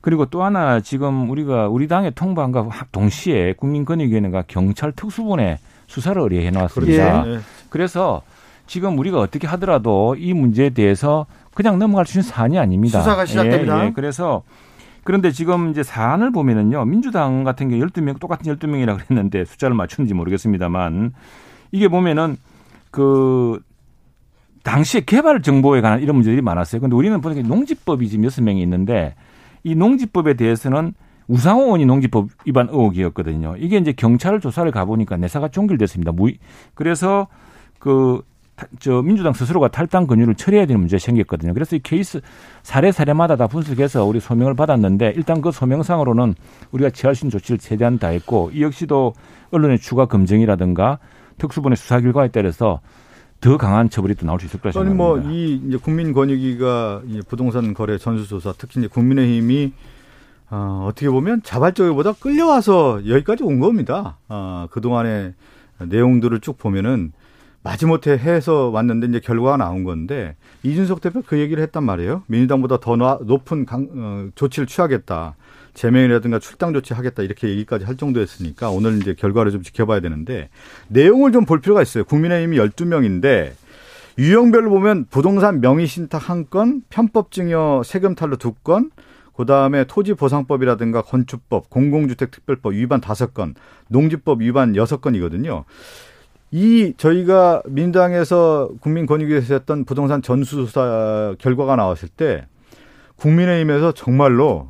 그리고 0.00 0.26
또 0.26 0.44
하나 0.44 0.80
지금 0.80 1.28
우리가 1.28 1.68
우리 1.68 1.88
당의 1.88 2.12
통방과 2.14 2.68
동시에 2.92 3.54
국민권익위원회가 3.54 4.44
경찰 4.46 4.92
특수본에 4.92 5.58
수사를 5.88 6.20
의뢰해 6.22 6.50
놨습니다. 6.50 7.22
그렇죠. 7.22 7.30
예. 7.30 7.40
그래서 7.68 8.22
지금 8.66 8.98
우리가 8.98 9.18
어떻게 9.18 9.46
하더라도 9.48 10.14
이 10.16 10.32
문제에 10.32 10.70
대해서 10.70 11.26
그냥 11.54 11.78
넘어갈 11.78 12.06
수 12.06 12.18
있는 12.18 12.30
사안이 12.30 12.58
아닙니다. 12.58 13.00
수사가 13.00 13.26
시작됩니다. 13.26 13.82
예, 13.82 13.86
예. 13.86 13.92
그래서 13.92 14.42
그런데 15.08 15.30
지금 15.30 15.70
이제 15.70 15.82
사안을 15.82 16.32
보면은요. 16.32 16.84
민주당 16.84 17.42
같은 17.42 17.70
경우 17.70 17.82
12명 17.82 18.20
똑같은 18.20 18.54
12명이라 18.54 18.98
그랬는데 18.98 19.46
숫자를 19.46 19.74
맞추는지 19.74 20.12
모르겠습니다만 20.12 21.14
이게 21.72 21.88
보면은 21.88 22.36
그 22.90 23.58
당시에 24.64 25.00
개발 25.06 25.40
정보에 25.40 25.80
관한 25.80 26.02
이런 26.02 26.16
문제들이 26.16 26.42
많았어요. 26.42 26.82
근데 26.82 26.94
우리는 26.94 27.18
보니까 27.22 27.48
농지법이 27.48 28.06
지금 28.06 28.26
여섯 28.26 28.42
명이 28.42 28.60
있는데 28.60 29.14
이 29.64 29.74
농지법에 29.74 30.34
대해서는 30.34 30.92
우상호 31.26 31.62
의원이 31.62 31.86
농지법 31.86 32.28
위반 32.44 32.68
의혹이었거든요. 32.68 33.54
이게 33.56 33.78
이제 33.78 33.92
경찰 33.92 34.40
조사를 34.40 34.70
가보니까 34.70 35.16
내사가 35.16 35.48
종결됐습니다. 35.48 36.12
그래서 36.74 37.28
그 37.78 38.20
저 38.80 39.02
민주당 39.02 39.32
스스로가 39.32 39.68
탈당 39.68 40.06
권유를 40.06 40.34
처리해야 40.34 40.66
되는 40.66 40.80
문제가 40.80 40.98
생겼거든요. 40.98 41.54
그래서 41.54 41.76
이 41.76 41.80
케이스 41.80 42.20
사례 42.62 42.90
사례마다 42.92 43.36
다 43.36 43.46
분석해서 43.46 44.04
우리 44.04 44.20
소명을 44.20 44.54
받았는데 44.54 45.14
일단 45.16 45.40
그 45.40 45.52
소명상으로는 45.52 46.34
우리가 46.72 46.90
취할 46.90 47.14
수 47.14 47.24
있는 47.24 47.30
조치를 47.38 47.58
최대한 47.58 47.98
다 47.98 48.08
했고 48.08 48.50
이 48.52 48.62
역시도 48.62 49.14
언론의 49.50 49.78
추가 49.78 50.06
검증이라든가 50.06 50.98
특수본의 51.38 51.76
수사 51.76 52.00
결과에 52.00 52.28
따라서 52.28 52.80
더 53.40 53.56
강한 53.56 53.88
처벌이 53.88 54.14
또 54.16 54.26
나올 54.26 54.40
수 54.40 54.46
있을 54.46 54.60
거라 54.60 54.72
생각합니다. 54.72 55.04
아니 55.04 55.22
뭐이 55.22 55.62
이제 55.68 55.76
국민권익위가 55.76 57.02
부동산 57.28 57.72
거래 57.74 57.96
전수조사 57.96 58.54
특히 58.58 58.80
이제 58.80 58.88
국민의힘이 58.88 59.72
어, 60.50 60.86
어떻게 60.88 61.08
보면 61.08 61.42
자발적이보다 61.42 62.14
끌려와서 62.14 63.06
여기까지 63.06 63.44
온 63.44 63.60
겁니다. 63.60 64.16
어, 64.28 64.66
그 64.70 64.80
동안의 64.80 65.34
내용들을 65.78 66.40
쭉 66.40 66.58
보면은 66.58 67.12
마지못해 67.62 68.12
해서 68.12 68.70
왔는데 68.70 69.08
이제 69.08 69.20
결과가 69.20 69.56
나온 69.56 69.84
건데 69.84 70.36
이준석 70.62 71.00
대표 71.00 71.22
그 71.22 71.38
얘기를 71.38 71.62
했단 71.62 71.84
말이에요. 71.84 72.22
민주당보다 72.26 72.78
더 72.78 72.96
높은 72.96 73.66
강, 73.66 73.88
어, 73.94 74.28
조치를 74.34 74.66
취하겠다. 74.66 75.36
제명이라든가 75.74 76.38
출당 76.38 76.72
조치하겠다 76.72 77.22
이렇게 77.22 77.48
얘기까지 77.50 77.84
할 77.84 77.96
정도였으니까 77.96 78.70
오늘 78.70 78.96
이제 78.98 79.14
결과를 79.14 79.52
좀 79.52 79.62
지켜봐야 79.62 80.00
되는데 80.00 80.48
내용을 80.88 81.32
좀 81.32 81.44
볼 81.44 81.60
필요가 81.60 81.82
있어요. 81.82 82.04
국민의힘이 82.04 82.58
12명인데 82.58 83.52
유형별로 84.18 84.70
보면 84.70 85.06
부동산 85.10 85.60
명의 85.60 85.86
신탁 85.86 86.22
1건, 86.22 86.82
편법 86.90 87.30
증여 87.30 87.82
세금 87.84 88.16
탈루 88.16 88.36
2건, 88.38 88.90
그다음에 89.36 89.84
토지 89.84 90.14
보상법이라든가 90.14 91.02
건축법, 91.02 91.70
공공주택 91.70 92.32
특별법 92.32 92.72
위반 92.72 93.00
5건, 93.00 93.54
농지법 93.88 94.40
위반 94.40 94.72
6건이거든요. 94.72 95.62
이 96.50 96.94
저희가 96.96 97.62
민당에서 97.66 98.70
국민권익위에서 98.80 99.54
했던 99.54 99.84
부동산 99.84 100.22
전수조사 100.22 101.34
결과가 101.38 101.76
나왔을 101.76 102.08
때 102.08 102.46
국민의힘에서 103.16 103.92
정말로 103.92 104.68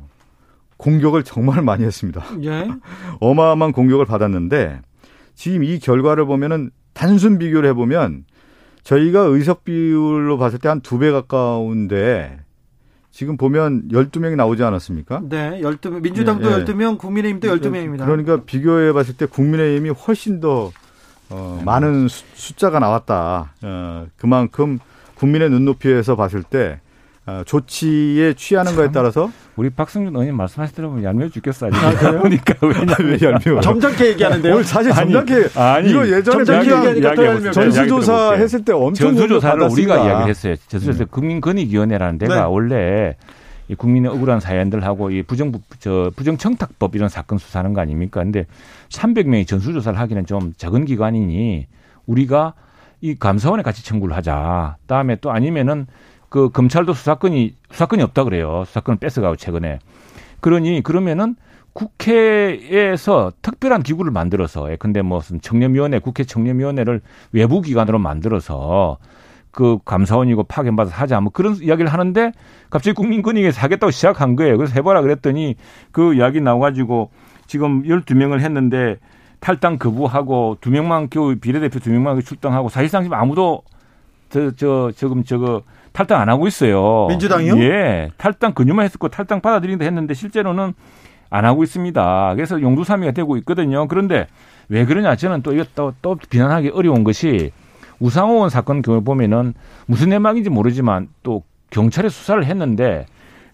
공격을 0.77 1.23
정말 1.23 1.61
많이 1.61 1.83
했습니다. 1.85 2.23
예. 2.43 2.67
어마어마한 3.21 3.71
공격을 3.73 4.05
받았는데 4.05 4.81
지금 5.35 5.63
이 5.63 5.79
결과를 5.79 6.25
보면은 6.25 6.71
단순 6.93 7.37
비교를 7.37 7.69
해보면 7.69 8.25
저희가 8.83 9.21
의석 9.21 9.63
비율로 9.63 10.37
봤을 10.37 10.59
때 10.59 10.67
한 10.69 10.81
두 10.81 10.99
배 10.99 11.11
가까운데 11.11 12.39
지금 13.11 13.37
보면 13.37 13.87
12명이 13.89 14.35
나오지 14.35 14.63
않았습니까? 14.63 15.21
네, 15.29 15.59
12명. 15.61 16.01
민주당도 16.01 16.49
예, 16.51 16.55
예. 16.59 16.63
12명, 16.65 16.97
국민의힘도 16.97 17.47
12명입니다. 17.47 18.05
그러니까 18.05 18.43
비교해 18.45 18.93
봤을 18.93 19.15
때 19.17 19.25
국민의힘이 19.25 19.89
훨씬 19.89 20.39
더 20.39 20.71
어, 21.29 21.61
많은 21.65 22.07
수, 22.07 22.23
숫자가 22.33 22.79
나왔다. 22.79 23.53
어, 23.61 24.07
그만큼 24.17 24.79
국민의 25.15 25.49
눈높이에서 25.49 26.15
봤을 26.15 26.43
때 26.43 26.79
어, 27.25 27.43
조치에 27.45 28.33
취하는 28.33 28.75
거에 28.75 28.91
따라서 28.91 29.29
우리 29.55 29.69
박승준 29.69 30.13
의원님 30.13 30.35
말씀하시 30.35 30.73
들어보면 30.73 31.03
얄미워 31.03 31.29
죽겠어요. 31.29 31.71
아, 31.73 32.19
보니까 32.19 32.55
왜냐면 32.61 33.21
얄미워. 33.21 33.61
점잖게 33.61 34.07
얘기하는데요. 34.07 34.53
오늘 34.53 34.63
사실 34.63 34.91
점잖게 34.91 35.49
아니, 35.55 35.91
이거 35.91 36.07
예전에 36.07 36.43
점잖게 36.43 37.51
전수조사 37.51 38.33
했을 38.33 38.65
때 38.65 38.73
엄청 38.73 39.09
전수조사를 39.15 39.61
우리가 39.61 39.97
이야기를 39.97 40.29
했어요. 40.29 40.55
전수조사 40.69 41.03
음. 41.03 41.07
국민권익위원회라는 41.11 42.17
데가 42.17 42.35
네. 42.35 42.41
원래 42.41 43.15
이 43.69 43.75
국민의 43.75 44.11
억울한 44.11 44.39
사연들하고 44.39 45.11
이 45.11 45.23
부정 45.23 45.51
저 45.79 46.11
부정 46.15 46.37
청탁법 46.37 46.95
이런 46.95 47.07
사건 47.07 47.37
수사하는 47.37 47.73
거 47.73 47.81
아닙니까? 47.81 48.21
근데 48.21 48.45
300명이 48.89 49.47
전수조사를 49.47 49.97
하기는 49.97 50.25
좀 50.25 50.53
적은 50.57 50.85
기관이니 50.85 51.67
우리가 52.07 52.55
이 53.01 53.15
감사원에 53.15 53.61
같이 53.63 53.85
청구를 53.85 54.15
하자. 54.17 54.77
다음에 54.87 55.15
또 55.17 55.31
아니면은 55.31 55.85
그 56.29 56.49
검찰도 56.49 56.93
수사권이 56.93 57.55
수사권이 57.71 58.01
없다 58.03 58.23
그래요. 58.23 58.63
수사권을 58.65 58.97
뺏어가고 58.97 59.35
최근에. 59.35 59.79
그러니 60.41 60.81
그러면은 60.81 61.35
국회에서 61.73 63.31
특별한 63.43 63.83
기구를 63.83 64.11
만들어서 64.11 64.71
예, 64.71 64.75
근데 64.75 65.03
무슨 65.03 65.39
청렴위원회 65.39 65.99
국회 65.99 66.23
청렴위원회를 66.23 67.01
외부 67.31 67.61
기관으로 67.61 67.99
만들어서 67.99 68.97
그 69.51 69.79
감사원이고 69.83 70.43
파견받아서 70.43 70.95
하자 70.95 71.21
뭐 71.21 71.31
그런 71.31 71.55
이야기를 71.55 71.91
하는데 71.91 72.31
갑자기 72.69 72.95
국민권익위에서 72.95 73.61
하겠다고 73.61 73.91
시작한 73.91 74.35
거예요. 74.35 74.57
그래서 74.57 74.73
해보라 74.75 75.01
그랬더니 75.01 75.55
그 75.91 76.13
이야기 76.13 76.39
나와가지고 76.39 77.09
지금 77.47 77.83
12명을 77.83 78.41
했는데 78.41 78.97
탈당 79.39 79.77
거부하고 79.77 80.57
두 80.61 80.69
명만 80.69 81.09
겨우 81.09 81.35
비례대표 81.35 81.79
두 81.79 81.89
명만 81.89 82.21
출당하고 82.21 82.69
사실상 82.69 83.03
지금 83.03 83.17
아무도 83.17 83.63
저, 84.29 84.51
저, 84.51 84.91
지금 84.95 85.23
저거 85.23 85.63
탈당 85.91 86.21
안 86.21 86.29
하고 86.29 86.47
있어요. 86.47 87.07
민주당이요? 87.07 87.57
예. 87.59 88.11
탈당 88.17 88.53
근유만 88.53 88.85
했었고 88.85 89.07
탈당 89.07 89.41
받아들인다 89.41 89.83
했는데 89.85 90.13
실제로는 90.13 90.73
안 91.31 91.45
하고 91.45 91.63
있습니다. 91.63 92.35
그래서 92.35 92.61
용두사미가 92.61 93.11
되고 93.11 93.37
있거든요. 93.37 93.87
그런데 93.87 94.27
왜 94.67 94.85
그러냐 94.85 95.15
저는 95.15 95.41
또 95.41 95.53
이거 95.53 95.63
또, 95.75 95.93
또 96.01 96.15
비난하기 96.29 96.69
어려운 96.69 97.03
것이 97.03 97.51
우상호원 97.99 98.49
사건 98.49 98.81
경우 98.81 99.01
보면은 99.03 99.53
무슨 99.85 100.09
내막인지 100.09 100.49
모르지만 100.49 101.09
또 101.23 101.43
경찰에 101.69 102.09
수사를 102.09 102.43
했는데 102.45 103.05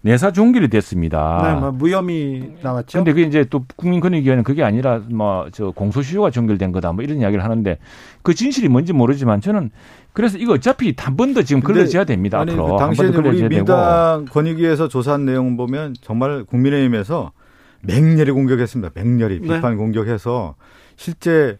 내사 0.01 0.31
종결이 0.31 0.67
됐습니다. 0.67 1.41
네, 1.43 1.59
뭐 1.59 1.71
무혐의 1.71 2.57
나왔죠. 2.61 2.99
근데 2.99 3.11
그게 3.11 3.25
이제 3.25 3.43
또 3.49 3.65
국민권익위원회는 3.75 4.43
그게 4.43 4.63
아니라 4.63 5.01
뭐 5.09 5.47
저 5.51 5.71
공소시효가 5.71 6.29
종결된 6.29 6.71
거다 6.71 6.91
뭐 6.91 7.03
이런 7.03 7.17
이야기를 7.17 7.43
하는데 7.43 7.79
그 8.21 8.35
진실이 8.35 8.67
뭔지 8.69 8.93
모르지만 8.93 9.41
저는 9.41 9.71
그래서 10.13 10.37
이거 10.37 10.53
어차피 10.53 10.93
한 10.97 11.15
번 11.17 11.33
더 11.33 11.41
지금 11.41 11.61
걸려져야 11.63 12.03
됩니다. 12.03 12.39
아니, 12.39 12.51
앞으로. 12.51 12.73
그 12.75 12.77
당시에 12.77 13.07
우리 13.07 13.47
민당 13.49 14.25
권익위에서 14.31 14.87
조사한 14.89 15.25
내용 15.25 15.57
보면 15.57 15.95
정말 16.01 16.43
국민의힘에서 16.43 17.31
맹렬히 17.81 18.29
공격했습니다. 18.31 18.91
맹렬히 18.93 19.39
네. 19.41 19.55
비판 19.55 19.75
공격해서 19.75 20.53
실제 20.97 21.57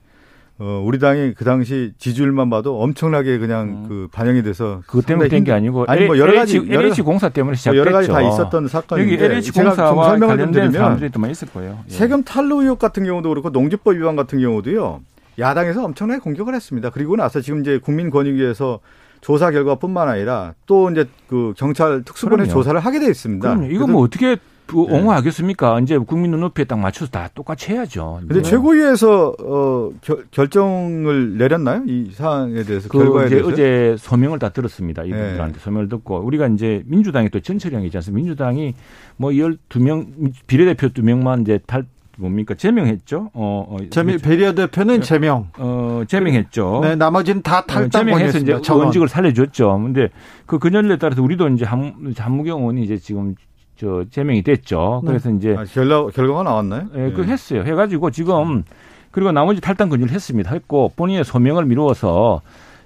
어, 0.57 0.81
우리 0.85 0.99
당이 0.99 1.33
그 1.33 1.43
당시 1.43 1.91
지지율만 1.97 2.49
봐도 2.49 2.79
엄청나게 2.81 3.39
그냥 3.39 3.67
음. 3.67 3.85
그 3.89 4.07
반영이 4.11 4.41
돼서 4.43 4.81
그것 4.87 5.05
때문에 5.05 5.27
된 5.27 5.43
게 5.43 5.51
아니고 5.51 5.83
아니 5.87 6.05
뭐 6.05 6.17
여러 6.17 6.33
가지 6.33 6.57
LH, 6.57 6.73
LH 6.73 7.01
공사 7.01 7.27
때문에 7.27 7.57
시작됐죠. 7.57 7.79
여러 7.81 7.91
가지 7.91 8.07
다 8.07 8.21
있었던 8.21 8.67
사건인데 8.69 9.13
여기 9.13 9.23
LH 9.23 9.51
공사와 9.51 10.09
설명을 10.11 10.37
좀 10.37 10.51
드리면 10.51 10.71
사람들이 10.71 11.09
또 11.11 11.19
많이 11.19 11.31
있을 11.33 11.49
거예요. 11.49 11.79
예. 11.87 11.91
세금 11.91 12.23
탈루 12.23 12.61
의혹 12.61 12.79
같은 12.79 13.03
경우도 13.03 13.27
그렇고 13.29 13.49
농지법 13.49 13.95
위반 13.95 14.15
같은 14.15 14.39
경우도요. 14.39 15.01
야당에서 15.37 15.83
엄청나게 15.83 16.21
공격을 16.21 16.55
했습니다. 16.55 16.89
그리고 16.89 17.17
나서 17.17 17.41
지금 17.41 17.59
이제 17.59 17.77
국민권익위에서 17.79 18.79
조사 19.19 19.51
결과뿐만 19.51 20.07
아니라 20.07 20.53
또 20.65 20.89
이제 20.89 21.05
그 21.27 21.53
경찰 21.57 22.03
특수본의 22.03 22.47
조사를 22.47 22.79
하게 22.79 22.99
돼 22.99 23.07
있습니다. 23.07 23.55
그럼요. 23.55 23.71
이거 23.73 23.87
뭐 23.87 24.03
어떻게 24.03 24.27
뭐 24.27 24.35
네. 24.35 24.41
옹호하겠습니까? 24.73 25.79
이제 25.81 25.97
국민 25.97 26.31
눈높이에 26.31 26.65
딱 26.65 26.79
맞춰서 26.79 27.11
다 27.11 27.29
똑같이 27.33 27.71
해야죠. 27.71 28.19
근데 28.21 28.35
네. 28.35 28.41
최고위에서 28.41 29.35
어, 29.39 29.91
결, 30.01 30.25
결정을 30.31 31.37
내렸나요? 31.37 31.83
이 31.87 32.11
사안에 32.13 32.63
대해서 32.63 32.89
그 32.89 32.97
결과에 32.97 33.29
대해서 33.29 33.47
어제 33.47 33.95
소명을 33.99 34.39
다 34.39 34.49
들었습니다. 34.49 35.03
이분들한테 35.03 35.53
네. 35.53 35.59
소명을 35.59 35.89
듣고 35.89 36.19
우리가 36.19 36.47
이제 36.47 36.83
민주당이 36.85 37.29
또 37.29 37.39
전철형이 37.39 37.85
있지 37.85 37.97
않습니까? 37.97 38.15
민주당이 38.15 38.73
뭐 39.17 39.31
12명 39.31 40.07
비례대표 40.47 40.87
2명만 40.89 41.41
이제 41.41 41.59
탈 41.65 41.85
뭡니까 42.17 42.53
제명했죠. 42.53 43.31
어, 43.33 43.67
어 43.69 43.77
제명 43.89 44.17
배리어 44.19 44.53
대표는 44.53 45.01
제명. 45.01 45.49
어 45.57 46.03
제명했죠. 46.07 46.79
네, 46.83 46.95
나머지는 46.95 47.41
다 47.41 47.59
어, 47.59 47.65
탈당 47.65 47.89
제명해서 47.89 48.39
이제 48.39 48.53
원직을 48.69 49.07
살려줬죠. 49.07 49.79
근데 49.83 50.09
그 50.45 50.59
근현에 50.59 50.97
따라서 50.97 51.21
우리도 51.21 51.49
이제 51.49 51.65
한, 51.65 52.13
한무경 52.17 52.61
의원이 52.61 52.83
이제 52.83 52.97
지금 52.97 53.35
저 53.77 54.05
제명이 54.09 54.41
됐죠. 54.43 55.01
네. 55.03 55.07
그래서 55.07 55.29
이제 55.31 55.55
아, 55.57 55.65
결과 55.65 56.09
결과가 56.09 56.43
나왔나요? 56.43 56.87
예, 56.95 56.99
네, 56.99 57.11
그 57.11 57.23
했어요. 57.23 57.63
해가지고 57.63 58.11
지금 58.11 58.63
그리고 59.11 59.31
나머지 59.31 59.61
탈당 59.61 59.89
근절을 59.89 60.13
했습니다. 60.13 60.51
했고 60.51 60.91
본인의 60.95 61.23
소명을 61.23 61.65
미루어서 61.65 62.41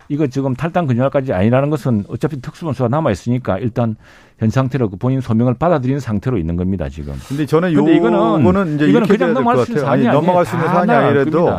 이거 0.10 0.26
지금 0.26 0.56
탈당 0.56 0.88
근절까지 0.88 1.34
아니라는 1.34 1.70
것은 1.70 2.06
어차피 2.10 2.42
특수본수가 2.42 2.90
남아 2.90 3.12
있으니까 3.12 3.60
일단 3.60 3.96
현 4.40 4.50
상태로 4.50 4.90
그 4.90 4.98
본인 4.98 5.22
소명을 5.22 5.56
받아들이는 5.56 6.00
상태로 6.00 6.38
있는 6.38 6.56
겁니다 6.56 6.90
지금. 6.90 7.14
근데 7.28 7.46
저는 7.46 7.74
요 7.74 7.88
이거는 7.88 8.76
이제 8.76 8.88
이거는 8.88 9.08
그냥 9.08 9.34
넘어갈 9.34 9.66
수 9.66 9.72
있는 9.72 9.84
사안이 9.84 10.08
아니, 10.08 10.16
넘어갈 10.16 10.46
수 10.46 10.56
있는 10.56 10.68
사안이 10.68 10.92
아니라도 10.92 11.50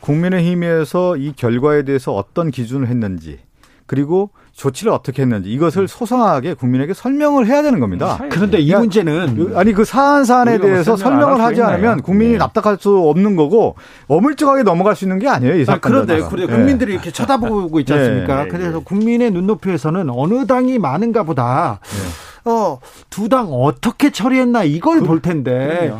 국민의힘에서 0.00 1.16
이 1.16 1.32
결과에 1.32 1.84
대해서 1.84 2.12
어떤 2.12 2.50
기준을 2.50 2.88
했는지 2.88 3.38
그리고 3.86 4.30
조치를 4.56 4.92
어떻게 4.92 5.22
했는지 5.22 5.50
이것을 5.50 5.88
소상하게 5.88 6.54
국민에게 6.54 6.94
설명을 6.94 7.46
해야 7.46 7.62
되는 7.62 7.80
겁니다. 7.80 8.18
그런데 8.30 8.58
이 8.60 8.72
문제는 8.74 9.52
아니 9.56 9.72
그 9.72 9.84
사안 9.84 10.24
사안에 10.24 10.58
대해서 10.58 10.96
설명을 10.96 11.40
하지 11.40 11.60
않으면 11.62 12.02
국민이 12.02 12.32
네. 12.32 12.38
납득할 12.38 12.78
수 12.78 12.96
없는 12.96 13.34
거고 13.36 13.74
어물쩍하게 14.06 14.62
넘어갈 14.62 14.94
수 14.94 15.04
있는 15.04 15.18
게 15.18 15.28
아니에요. 15.28 15.56
이 15.56 15.64
사건. 15.64 15.76
아, 15.76 15.80
그런데 16.04 16.26
그런데 16.28 16.46
네. 16.46 16.56
국민들이 16.56 16.92
이렇게 16.92 17.10
쳐다보고 17.10 17.80
있지 17.80 17.92
않습니까? 17.92 18.44
네. 18.44 18.48
그래서 18.48 18.80
국민의 18.80 19.32
눈높이에서는 19.32 20.08
어느 20.10 20.46
당이 20.46 20.78
많은가 20.78 21.24
보다. 21.24 21.80
네. 21.82 22.50
어, 22.50 22.78
두 23.10 23.28
당 23.28 23.48
어떻게 23.52 24.10
처리했나 24.10 24.64
이걸 24.64 25.00
그, 25.00 25.06
볼 25.06 25.20
텐데. 25.20 25.92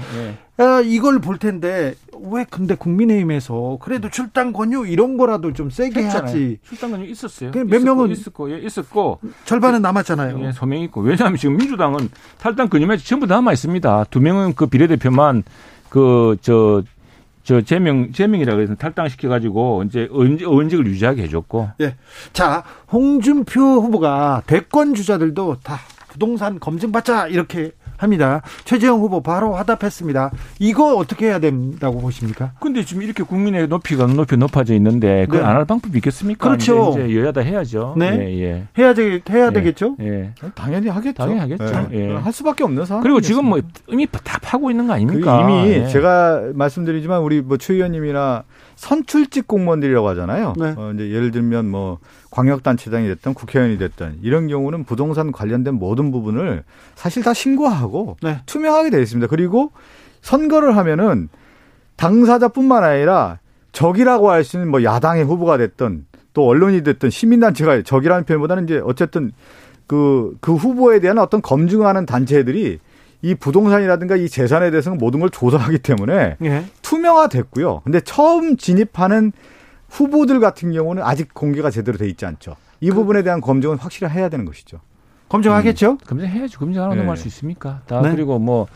아, 0.57 0.81
이걸 0.85 1.21
볼 1.21 1.39
텐데 1.39 1.95
왜 2.31 2.45
근데 2.49 2.75
국민의힘에서 2.77 3.79
그래도 3.81 4.09
출당 4.09 4.53
권유 4.53 4.87
이런 4.87 5.17
거라도 5.17 5.53
좀 5.53 5.69
세게 5.69 6.05
했잖아요. 6.05 6.27
해야지. 6.29 6.59
출당 6.63 6.93
권유 6.93 7.07
있었어요. 7.07 7.51
몇 7.51 7.65
있었고, 7.65 7.85
명은 7.85 8.11
있었고 8.11 8.51
예, 8.53 8.59
있었고 8.59 9.19
절반은 9.45 9.83
남았잖아요. 9.83 10.41
예, 10.45 10.53
소명이 10.53 10.85
있고 10.85 11.01
왜냐하면 11.01 11.37
지금 11.39 11.57
민주당은 11.57 12.09
탈당 12.39 12.69
근유에 12.69 12.97
전부 12.99 13.27
남아 13.27 13.53
있습니다. 13.53 14.05
두 14.11 14.21
명은 14.21 14.55
그 14.55 14.67
비례대표만 14.67 15.43
그 15.91 16.37
저 16.41 16.83
저 17.45 17.61
제명 17.61 18.11
제명이라고 18.11 18.63
해서 18.63 18.75
탈당시켜 18.75 19.29
가지고 19.29 19.85
이제 19.87 20.09
의원직을 20.11 20.87
유지하게 20.87 21.25
해줬고. 21.25 21.69
예. 21.83 21.95
자 22.33 22.65
홍준표 22.91 23.61
후보가 23.61 24.45
대권 24.47 24.95
주자들도 24.95 25.59
다 25.63 25.79
부동산 26.09 26.59
검증받자 26.59 27.29
이렇게 27.29 27.73
합니다. 27.97 28.43
최재형 28.65 29.01
후보 29.01 29.21
바로 29.23 29.55
화답했습니다. 29.55 30.31
이거 30.61 30.97
어떻게 30.97 31.27
해야 31.27 31.39
된다고 31.39 32.01
보십니까? 32.01 32.53
근데 32.61 32.85
지금 32.85 33.03
이렇게 33.03 33.23
국민의 33.23 33.67
높이가 33.69 34.07
높이 34.07 34.37
높아져 34.37 34.75
있는데 34.75 35.27
그걸 35.27 35.41
네. 35.43 35.47
안할 35.47 35.65
방법이 35.65 35.99
있겠습니까? 35.99 36.47
그렇죠. 36.49 36.93
이제 36.93 37.17
여야다 37.17 37.41
해야죠. 37.41 37.95
네. 37.97 38.19
예, 38.19 38.43
예. 38.43 38.63
해야 38.79 38.95
되, 38.95 39.21
해야 39.31 39.47
예. 39.49 39.53
되겠죠? 39.53 39.97
예. 40.01 40.31
당연히 40.55 40.89
하겠죠. 40.89 41.15
당연히 41.17 41.41
하겠죠. 41.41 41.89
예. 41.93 42.11
예. 42.11 42.15
할 42.15 42.33
수밖에 42.33 42.63
없는 42.65 42.85
상황. 42.85 43.03
그리고 43.03 43.21
지금 43.21 43.47
뭐 43.47 43.61
이미 43.89 44.07
다 44.07 44.39
파고 44.41 44.71
있는 44.71 44.87
거 44.87 44.93
아닙니까? 44.93 45.45
그 45.47 45.53
이미 45.53 45.71
예. 45.73 45.89
제가 45.89 46.53
말씀드리지만 46.55 47.21
우리 47.21 47.41
뭐 47.41 47.57
최 47.65 47.73
의원님이나 47.75 48.45
선출직 48.77 49.47
공무원들이라고 49.47 50.09
하잖아요. 50.11 50.55
네. 50.57 50.75
어, 50.77 50.93
이제 50.95 51.11
예를 51.11 51.31
들면 51.31 51.69
뭐 51.71 51.99
광역단체장이 52.31 53.07
됐든 53.09 53.35
국회의원이 53.35 53.79
됐든 53.79 54.19
이런 54.23 54.49
경우는 54.49 54.85
부동산 54.85 55.33
관련된 55.33 55.75
모든 55.75 56.11
부분을 56.11 56.65
사실 56.95 57.23
다 57.23 57.33
신고하고 57.33 58.17
네. 58.23 58.41
투명하게 58.47 58.91
되어 58.91 59.01
있습니다. 59.01 59.29
그리고 59.29 59.73
선거를 60.23 60.77
하면은 60.77 61.29
당사자뿐만 61.97 62.83
아니라 62.85 63.39
적이라고 63.73 64.31
할 64.31 64.45
수 64.45 64.57
있는 64.57 64.71
뭐 64.71 64.83
야당의 64.83 65.25
후보가 65.25 65.59
됐든 65.59 66.07
또 66.33 66.47
언론이 66.47 66.83
됐든 66.83 67.11
시민단체가 67.11 67.83
적이라는 67.83 68.25
표현보다는 68.25 68.65
이제 68.65 68.81
어쨌든 68.85 69.33
그, 69.87 70.37
그 70.41 70.55
후보에 70.55 70.99
대한 71.01 71.19
어떤 71.19 71.41
검증하는 71.43 72.07
단체들이 72.07 72.81
이 73.25 73.35
부동산이라든가 73.35 74.17
이 74.17 74.29
재산에 74.29 74.71
대해서는 74.71 74.99
모든 74.99 75.19
걸 75.19 75.31
조사하기 75.31 75.79
때문에 75.79 76.37
예. 76.45 76.65
투명화됐고요. 76.83 77.81
근데 77.83 78.01
처음 78.01 78.59
진입하는 78.59 79.33
후보들 79.89 80.41
같은 80.41 80.73
경우는 80.73 81.03
아직 81.03 81.33
공개가 81.33 81.71
제대로 81.71 81.97
돼 81.97 82.07
있지 82.07 82.27
않죠. 82.27 82.57
이 82.83 82.91
그, 82.91 82.97
부분에 82.97 83.23
대한 83.23 83.41
검증은 83.41 83.79
확실히 83.79 84.11
해야 84.11 84.29
되는 84.29 84.45
것이죠. 84.45 84.81
검증하겠죠? 85.31 85.93
음, 85.93 85.99
검증해야죠. 86.07 86.59
검증 86.59 86.83
안 86.83 86.85
하고 86.85 86.97
네. 86.97 87.01
넘어갈 87.01 87.17
수 87.17 87.27
있습니까? 87.29 87.81
다 87.87 88.03
네. 88.03 88.11
그리고 88.11 88.39
뭐 88.39 88.67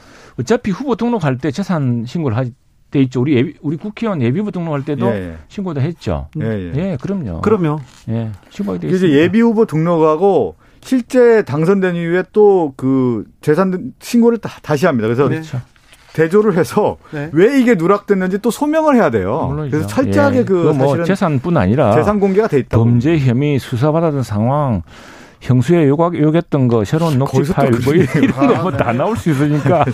어차피 0.41 0.71
후보 0.71 0.97
등록할 0.97 1.37
때 1.37 1.51
재산 1.51 2.07
신고를 2.07 2.35
하돼 2.39 3.03
있죠. 3.03 3.21
우리 3.21 3.37
예비, 3.37 3.55
우리 3.61 3.77
국회의원 3.77 4.23
예비후보 4.23 4.51
등록할 4.51 4.83
때도 4.87 5.09
예, 5.09 5.13
예. 5.13 5.37
신고도 5.49 5.83
했죠. 5.83 6.29
예, 6.41 6.47
예. 6.47 6.73
예 6.75 6.99
그럼요. 6.99 7.43
그럼요. 7.43 7.81
예, 8.09 8.33
신고가 8.49 8.79
돼 8.79 8.89
있습니다. 8.89 9.19
예비 9.19 9.43
후보 9.43 9.67
등록하고 9.67 10.57
실제 10.81 11.43
당선된 11.43 11.97
이후에 11.97 12.25
또 12.33 12.73
그 12.77 13.25
재산 13.41 13.93
신고를 14.01 14.39
다, 14.39 14.77
시 14.77 14.87
합니다. 14.87 15.09
그래서 15.09 15.29
그렇죠. 15.29 15.61
대조를 16.13 16.57
해서 16.57 16.97
네. 17.11 17.31
왜 17.33 17.61
이게 17.61 17.75
누락됐는지 17.75 18.39
또 18.39 18.51
소명을 18.51 18.97
해야 18.97 19.11
돼요. 19.11 19.47
물론이죠. 19.49 19.77
그래서 19.77 19.89
철저하게 19.89 20.39
예. 20.39 20.45
그뭐 20.45 21.05
재산뿐 21.05 21.57
아니라 21.57 21.93
재산 21.95 22.19
공개가 22.19 22.49
돼 22.49 22.59
있다. 22.59 22.77
범죄 22.77 23.19
혐의 23.19 23.59
수사받았던 23.59 24.23
상황, 24.23 24.83
형수에 25.41 25.87
요각, 25.89 26.19
요구했던 26.19 26.69
거, 26.69 26.85
새로운 26.85 27.19
녹취 27.19 27.43
파일, 27.53 27.71
뭐 27.85 27.95
이런 27.95 28.63
거다 28.63 28.93
나올 28.93 29.17
수 29.17 29.31
있으니까. 29.31 29.85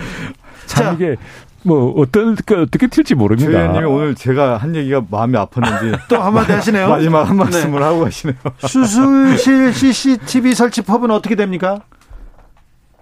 참 0.66 0.94
이게 0.94 1.16
뭐 1.64 1.92
어떤 1.96 2.32
어떻게 2.32 2.86
튈지 2.86 3.14
모릅니다. 3.14 3.50
조 3.50 3.58
의원님이 3.58 3.84
오늘 3.86 4.14
제가 4.14 4.56
한 4.58 4.74
얘기가 4.76 5.04
마음이 5.10 5.34
아팠는지 5.34 5.98
또 6.08 6.20
한마디 6.20 6.52
하시네요. 6.52 6.88
마지막 6.88 7.28
한 7.28 7.36
말씀을 7.36 7.80
네. 7.80 7.84
하고 7.84 8.00
가시네요. 8.00 8.36
수술실 8.58 9.72
CCTV 9.74 10.54
설치 10.54 10.82
법은 10.82 11.10
어떻게 11.10 11.34
됩니까? 11.34 11.82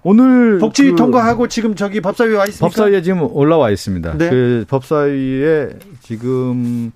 오늘 0.03 0.57
복지 0.59 0.91
그 0.91 0.95
통과하고 0.95 1.47
지금 1.47 1.75
저기 1.75 2.01
법사위에 2.01 2.35
와 2.35 2.45
있습니까? 2.45 2.67
법사위에 2.67 3.01
지금 3.01 3.23
올라와 3.23 3.69
있습니다. 3.71 4.17
네. 4.17 4.29
그 4.29 4.65
법사위에 4.69 5.69
지금 6.01 6.91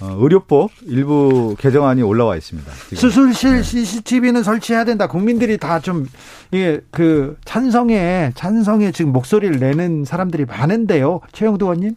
어, 0.00 0.16
의료법 0.20 0.70
일부 0.86 1.56
개정안이 1.58 2.02
올라와 2.02 2.36
있습니다. 2.36 2.70
지금. 2.88 2.96
수술실 2.96 3.64
CCTV는 3.64 4.42
설치해야 4.42 4.84
된다. 4.84 5.06
국민들이 5.08 5.58
다 5.58 5.80
좀 5.80 6.06
이게 6.52 6.80
그 6.90 7.36
찬성에 7.44 8.32
찬성에 8.34 8.92
지금 8.92 9.12
목소리를 9.12 9.58
내는 9.58 10.04
사람들이 10.04 10.44
많은데요. 10.44 11.20
최영도 11.32 11.66
의원님. 11.66 11.94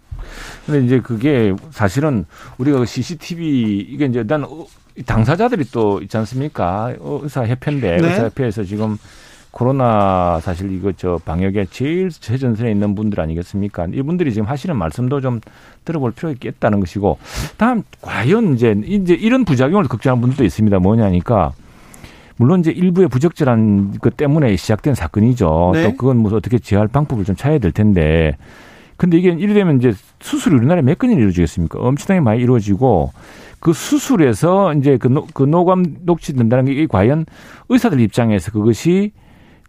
근데 0.66 0.86
이제 0.86 0.99
그게 0.99 1.54
사실은 1.72 2.26
우리가 2.58 2.86
CCTV 2.86 3.88
이게 3.89 4.06
이제 4.06 4.24
난 4.24 4.45
당사자들이 5.06 5.66
또 5.72 5.99
있지 6.02 6.16
않습니까? 6.18 6.93
의사 6.99 7.45
협회인데 7.45 7.97
네. 7.97 8.08
의사 8.08 8.26
협회에서 8.26 8.64
지금 8.64 8.97
코로나 9.52 10.39
사실 10.41 10.72
이거 10.72 10.91
저 10.95 11.20
방역에 11.24 11.66
제일 11.70 12.10
최전선에 12.10 12.72
있는 12.72 12.95
분들 12.95 13.20
아니겠습니까? 13.20 13.88
이분들이 13.93 14.34
지금 14.34 14.47
하시는 14.47 14.76
말씀도 14.76 15.20
좀 15.22 15.41
들어볼 15.84 16.12
필요가 16.12 16.32
있겠다는 16.34 16.80
것이고 16.80 17.18
다음 17.58 17.84
과연 18.02 18.56
이제 18.56 18.76
이제 18.86 19.14
이런 19.14 19.43
부작용을 19.43 19.86
걱정하는 19.86 20.22
분들도 20.22 20.45
있습니다. 20.45 20.80
뭐냐니까 20.80 21.52
물론 22.38 22.62
이제 22.62 22.72
일부의 22.72 23.10
부적절한 23.10 23.99
것 23.99 24.18
때문에 24.18 24.56
시작된 24.56 24.95
사건이죠. 24.95 25.72
네. 25.74 25.84
또 25.84 25.97
그건 25.97 26.18
뭐 26.18 26.34
어떻게 26.34 26.58
제어할 26.58 26.88
방법을 26.88 27.26
좀 27.26 27.36
찾아야 27.36 27.60
될 27.60 27.72
텐데. 27.72 28.38
근데 28.97 29.18
이게 29.18 29.30
이래되면 29.30 29.78
이제 29.78 29.93
수술이 30.20 30.56
우리나라에 30.56 30.84
몇 30.84 30.97
건이 30.97 31.14
이루어지겠습니까? 31.16 31.80
엄청나게 31.80 32.22
많이 32.24 32.41
이루어지고 32.41 33.12
그 33.60 33.74
수술에서 33.74 34.74
이제 34.74 34.97
그, 34.97 35.08
노, 35.08 35.26
그 35.34 35.43
노감 35.43 35.97
녹취 36.04 36.34
된다는 36.34 36.66
게 36.66 36.86
과연 36.88 37.26
의사들 37.70 37.99
입장에서 37.99 38.52
그것이 38.52 39.12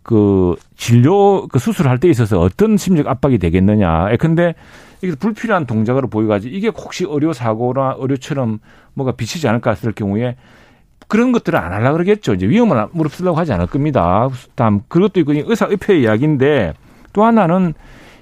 그 0.02 0.56
진료 0.76 1.46
그 1.46 1.58
수술할 1.58 1.98
때 1.98 2.08
있어서 2.08 2.40
어떤 2.40 2.76
심리적 2.76 3.08
압박이 3.08 3.38
되겠느냐. 3.38 4.12
예, 4.12 4.16
근데 4.16 4.54
이게 5.02 5.14
불필요한 5.16 5.66
동작으로 5.66 6.08
보여가지고 6.08 6.54
이게 6.54 6.68
혹시 6.68 7.04
의료 7.08 7.32
사고나 7.32 7.96
의료처럼 7.98 8.60
뭐가 8.94 9.12
비치지 9.12 9.48
않을까 9.48 9.70
했을 9.70 9.92
경우에 9.92 10.36
그런 11.08 11.32
것들을 11.32 11.58
안 11.58 11.72
하려고 11.72 11.94
그러겠죠. 11.94 12.34
이제 12.34 12.48
위험을 12.48 12.88
무릅쓰려고 12.92 13.36
하지 13.36 13.52
않을 13.52 13.66
겁니다. 13.66 14.28
다음 14.54 14.80
그것도 14.88 15.20
있고 15.20 15.32
의사 15.34 15.66
의회 15.66 16.00
이야기인데 16.00 16.74
또 17.12 17.24
하나는 17.24 17.74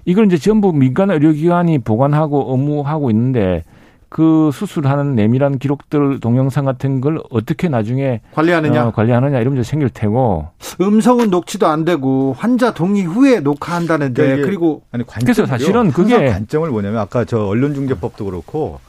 이걸 0.04 0.26
이제 0.26 0.36
전부 0.38 0.72
민간 0.72 1.10
의료기관이 1.10 1.78
보관하고 1.80 2.52
업무하고 2.52 3.10
있는데 3.10 3.64
그 4.10 4.50
수술하는 4.52 5.14
내밀한 5.14 5.58
기록들 5.60 6.18
동영상 6.18 6.64
같은 6.64 7.00
걸 7.00 7.22
어떻게 7.30 7.68
나중에 7.68 8.20
관리하느냐? 8.32 8.88
어, 8.88 8.90
관리하느냐 8.90 9.38
이런 9.38 9.54
문제 9.54 9.62
생길 9.62 9.88
테고. 9.88 10.48
음성은 10.80 11.30
녹취도 11.30 11.68
안 11.68 11.84
되고 11.84 12.34
환자 12.36 12.74
동의 12.74 13.04
후에 13.04 13.38
녹화한다는데 13.38 14.22
그러니까 14.22 14.46
그리고 14.46 14.82
아니 14.90 15.06
그래서 15.06 15.46
사실은 15.46 15.92
그게 15.92 16.28
관점을 16.28 16.68
뭐냐면 16.68 16.98
아까 16.98 17.24
저 17.24 17.46
언론중재법도 17.46 18.24
그렇고 18.24 18.80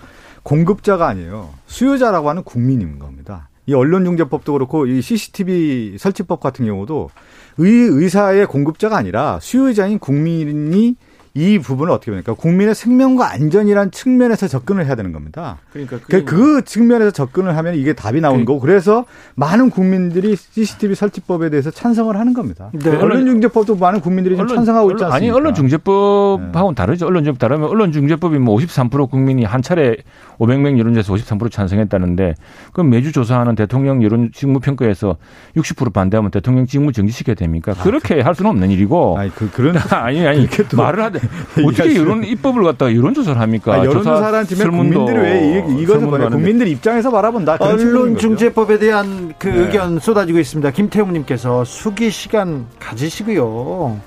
공급자가 0.41 1.07
아니에요. 1.07 1.49
수요자라고 1.67 2.27
하는 2.27 2.43
국민인 2.43 2.97
겁니다. 2.97 3.47
이 3.67 3.75
언론중재법도 3.75 4.53
그렇고 4.53 4.87
이 4.87 5.03
CCTV 5.03 5.97
설치법 5.99 6.39
같은 6.39 6.65
경우도 6.65 7.11
의 7.59 7.71
의사의 7.71 8.47
공급자가 8.47 8.97
아니라 8.97 9.37
수요자인 9.39 9.99
국민이 9.99 10.95
이 11.33 11.59
부분을 11.59 11.93
어떻게 11.93 12.11
보니까 12.11 12.33
국민의 12.33 12.75
생명과 12.75 13.31
안전이란 13.31 13.91
측면에서 13.91 14.49
접근을 14.49 14.85
해야 14.85 14.95
되는 14.95 15.13
겁니다. 15.13 15.59
그러니까 15.71 15.99
그, 16.05 16.25
그 16.25 16.61
측면에서 16.65 17.11
접근을 17.11 17.55
하면 17.55 17.75
이게 17.75 17.93
답이 17.93 18.19
나오는 18.19 18.41
그, 18.41 18.51
거고 18.51 18.59
그래서 18.59 19.05
많은 19.35 19.69
국민들이 19.69 20.35
CCTV 20.35 20.95
설치법에 20.95 21.49
대해서 21.49 21.71
찬성을 21.71 22.13
하는 22.17 22.33
겁니다. 22.33 22.69
네. 22.73 22.89
언론중재법도 22.89 23.77
많은 23.77 24.01
국민들이 24.01 24.35
언론, 24.35 24.49
찬성하고 24.49 24.91
있지 24.91 25.05
않습니까? 25.05 25.15
아니 25.15 25.29
언론중재법하고는 25.29 26.75
네. 26.75 26.75
다르죠. 26.75 27.07
언론중재법 27.07 27.39
다르면 27.39 27.69
언론중재법이 27.69 28.37
뭐 28.39 28.57
53% 28.57 29.09
국민이 29.09 29.45
한 29.45 29.61
차례 29.61 29.95
500명 30.37 30.79
여론조사에서 30.79 31.35
53% 31.35 31.49
찬성했다는데 31.49 32.35
그럼 32.73 32.89
매주 32.89 33.13
조사하는 33.13 33.55
대통령 33.55 34.03
여론 34.03 34.31
직무평가에서 34.33 35.15
60% 35.55 35.93
반대하면 35.93 36.31
대통령 36.31 36.65
직무 36.65 36.91
정지시켜야 36.91 37.35
됩니까? 37.35 37.73
아, 37.77 37.83
그렇게 37.83 38.15
그, 38.15 38.21
할 38.21 38.35
수는 38.35 38.51
없는 38.51 38.69
일이고. 38.71 39.17
아니 39.17 39.29
그 39.33 39.49
그런 39.49 39.77
아니 39.91 40.27
아니 40.27 40.47
말을 40.75 41.03
하되 41.03 41.20
어떻게 41.65 41.95
여론 41.95 42.23
입법을 42.23 42.63
갖다가 42.63 42.95
여론조사를 42.95 43.39
합니까? 43.39 43.73
아, 43.73 43.85
여론조사라는 43.85 44.45
팀에 44.47 44.65
국민들이 44.65 45.17
왜 45.17 45.65
이것을 45.79 46.07
뭐냐 46.07 46.29
국민들 46.29 46.67
입장에서 46.67 47.11
바라본다. 47.11 47.57
언론중재법에 47.59 48.79
대한 48.79 49.33
그 49.37 49.47
네. 49.47 49.59
의견 49.59 49.99
쏟아지고 49.99 50.39
있습니다. 50.39 50.71
김태웅님께서 50.71 51.63
수기 51.65 52.09
시간 52.11 52.65
가지시고요. 52.79 53.99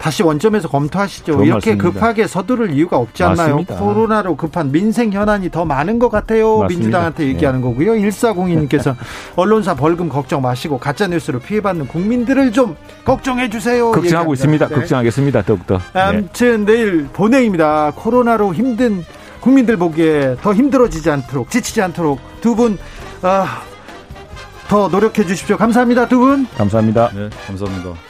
다시 0.00 0.22
원점에서 0.22 0.68
검토하시죠. 0.68 1.44
이렇게 1.44 1.74
맞습니다. 1.74 1.84
급하게 1.84 2.26
서두를 2.26 2.70
이유가 2.72 2.96
없지 2.96 3.22
않나요? 3.22 3.56
맞습니다. 3.56 3.76
코로나로 3.76 4.34
급한 4.34 4.72
민생 4.72 5.12
현안이 5.12 5.50
더 5.50 5.66
많은 5.66 5.98
것 5.98 6.08
같아요. 6.08 6.60
맞습니다. 6.60 6.68
민주당한테 6.68 7.26
얘기하는 7.26 7.60
네. 7.60 7.66
거고요. 7.66 7.92
1402님께서 7.92 8.96
언론사 9.36 9.74
벌금 9.74 10.08
걱정 10.08 10.40
마시고 10.40 10.78
가짜 10.78 11.06
뉴스로 11.06 11.38
피해받는 11.38 11.86
국민들을 11.88 12.50
좀 12.52 12.76
걱정해 13.04 13.50
주세요. 13.50 13.90
걱정하고 13.90 14.32
있습니다. 14.32 14.68
네. 14.68 14.74
걱정하겠습니다. 14.74 15.42
더욱더. 15.42 15.78
네. 15.92 16.00
아무튼 16.00 16.64
네. 16.64 16.72
내일 16.72 17.06
본회의입니다. 17.12 17.92
코로나로 17.94 18.54
힘든 18.54 19.04
국민들 19.40 19.76
보기에 19.76 20.36
더 20.40 20.54
힘들어지지 20.54 21.10
않도록 21.10 21.50
지치지 21.50 21.82
않도록 21.82 22.20
두분 22.40 22.78
아, 23.20 23.62
더 24.68 24.88
노력해 24.88 25.26
주십시오. 25.26 25.58
감사합니다. 25.58 26.08
두 26.08 26.20
분. 26.20 26.46
감사합니다. 26.56 27.10
네, 27.14 27.28
감사합니다. 27.46 28.09